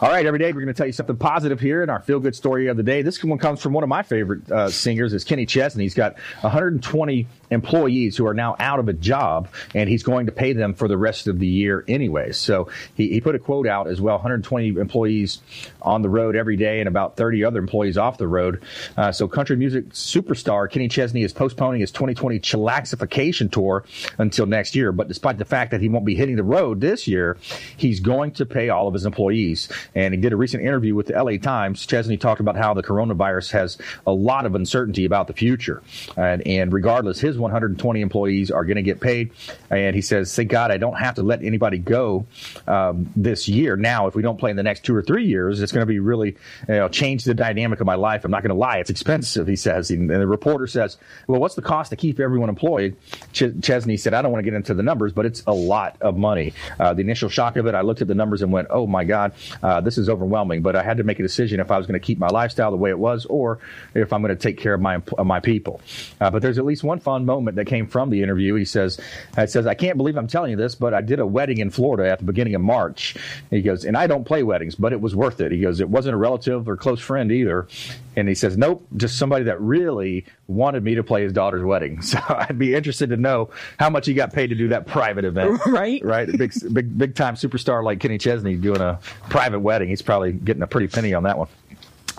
All 0.00 0.08
right, 0.08 0.24
every 0.24 0.38
day 0.38 0.52
we're 0.52 0.60
going 0.60 0.68
to 0.68 0.74
tell 0.74 0.86
you 0.86 0.92
something 0.92 1.16
positive 1.16 1.58
here 1.58 1.82
in 1.82 1.90
our 1.90 2.00
feel 2.00 2.20
good 2.20 2.36
story 2.36 2.68
of 2.68 2.76
the 2.76 2.84
day. 2.84 3.02
This 3.02 3.22
one 3.24 3.38
comes 3.38 3.60
from 3.60 3.72
one 3.72 3.82
of 3.82 3.88
my 3.88 4.04
favorite 4.04 4.48
uh, 4.50 4.70
singers, 4.70 5.12
is 5.12 5.24
Kenny 5.24 5.44
Chesney. 5.44 5.82
He's 5.82 5.94
got 5.94 6.14
120 6.42 7.26
employees 7.50 8.16
who 8.16 8.26
are 8.26 8.34
now 8.34 8.56
out 8.58 8.78
of 8.78 8.88
a 8.88 8.92
job, 8.92 9.48
and 9.74 9.88
he's 9.88 10.02
going 10.02 10.26
to 10.26 10.32
pay 10.32 10.52
them 10.52 10.74
for 10.74 10.88
the 10.88 10.96
rest 10.96 11.26
of 11.26 11.38
the 11.38 11.46
year 11.46 11.84
anyway. 11.88 12.32
So 12.32 12.68
he, 12.94 13.08
he 13.08 13.20
put 13.20 13.34
a 13.34 13.38
quote 13.38 13.66
out 13.66 13.88
as 13.88 14.00
well 14.00 14.16
120 14.16 14.68
employees 14.80 15.40
on 15.82 16.02
the 16.02 16.08
road 16.08 16.36
every 16.36 16.56
day 16.56 16.80
and 16.80 16.88
about 16.88 17.16
30 17.16 17.44
other 17.44 17.58
employees 17.58 17.98
off 17.98 18.18
the 18.18 18.28
road. 18.28 18.62
Uh, 18.96 19.12
so 19.12 19.28
country 19.28 19.56
music 19.56 19.90
superstar 19.90 20.70
Kenny 20.70 20.88
Chesney 20.88 21.22
is 21.22 21.32
postponing 21.32 21.80
his 21.80 21.90
2020 21.90 22.40
chillaxification 22.40 23.50
tour 23.50 23.84
until 24.18 24.46
next 24.46 24.74
year. 24.74 24.92
But 24.92 25.08
despite 25.08 25.38
the 25.38 25.44
fact 25.44 25.70
that 25.70 25.80
he 25.80 25.88
won't 25.88 26.04
be 26.04 26.14
hitting 26.14 26.36
the 26.36 26.42
road 26.42 26.80
this 26.80 27.06
year, 27.06 27.36
he's 27.76 28.00
going 28.00 28.32
to 28.32 28.46
pay 28.46 28.68
all 28.68 28.88
of 28.88 28.94
his 28.94 29.06
employees. 29.06 29.68
And 29.94 30.12
he 30.12 30.20
did 30.20 30.32
a 30.32 30.36
recent 30.36 30.62
interview 30.62 30.94
with 30.94 31.06
the 31.06 31.22
LA 31.22 31.38
Times. 31.38 31.86
Chesney 31.86 32.16
talked 32.16 32.40
about 32.40 32.56
how 32.56 32.74
the 32.74 32.82
coronavirus 32.82 33.52
has 33.52 33.78
a 34.06 34.12
lot 34.12 34.46
of 34.46 34.54
uncertainty 34.54 35.04
about 35.04 35.26
the 35.26 35.32
future. 35.32 35.82
And, 36.16 36.46
and 36.46 36.72
regardless, 36.72 37.20
his 37.20 37.37
120 37.38 38.00
employees 38.00 38.50
are 38.50 38.64
going 38.64 38.76
to 38.76 38.82
get 38.82 39.00
paid. 39.00 39.32
And 39.70 39.94
he 39.94 40.02
says, 40.02 40.34
thank 40.34 40.50
God 40.50 40.70
I 40.70 40.76
don't 40.76 40.98
have 40.98 41.16
to 41.16 41.22
let 41.22 41.42
anybody 41.42 41.78
go 41.78 42.26
um, 42.66 43.10
this 43.16 43.48
year. 43.48 43.76
Now, 43.76 44.06
if 44.06 44.14
we 44.14 44.22
don't 44.22 44.38
play 44.38 44.50
in 44.50 44.56
the 44.56 44.62
next 44.62 44.84
two 44.84 44.94
or 44.94 45.02
three 45.02 45.26
years, 45.26 45.60
it's 45.60 45.72
going 45.72 45.82
to 45.82 45.86
be 45.86 45.98
really 45.98 46.36
you 46.68 46.74
know, 46.74 46.88
change 46.88 47.24
the 47.24 47.34
dynamic 47.34 47.80
of 47.80 47.86
my 47.86 47.94
life. 47.94 48.24
I'm 48.24 48.30
not 48.30 48.42
going 48.42 48.50
to 48.50 48.56
lie. 48.56 48.78
It's 48.78 48.90
expensive, 48.90 49.46
he 49.46 49.56
says. 49.56 49.90
And 49.90 50.08
the 50.08 50.26
reporter 50.26 50.66
says, 50.66 50.96
well, 51.26 51.40
what's 51.40 51.54
the 51.54 51.62
cost 51.62 51.90
to 51.90 51.96
keep 51.96 52.20
everyone 52.20 52.48
employed? 52.48 52.96
Ch- 53.32 53.60
Chesney 53.60 53.96
said, 53.96 54.14
I 54.14 54.22
don't 54.22 54.32
want 54.32 54.44
to 54.44 54.50
get 54.50 54.56
into 54.56 54.74
the 54.74 54.82
numbers, 54.82 55.12
but 55.12 55.26
it's 55.26 55.42
a 55.46 55.52
lot 55.52 55.96
of 56.00 56.16
money. 56.16 56.54
Uh, 56.78 56.94
the 56.94 57.02
initial 57.02 57.28
shock 57.28 57.56
of 57.56 57.66
it, 57.66 57.74
I 57.74 57.82
looked 57.82 58.02
at 58.02 58.08
the 58.08 58.14
numbers 58.14 58.42
and 58.42 58.52
went, 58.52 58.68
oh 58.70 58.86
my 58.86 59.04
God, 59.04 59.32
uh, 59.62 59.80
this 59.80 59.98
is 59.98 60.08
overwhelming. 60.08 60.62
But 60.62 60.76
I 60.76 60.82
had 60.82 60.96
to 60.98 61.04
make 61.04 61.18
a 61.18 61.22
decision 61.22 61.60
if 61.60 61.70
I 61.70 61.78
was 61.78 61.86
going 61.86 61.98
to 61.98 62.04
keep 62.04 62.18
my 62.18 62.28
lifestyle 62.28 62.70
the 62.70 62.76
way 62.76 62.90
it 62.90 62.98
was 62.98 63.26
or 63.26 63.58
if 63.94 64.12
I'm 64.12 64.22
going 64.22 64.34
to 64.34 64.40
take 64.40 64.58
care 64.58 64.74
of 64.74 64.80
my, 64.80 65.02
of 65.16 65.26
my 65.26 65.40
people. 65.40 65.80
Uh, 66.20 66.30
but 66.30 66.42
there's 66.42 66.58
at 66.58 66.64
least 66.64 66.84
one 66.84 67.00
fun 67.00 67.24
moment 67.28 67.56
that 67.56 67.66
came 67.66 67.86
from 67.86 68.10
the 68.10 68.22
interview. 68.22 68.54
He 68.54 68.64
says, 68.64 68.98
it 69.36 69.50
says, 69.50 69.66
I 69.66 69.74
can't 69.74 69.96
believe 69.96 70.16
I'm 70.16 70.26
telling 70.26 70.50
you 70.50 70.56
this, 70.56 70.74
but 70.74 70.92
I 70.94 71.00
did 71.02 71.20
a 71.20 71.26
wedding 71.26 71.58
in 71.58 71.70
Florida 71.70 72.10
at 72.10 72.18
the 72.18 72.24
beginning 72.24 72.56
of 72.56 72.60
March. 72.60 73.14
He 73.50 73.62
goes, 73.62 73.84
and 73.84 73.96
I 73.96 74.06
don't 74.08 74.24
play 74.24 74.42
weddings, 74.42 74.74
but 74.74 74.92
it 74.92 75.00
was 75.00 75.14
worth 75.14 75.40
it. 75.40 75.52
He 75.52 75.60
goes, 75.60 75.80
it 75.80 75.88
wasn't 75.88 76.14
a 76.14 76.18
relative 76.18 76.68
or 76.68 76.76
close 76.76 77.00
friend 77.00 77.30
either. 77.30 77.68
And 78.16 78.26
he 78.28 78.34
says, 78.34 78.58
nope, 78.58 78.84
just 78.96 79.16
somebody 79.16 79.44
that 79.44 79.60
really 79.60 80.26
wanted 80.48 80.82
me 80.82 80.96
to 80.96 81.04
play 81.04 81.22
his 81.22 81.32
daughter's 81.32 81.64
wedding. 81.64 82.00
So 82.08 82.18
I'd 82.26 82.58
be 82.58 82.74
interested 82.74 83.10
to 83.10 83.18
know 83.18 83.50
how 83.78 83.90
much 83.90 84.06
he 84.06 84.14
got 84.14 84.32
paid 84.32 84.46
to 84.46 84.54
do 84.54 84.68
that 84.68 84.86
private 84.86 85.24
event. 85.26 85.60
Right. 85.66 86.02
Right. 86.02 86.26
Big, 86.26 86.52
big, 86.72 86.96
big 86.96 87.14
time 87.14 87.34
superstar 87.34 87.84
like 87.84 88.00
Kenny 88.00 88.16
Chesney 88.16 88.56
doing 88.56 88.80
a 88.80 88.98
private 89.28 89.60
wedding. 89.60 89.90
He's 89.90 90.00
probably 90.00 90.32
getting 90.32 90.62
a 90.62 90.66
pretty 90.66 90.88
penny 90.88 91.12
on 91.12 91.24
that 91.24 91.36
one. 91.36 91.48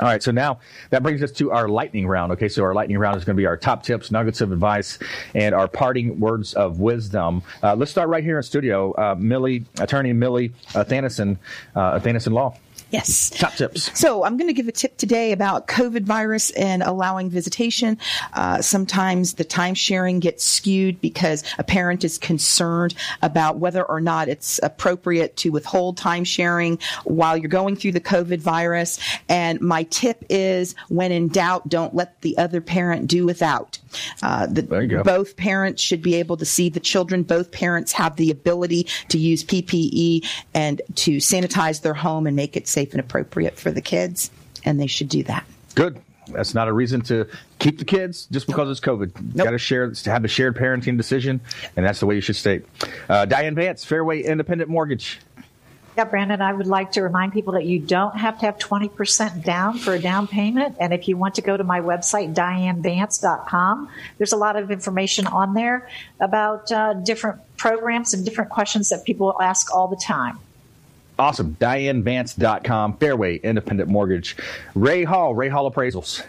All 0.01 0.07
right, 0.07 0.23
so 0.23 0.31
now 0.31 0.59
that 0.91 1.03
brings 1.03 1.21
us 1.21 1.31
to 1.33 1.51
our 1.51 1.67
lightning 1.67 2.07
round. 2.07 2.31
Okay, 2.31 2.47
so 2.47 2.63
our 2.63 2.73
lightning 2.73 2.97
round 2.97 3.17
is 3.17 3.25
going 3.25 3.35
to 3.35 3.41
be 3.41 3.45
our 3.45 3.57
top 3.57 3.83
tips, 3.83 4.11
nuggets 4.11 4.39
of 4.39 4.53
advice, 4.53 4.97
and 5.35 5.53
our 5.53 5.67
parting 5.67 6.17
words 6.21 6.53
of 6.53 6.79
wisdom. 6.79 7.41
Uh, 7.61 7.75
let's 7.75 7.91
start 7.91 8.07
right 8.07 8.23
here 8.23 8.37
in 8.37 8.43
studio. 8.43 8.93
Uh, 8.93 9.15
Millie, 9.19 9.65
attorney 9.77 10.13
Millie 10.13 10.53
uh, 10.73 10.85
Thanison, 10.85 11.37
uh, 11.75 12.31
Law. 12.31 12.55
Yes. 12.91 13.29
Top 13.29 13.53
tips. 13.53 13.97
So 13.99 14.23
I'm 14.23 14.37
going 14.37 14.47
to 14.47 14.53
give 14.53 14.67
a 14.67 14.71
tip 14.71 14.97
today 14.97 15.31
about 15.31 15.67
COVID 15.67 16.03
virus 16.03 16.49
and 16.51 16.81
allowing 16.81 17.29
visitation. 17.29 17.97
Uh, 18.33 18.61
sometimes 18.61 19.35
the 19.35 19.43
time 19.43 19.75
sharing 19.75 20.19
gets 20.19 20.43
skewed 20.43 20.99
because 21.01 21.43
a 21.57 21.63
parent 21.63 22.03
is 22.03 22.17
concerned 22.17 22.95
about 23.21 23.57
whether 23.57 23.83
or 23.83 24.01
not 24.01 24.27
it's 24.27 24.59
appropriate 24.63 25.37
to 25.37 25.49
withhold 25.49 25.97
time 25.97 26.23
sharing 26.23 26.79
while 27.03 27.37
you're 27.37 27.49
going 27.49 27.75
through 27.75 27.91
the 27.91 28.01
COVID 28.01 28.39
virus. 28.39 28.99
And 29.27 29.61
my 29.61 29.83
tip 29.83 30.25
is 30.29 30.73
when 30.87 31.11
in 31.11 31.27
doubt, 31.27 31.69
don't 31.69 31.93
let 31.93 32.21
the 32.21 32.37
other 32.37 32.61
parent 32.61 33.07
do 33.07 33.25
without. 33.25 33.77
Uh, 34.21 34.47
the, 34.47 34.61
There 34.61 34.81
you 34.81 34.87
go. 34.87 35.03
both 35.03 35.35
parents 35.35 35.81
should 35.81 36.01
be 36.01 36.15
able 36.15 36.37
to 36.37 36.45
see 36.45 36.69
the 36.69 36.79
children. 36.79 37.23
Both 37.23 37.51
parents 37.51 37.91
have 37.93 38.15
the 38.15 38.31
ability 38.31 38.87
to 39.09 39.17
use 39.17 39.43
PPE 39.43 40.25
and 40.53 40.81
to 40.95 41.17
sanitize 41.17 41.81
their 41.81 41.93
home 41.93 42.27
and 42.27 42.35
make 42.35 42.55
it 42.55 42.67
safe 42.67 42.91
and 42.91 42.99
appropriate 42.99 43.57
for 43.57 43.71
the 43.71 43.81
kids, 43.81 44.31
and 44.63 44.79
they 44.79 44.87
should 44.87 45.09
do 45.09 45.23
that. 45.23 45.45
Good. 45.75 46.01
That's 46.27 46.53
not 46.53 46.67
a 46.67 46.73
reason 46.73 47.01
to 47.01 47.27
keep 47.57 47.79
the 47.79 47.85
kids 47.85 48.27
just 48.31 48.45
because 48.45 48.69
it's 48.69 48.79
COVID. 48.79 49.35
Got 49.35 49.51
to 49.51 49.57
share, 49.57 49.89
to 49.89 50.11
have 50.11 50.23
a 50.23 50.27
shared 50.27 50.55
parenting 50.55 50.95
decision, 50.95 51.41
and 51.75 51.83
that's 51.83 51.99
the 51.99 52.05
way 52.05 52.15
you 52.15 52.21
should 52.21 52.35
stay. 52.35 52.61
Uh, 53.07 53.25
Diane 53.25 53.55
Vance, 53.55 53.83
Fairway 53.83 54.21
Independent 54.21 54.69
Mortgage. 54.69 55.19
Yeah, 55.97 56.05
Brandon, 56.05 56.41
I 56.41 56.53
would 56.53 56.67
like 56.67 56.93
to 56.93 57.01
remind 57.01 57.33
people 57.33 57.53
that 57.53 57.65
you 57.65 57.79
don't 57.79 58.15
have 58.17 58.39
to 58.39 58.45
have 58.45 58.57
20% 58.57 59.43
down 59.43 59.77
for 59.77 59.93
a 59.93 59.99
down 59.99 60.27
payment. 60.27 60.77
And 60.79 60.93
if 60.93 61.07
you 61.07 61.17
want 61.17 61.35
to 61.35 61.41
go 61.41 61.57
to 61.57 61.63
my 61.63 61.81
website, 61.81 62.33
dianevance.com, 62.33 63.89
there's 64.17 64.31
a 64.31 64.37
lot 64.37 64.55
of 64.55 64.71
information 64.71 65.27
on 65.27 65.53
there 65.53 65.89
about 66.19 66.71
uh, 66.71 66.93
different 66.93 67.41
programs 67.57 68.13
and 68.13 68.23
different 68.23 68.49
questions 68.49 68.89
that 68.89 69.03
people 69.03 69.35
ask 69.41 69.75
all 69.75 69.87
the 69.87 70.01
time. 70.01 70.39
Awesome. 71.17 71.57
DianeVance.com, 71.59 72.97
Fairway 72.97 73.37
Independent 73.37 73.89
Mortgage. 73.89 74.37
Ray 74.75 75.03
Hall, 75.03 75.35
Ray 75.35 75.49
Hall 75.49 75.69
Appraisals. 75.69 76.23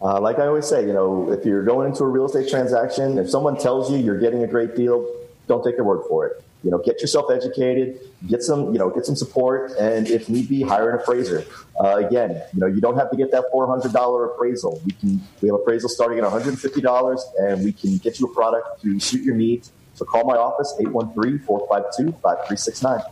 Uh, 0.00 0.20
like 0.20 0.38
I 0.38 0.46
always 0.46 0.68
say, 0.68 0.86
you 0.86 0.92
know, 0.92 1.32
if 1.32 1.44
you're 1.44 1.64
going 1.64 1.88
into 1.88 2.04
a 2.04 2.06
real 2.06 2.26
estate 2.26 2.48
transaction, 2.48 3.18
if 3.18 3.28
someone 3.28 3.58
tells 3.58 3.90
you 3.90 3.98
you're 3.98 4.20
getting 4.20 4.44
a 4.44 4.46
great 4.46 4.76
deal, 4.76 5.12
don't 5.48 5.64
take 5.64 5.74
their 5.74 5.84
word 5.84 6.04
for 6.08 6.28
it. 6.28 6.44
You 6.64 6.72
know, 6.72 6.78
get 6.78 7.00
yourself 7.00 7.30
educated, 7.30 8.00
get 8.26 8.42
some, 8.42 8.72
you 8.72 8.78
know, 8.78 8.90
get 8.90 9.06
some 9.06 9.14
support, 9.14 9.72
and 9.78 10.08
if 10.08 10.28
need 10.28 10.48
be, 10.48 10.62
hire 10.62 10.90
an 10.90 11.00
appraiser. 11.00 11.44
Uh, 11.78 12.02
again, 12.04 12.42
you 12.52 12.60
know, 12.60 12.66
you 12.66 12.80
don't 12.80 12.96
have 12.96 13.10
to 13.10 13.16
get 13.16 13.30
that 13.30 13.44
four 13.52 13.68
hundred 13.68 13.92
dollar 13.92 14.26
appraisal. 14.26 14.80
We 14.84 14.92
can 14.92 15.20
we 15.40 15.48
have 15.48 15.54
appraisal 15.54 15.88
starting 15.88 16.18
at 16.18 16.24
one 16.24 16.32
hundred 16.32 16.48
and 16.48 16.60
fifty 16.60 16.80
dollars, 16.80 17.24
and 17.38 17.64
we 17.64 17.72
can 17.72 17.98
get 17.98 18.18
you 18.18 18.26
a 18.26 18.34
product 18.34 18.82
to 18.82 18.98
suit 18.98 19.22
your 19.22 19.36
needs 19.36 19.70
so 19.98 20.04
call 20.04 20.24
my 20.24 20.36
office, 20.36 20.74
813-452-5369. 20.78 23.02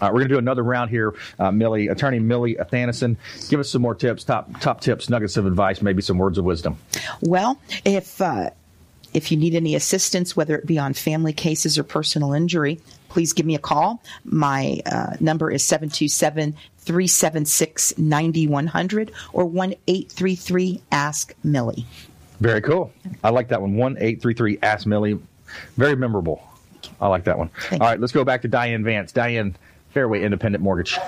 Uh, 0.00 0.06
we're 0.06 0.20
going 0.20 0.28
to 0.28 0.34
do 0.34 0.38
another 0.38 0.62
round 0.62 0.90
here, 0.90 1.14
uh, 1.38 1.50
Millie, 1.50 1.88
attorney 1.88 2.18
Millie 2.18 2.56
Athanason. 2.58 3.16
Give 3.48 3.60
us 3.60 3.70
some 3.70 3.82
more 3.82 3.94
tips, 3.94 4.24
top 4.24 4.60
top 4.60 4.80
tips, 4.80 5.08
nuggets 5.08 5.36
of 5.36 5.46
advice, 5.46 5.82
maybe 5.82 6.02
some 6.02 6.18
words 6.18 6.38
of 6.38 6.44
wisdom. 6.44 6.78
Well, 7.20 7.60
if 7.84 8.20
uh, 8.20 8.50
if 9.12 9.30
you 9.30 9.36
need 9.36 9.54
any 9.54 9.74
assistance, 9.74 10.36
whether 10.36 10.56
it 10.56 10.66
be 10.66 10.78
on 10.78 10.94
family 10.94 11.32
cases 11.32 11.78
or 11.78 11.82
personal 11.82 12.32
injury, 12.32 12.80
please 13.08 13.32
give 13.32 13.46
me 13.46 13.54
a 13.54 13.60
call. 13.60 14.02
My 14.24 14.80
uh, 14.86 15.16
number 15.20 15.50
is 15.50 15.64
727 15.64 16.54
376 16.78 17.98
9100 17.98 19.12
or 19.32 19.44
1 19.44 19.74
833 19.86 20.80
Ask 20.92 21.34
Millie. 21.44 21.86
Very 22.40 22.62
cool. 22.62 22.92
I 23.22 23.30
like 23.30 23.48
that 23.48 23.60
one. 23.60 23.76
1 23.76 23.96
833 23.96 24.58
Ask 24.62 24.86
Millie. 24.86 25.18
Very 25.76 25.96
memorable. 25.96 26.42
I 27.00 27.08
like 27.08 27.24
that 27.24 27.38
one. 27.38 27.50
Thank 27.68 27.82
All 27.82 27.88
right, 27.88 28.00
let's 28.00 28.12
go 28.12 28.24
back 28.24 28.42
to 28.42 28.48
Diane 28.48 28.84
Vance. 28.84 29.12
Diane, 29.12 29.56
Fairway 29.92 30.22
Independent 30.22 30.62
Mortgage. 30.62 30.98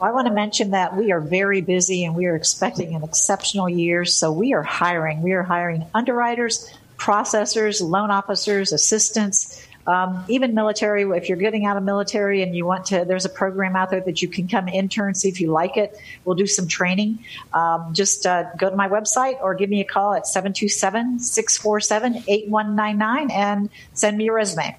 I 0.00 0.10
want 0.10 0.26
to 0.26 0.32
mention 0.32 0.72
that 0.72 0.96
we 0.96 1.12
are 1.12 1.20
very 1.20 1.60
busy 1.60 2.04
and 2.04 2.16
we 2.16 2.26
are 2.26 2.34
expecting 2.34 2.94
an 2.94 3.04
exceptional 3.04 3.68
year. 3.68 4.04
So 4.04 4.32
we 4.32 4.52
are 4.52 4.62
hiring. 4.62 5.22
We 5.22 5.32
are 5.32 5.44
hiring 5.44 5.86
underwriters, 5.94 6.68
processors, 6.98 7.80
loan 7.80 8.10
officers, 8.10 8.72
assistants, 8.72 9.64
um, 9.86 10.24
even 10.28 10.54
military. 10.54 11.02
If 11.16 11.28
you're 11.28 11.38
getting 11.38 11.66
out 11.66 11.76
of 11.76 11.82
military 11.82 12.42
and 12.42 12.54
you 12.54 12.66
want 12.66 12.86
to, 12.86 13.04
there's 13.04 13.24
a 13.24 13.28
program 13.28 13.76
out 13.76 13.90
there 13.90 14.00
that 14.00 14.22
you 14.22 14.28
can 14.28 14.48
come 14.48 14.68
intern, 14.68 15.14
see 15.14 15.28
if 15.28 15.40
you 15.40 15.52
like 15.52 15.76
it. 15.76 15.96
We'll 16.24 16.36
do 16.36 16.46
some 16.46 16.66
training. 16.66 17.24
Um, 17.52 17.92
just 17.92 18.26
uh, 18.26 18.46
go 18.56 18.70
to 18.70 18.76
my 18.76 18.88
website 18.88 19.40
or 19.40 19.54
give 19.54 19.70
me 19.70 19.80
a 19.80 19.84
call 19.84 20.14
at 20.14 20.26
727 20.26 21.20
647 21.20 22.24
8199 22.28 23.30
and 23.30 23.70
send 23.92 24.18
me 24.18 24.24
your 24.24 24.34
resume. 24.34 24.76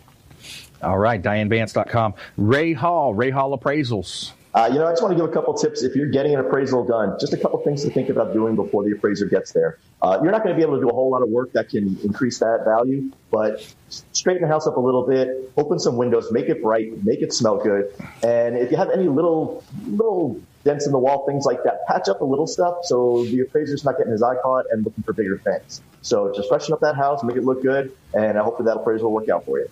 All 0.83 0.97
right, 0.97 1.21
DianeVance.com. 1.21 2.13
Ray 2.37 2.73
Hall, 2.73 3.13
Ray 3.13 3.29
Hall 3.29 3.57
Appraisals. 3.57 4.31
Uh, 4.53 4.69
you 4.71 4.77
know, 4.77 4.85
I 4.85 4.91
just 4.91 5.01
want 5.01 5.17
to 5.17 5.19
give 5.19 5.27
a 5.27 5.33
couple 5.33 5.55
tips. 5.55 5.81
If 5.81 5.95
you're 5.95 6.09
getting 6.09 6.35
an 6.35 6.39
appraisal 6.39 6.85
done, 6.85 7.17
just 7.19 7.33
a 7.33 7.37
couple 7.37 7.59
things 7.63 7.83
to 7.85 7.89
think 7.89 8.09
about 8.09 8.33
doing 8.33 8.55
before 8.55 8.83
the 8.83 8.91
appraiser 8.91 9.25
gets 9.25 9.51
there. 9.51 9.79
Uh, 9.99 10.19
you're 10.21 10.31
not 10.31 10.43
going 10.43 10.53
to 10.53 10.55
be 10.55 10.61
able 10.61 10.75
to 10.75 10.81
do 10.81 10.89
a 10.89 10.93
whole 10.93 11.09
lot 11.09 11.23
of 11.23 11.29
work 11.29 11.51
that 11.53 11.69
can 11.69 11.97
increase 12.03 12.37
that 12.37 12.63
value, 12.63 13.11
but 13.31 13.65
straighten 13.89 14.43
the 14.43 14.47
house 14.47 14.67
up 14.67 14.77
a 14.77 14.79
little 14.79 15.07
bit, 15.07 15.51
open 15.57 15.79
some 15.79 15.97
windows, 15.97 16.31
make 16.31 16.49
it 16.49 16.61
bright, 16.61 17.03
make 17.03 17.23
it 17.23 17.33
smell 17.33 17.57
good. 17.57 17.91
And 18.21 18.55
if 18.55 18.69
you 18.69 18.77
have 18.77 18.91
any 18.91 19.07
little, 19.07 19.63
little 19.87 20.39
dents 20.63 20.85
in 20.85 20.91
the 20.91 20.99
wall, 20.99 21.25
things 21.25 21.45
like 21.45 21.63
that, 21.63 21.87
patch 21.87 22.07
up 22.07 22.19
the 22.19 22.25
little 22.25 22.47
stuff 22.47 22.77
so 22.83 23.25
the 23.25 23.39
appraiser's 23.39 23.83
not 23.83 23.97
getting 23.97 24.11
his 24.11 24.21
eye 24.21 24.35
caught 24.43 24.65
and 24.71 24.85
looking 24.85 25.03
for 25.03 25.13
bigger 25.13 25.39
things. 25.39 25.81
So 26.03 26.31
just 26.35 26.49
freshen 26.49 26.73
up 26.73 26.81
that 26.81 26.95
house, 26.95 27.23
make 27.23 27.37
it 27.37 27.43
look 27.43 27.63
good, 27.63 27.91
and 28.13 28.37
I 28.37 28.43
hope 28.43 28.59
that 28.59 28.75
appraisal 28.75 29.05
will 29.09 29.13
work 29.13 29.29
out 29.29 29.45
for 29.45 29.57
you. 29.57 29.67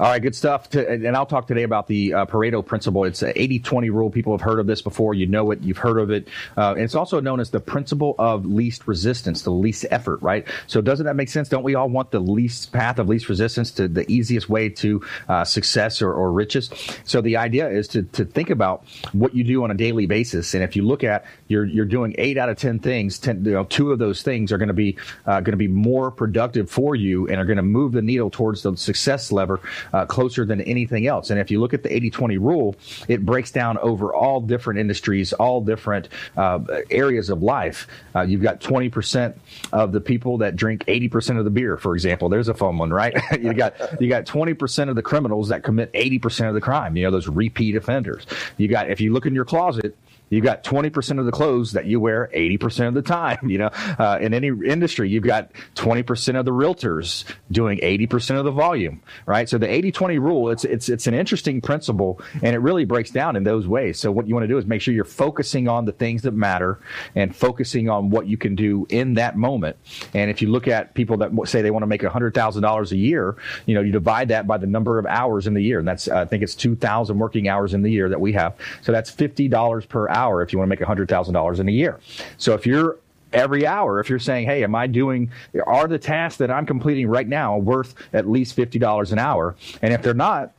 All 0.00 0.08
right, 0.08 0.22
good 0.22 0.34
stuff. 0.34 0.70
To, 0.70 0.88
and 0.90 1.14
I'll 1.14 1.26
talk 1.26 1.46
today 1.46 1.64
about 1.64 1.86
the 1.86 2.14
uh, 2.14 2.26
Pareto 2.26 2.64
principle. 2.64 3.04
It's 3.04 3.22
an 3.22 3.32
80 3.36 3.58
20 3.58 3.90
rule. 3.90 4.10
People 4.10 4.32
have 4.32 4.40
heard 4.40 4.58
of 4.58 4.66
this 4.66 4.80
before. 4.80 5.14
You 5.14 5.26
know 5.26 5.50
it. 5.50 5.60
You've 5.60 5.78
heard 5.78 5.98
of 5.98 6.10
it. 6.10 6.28
Uh, 6.56 6.74
it's 6.78 6.94
also 6.94 7.20
known 7.20 7.40
as 7.40 7.50
the 7.50 7.60
principle 7.60 8.14
of 8.18 8.46
least 8.46 8.88
resistance, 8.88 9.42
the 9.42 9.50
least 9.50 9.84
effort, 9.90 10.22
right? 10.22 10.46
So, 10.66 10.80
doesn't 10.80 11.04
that 11.04 11.14
make 11.14 11.28
sense? 11.28 11.48
Don't 11.48 11.62
we 11.62 11.74
all 11.74 11.90
want 11.90 12.10
the 12.10 12.20
least 12.20 12.72
path 12.72 12.98
of 12.98 13.08
least 13.08 13.28
resistance 13.28 13.70
to 13.72 13.86
the 13.86 14.10
easiest 14.10 14.48
way 14.48 14.70
to 14.70 15.02
uh, 15.28 15.44
success 15.44 16.00
or, 16.00 16.12
or, 16.12 16.32
riches? 16.32 16.70
So, 17.04 17.20
the 17.20 17.36
idea 17.36 17.68
is 17.68 17.86
to, 17.88 18.02
to 18.02 18.24
think 18.24 18.48
about 18.48 18.84
what 19.12 19.34
you 19.34 19.44
do 19.44 19.62
on 19.62 19.70
a 19.70 19.74
daily 19.74 20.06
basis. 20.06 20.54
And 20.54 20.64
if 20.64 20.74
you 20.74 20.86
look 20.86 21.04
at 21.04 21.26
you're, 21.48 21.66
you're 21.66 21.84
doing 21.84 22.14
eight 22.16 22.38
out 22.38 22.48
of 22.48 22.56
10 22.56 22.78
things, 22.78 23.18
10, 23.18 23.44
you 23.44 23.52
know, 23.52 23.64
two 23.64 23.92
of 23.92 23.98
those 23.98 24.22
things 24.22 24.52
are 24.52 24.58
going 24.58 24.68
to 24.68 24.74
be 24.74 24.96
uh, 25.26 25.40
going 25.40 25.52
to 25.52 25.56
be 25.58 25.68
more 25.68 26.10
productive 26.10 26.70
for 26.70 26.96
you 26.96 27.28
and 27.28 27.36
are 27.36 27.44
going 27.44 27.58
to 27.58 27.62
move 27.62 27.92
the 27.92 28.00
needle 28.00 28.30
towards 28.30 28.62
the 28.62 28.74
success 28.76 29.30
lever 29.30 29.60
uh, 29.92 30.06
closer 30.06 30.44
than 30.44 30.60
anything 30.62 31.06
else. 31.06 31.30
And 31.30 31.38
if 31.38 31.50
you 31.50 31.60
look 31.60 31.74
at 31.74 31.82
the 31.82 31.94
80 31.94 32.10
20 32.10 32.38
rule, 32.38 32.76
it 33.08 33.24
breaks 33.24 33.50
down 33.50 33.78
over 33.78 34.14
all 34.14 34.40
different 34.40 34.80
industries, 34.80 35.32
all 35.32 35.60
different 35.60 36.08
uh, 36.36 36.60
areas 36.90 37.30
of 37.30 37.42
life. 37.42 37.86
Uh, 38.14 38.22
you've 38.22 38.42
got 38.42 38.60
20% 38.60 39.34
of 39.72 39.92
the 39.92 40.00
people 40.00 40.38
that 40.38 40.56
drink 40.56 40.84
80% 40.86 41.38
of 41.38 41.44
the 41.44 41.50
beer, 41.50 41.76
for 41.76 41.94
example. 41.94 42.28
There's 42.28 42.48
a 42.48 42.54
fun 42.54 42.78
one, 42.78 42.90
right? 42.90 43.16
you 43.40 43.54
got 43.54 43.74
you 44.00 44.08
got 44.08 44.24
20% 44.26 44.88
of 44.88 44.96
the 44.96 45.02
criminals 45.02 45.48
that 45.48 45.62
commit 45.62 45.92
80% 45.92 46.48
of 46.48 46.54
the 46.54 46.60
crime. 46.60 46.96
You 46.96 47.04
know, 47.04 47.10
those 47.10 47.28
repeat 47.28 47.76
offenders. 47.76 48.26
You 48.56 48.68
got 48.68 48.90
if 48.90 49.00
you 49.00 49.12
look 49.12 49.26
in 49.26 49.34
your 49.34 49.44
closet, 49.44 49.96
You've 50.32 50.44
got 50.44 50.64
20% 50.64 51.18
of 51.18 51.26
the 51.26 51.30
clothes 51.30 51.72
that 51.72 51.84
you 51.84 52.00
wear 52.00 52.30
80% 52.34 52.88
of 52.88 52.94
the 52.94 53.02
time. 53.02 53.38
You 53.52 53.58
know, 53.58 53.70
uh, 53.98 54.18
in 54.18 54.32
any 54.32 54.48
industry, 54.48 55.10
you've 55.10 55.24
got 55.24 55.52
20% 55.74 56.38
of 56.38 56.46
the 56.46 56.52
realtors 56.52 57.24
doing 57.50 57.80
80% 57.80 58.38
of 58.38 58.46
the 58.46 58.50
volume, 58.50 59.02
right? 59.26 59.46
So 59.46 59.58
the 59.58 59.66
80-20 59.66 60.18
rule, 60.18 60.48
it's, 60.48 60.64
it's, 60.64 60.88
it's 60.88 61.06
an 61.06 61.12
interesting 61.12 61.60
principle 61.60 62.18
and 62.42 62.54
it 62.54 62.60
really 62.60 62.86
breaks 62.86 63.10
down 63.10 63.36
in 63.36 63.44
those 63.44 63.68
ways. 63.68 63.98
So 63.98 64.10
what 64.10 64.26
you 64.26 64.34
want 64.34 64.44
to 64.44 64.48
do 64.48 64.56
is 64.56 64.64
make 64.64 64.80
sure 64.80 64.94
you're 64.94 65.04
focusing 65.04 65.68
on 65.68 65.84
the 65.84 65.92
things 65.92 66.22
that 66.22 66.32
matter 66.32 66.80
and 67.14 67.36
focusing 67.36 67.90
on 67.90 68.08
what 68.08 68.26
you 68.26 68.38
can 68.38 68.54
do 68.54 68.86
in 68.88 69.14
that 69.14 69.36
moment. 69.36 69.76
And 70.14 70.30
if 70.30 70.40
you 70.40 70.48
look 70.48 70.66
at 70.66 70.94
people 70.94 71.18
that 71.18 71.30
say 71.44 71.60
they 71.60 71.70
want 71.70 71.82
to 71.82 71.88
make 71.88 72.00
$100,000 72.00 72.90
a 72.90 72.96
year, 72.96 73.36
you 73.66 73.74
know, 73.74 73.82
you 73.82 73.92
divide 73.92 74.28
that 74.28 74.46
by 74.46 74.56
the 74.56 74.66
number 74.66 74.98
of 74.98 75.04
hours 75.04 75.46
in 75.46 75.52
the 75.52 75.62
year. 75.62 75.78
And 75.78 75.86
that's, 75.86 76.08
I 76.08 76.24
think 76.24 76.42
it's 76.42 76.54
2,000 76.54 77.18
working 77.18 77.48
hours 77.48 77.74
in 77.74 77.82
the 77.82 77.90
year 77.90 78.08
that 78.08 78.20
we 78.20 78.32
have. 78.32 78.56
So 78.80 78.92
that's 78.92 79.10
$50 79.10 79.88
per 79.90 80.08
hour 80.08 80.21
hour 80.22 80.42
if 80.42 80.52
you 80.52 80.58
want 80.58 80.70
to 80.70 80.76
make 80.76 80.86
$100,000 80.86 81.58
in 81.58 81.68
a 81.68 81.72
year. 81.72 81.98
So 82.36 82.54
if 82.54 82.66
you're 82.66 82.96
every 83.32 83.66
hour 83.66 84.00
if 84.00 84.08
you're 84.10 84.18
saying, 84.18 84.46
hey, 84.46 84.62
am 84.62 84.74
I 84.74 84.86
doing, 84.86 85.30
are 85.66 85.88
the 85.88 85.98
tasks 85.98 86.38
that 86.38 86.50
I'm 86.50 86.66
completing 86.66 87.08
right 87.08 87.26
now 87.26 87.56
worth 87.56 87.94
at 88.12 88.28
least 88.28 88.56
$50 88.56 89.12
an 89.12 89.18
hour? 89.18 89.56
And 89.80 89.92
if 89.92 90.02
they're 90.02 90.14
not, 90.14 90.52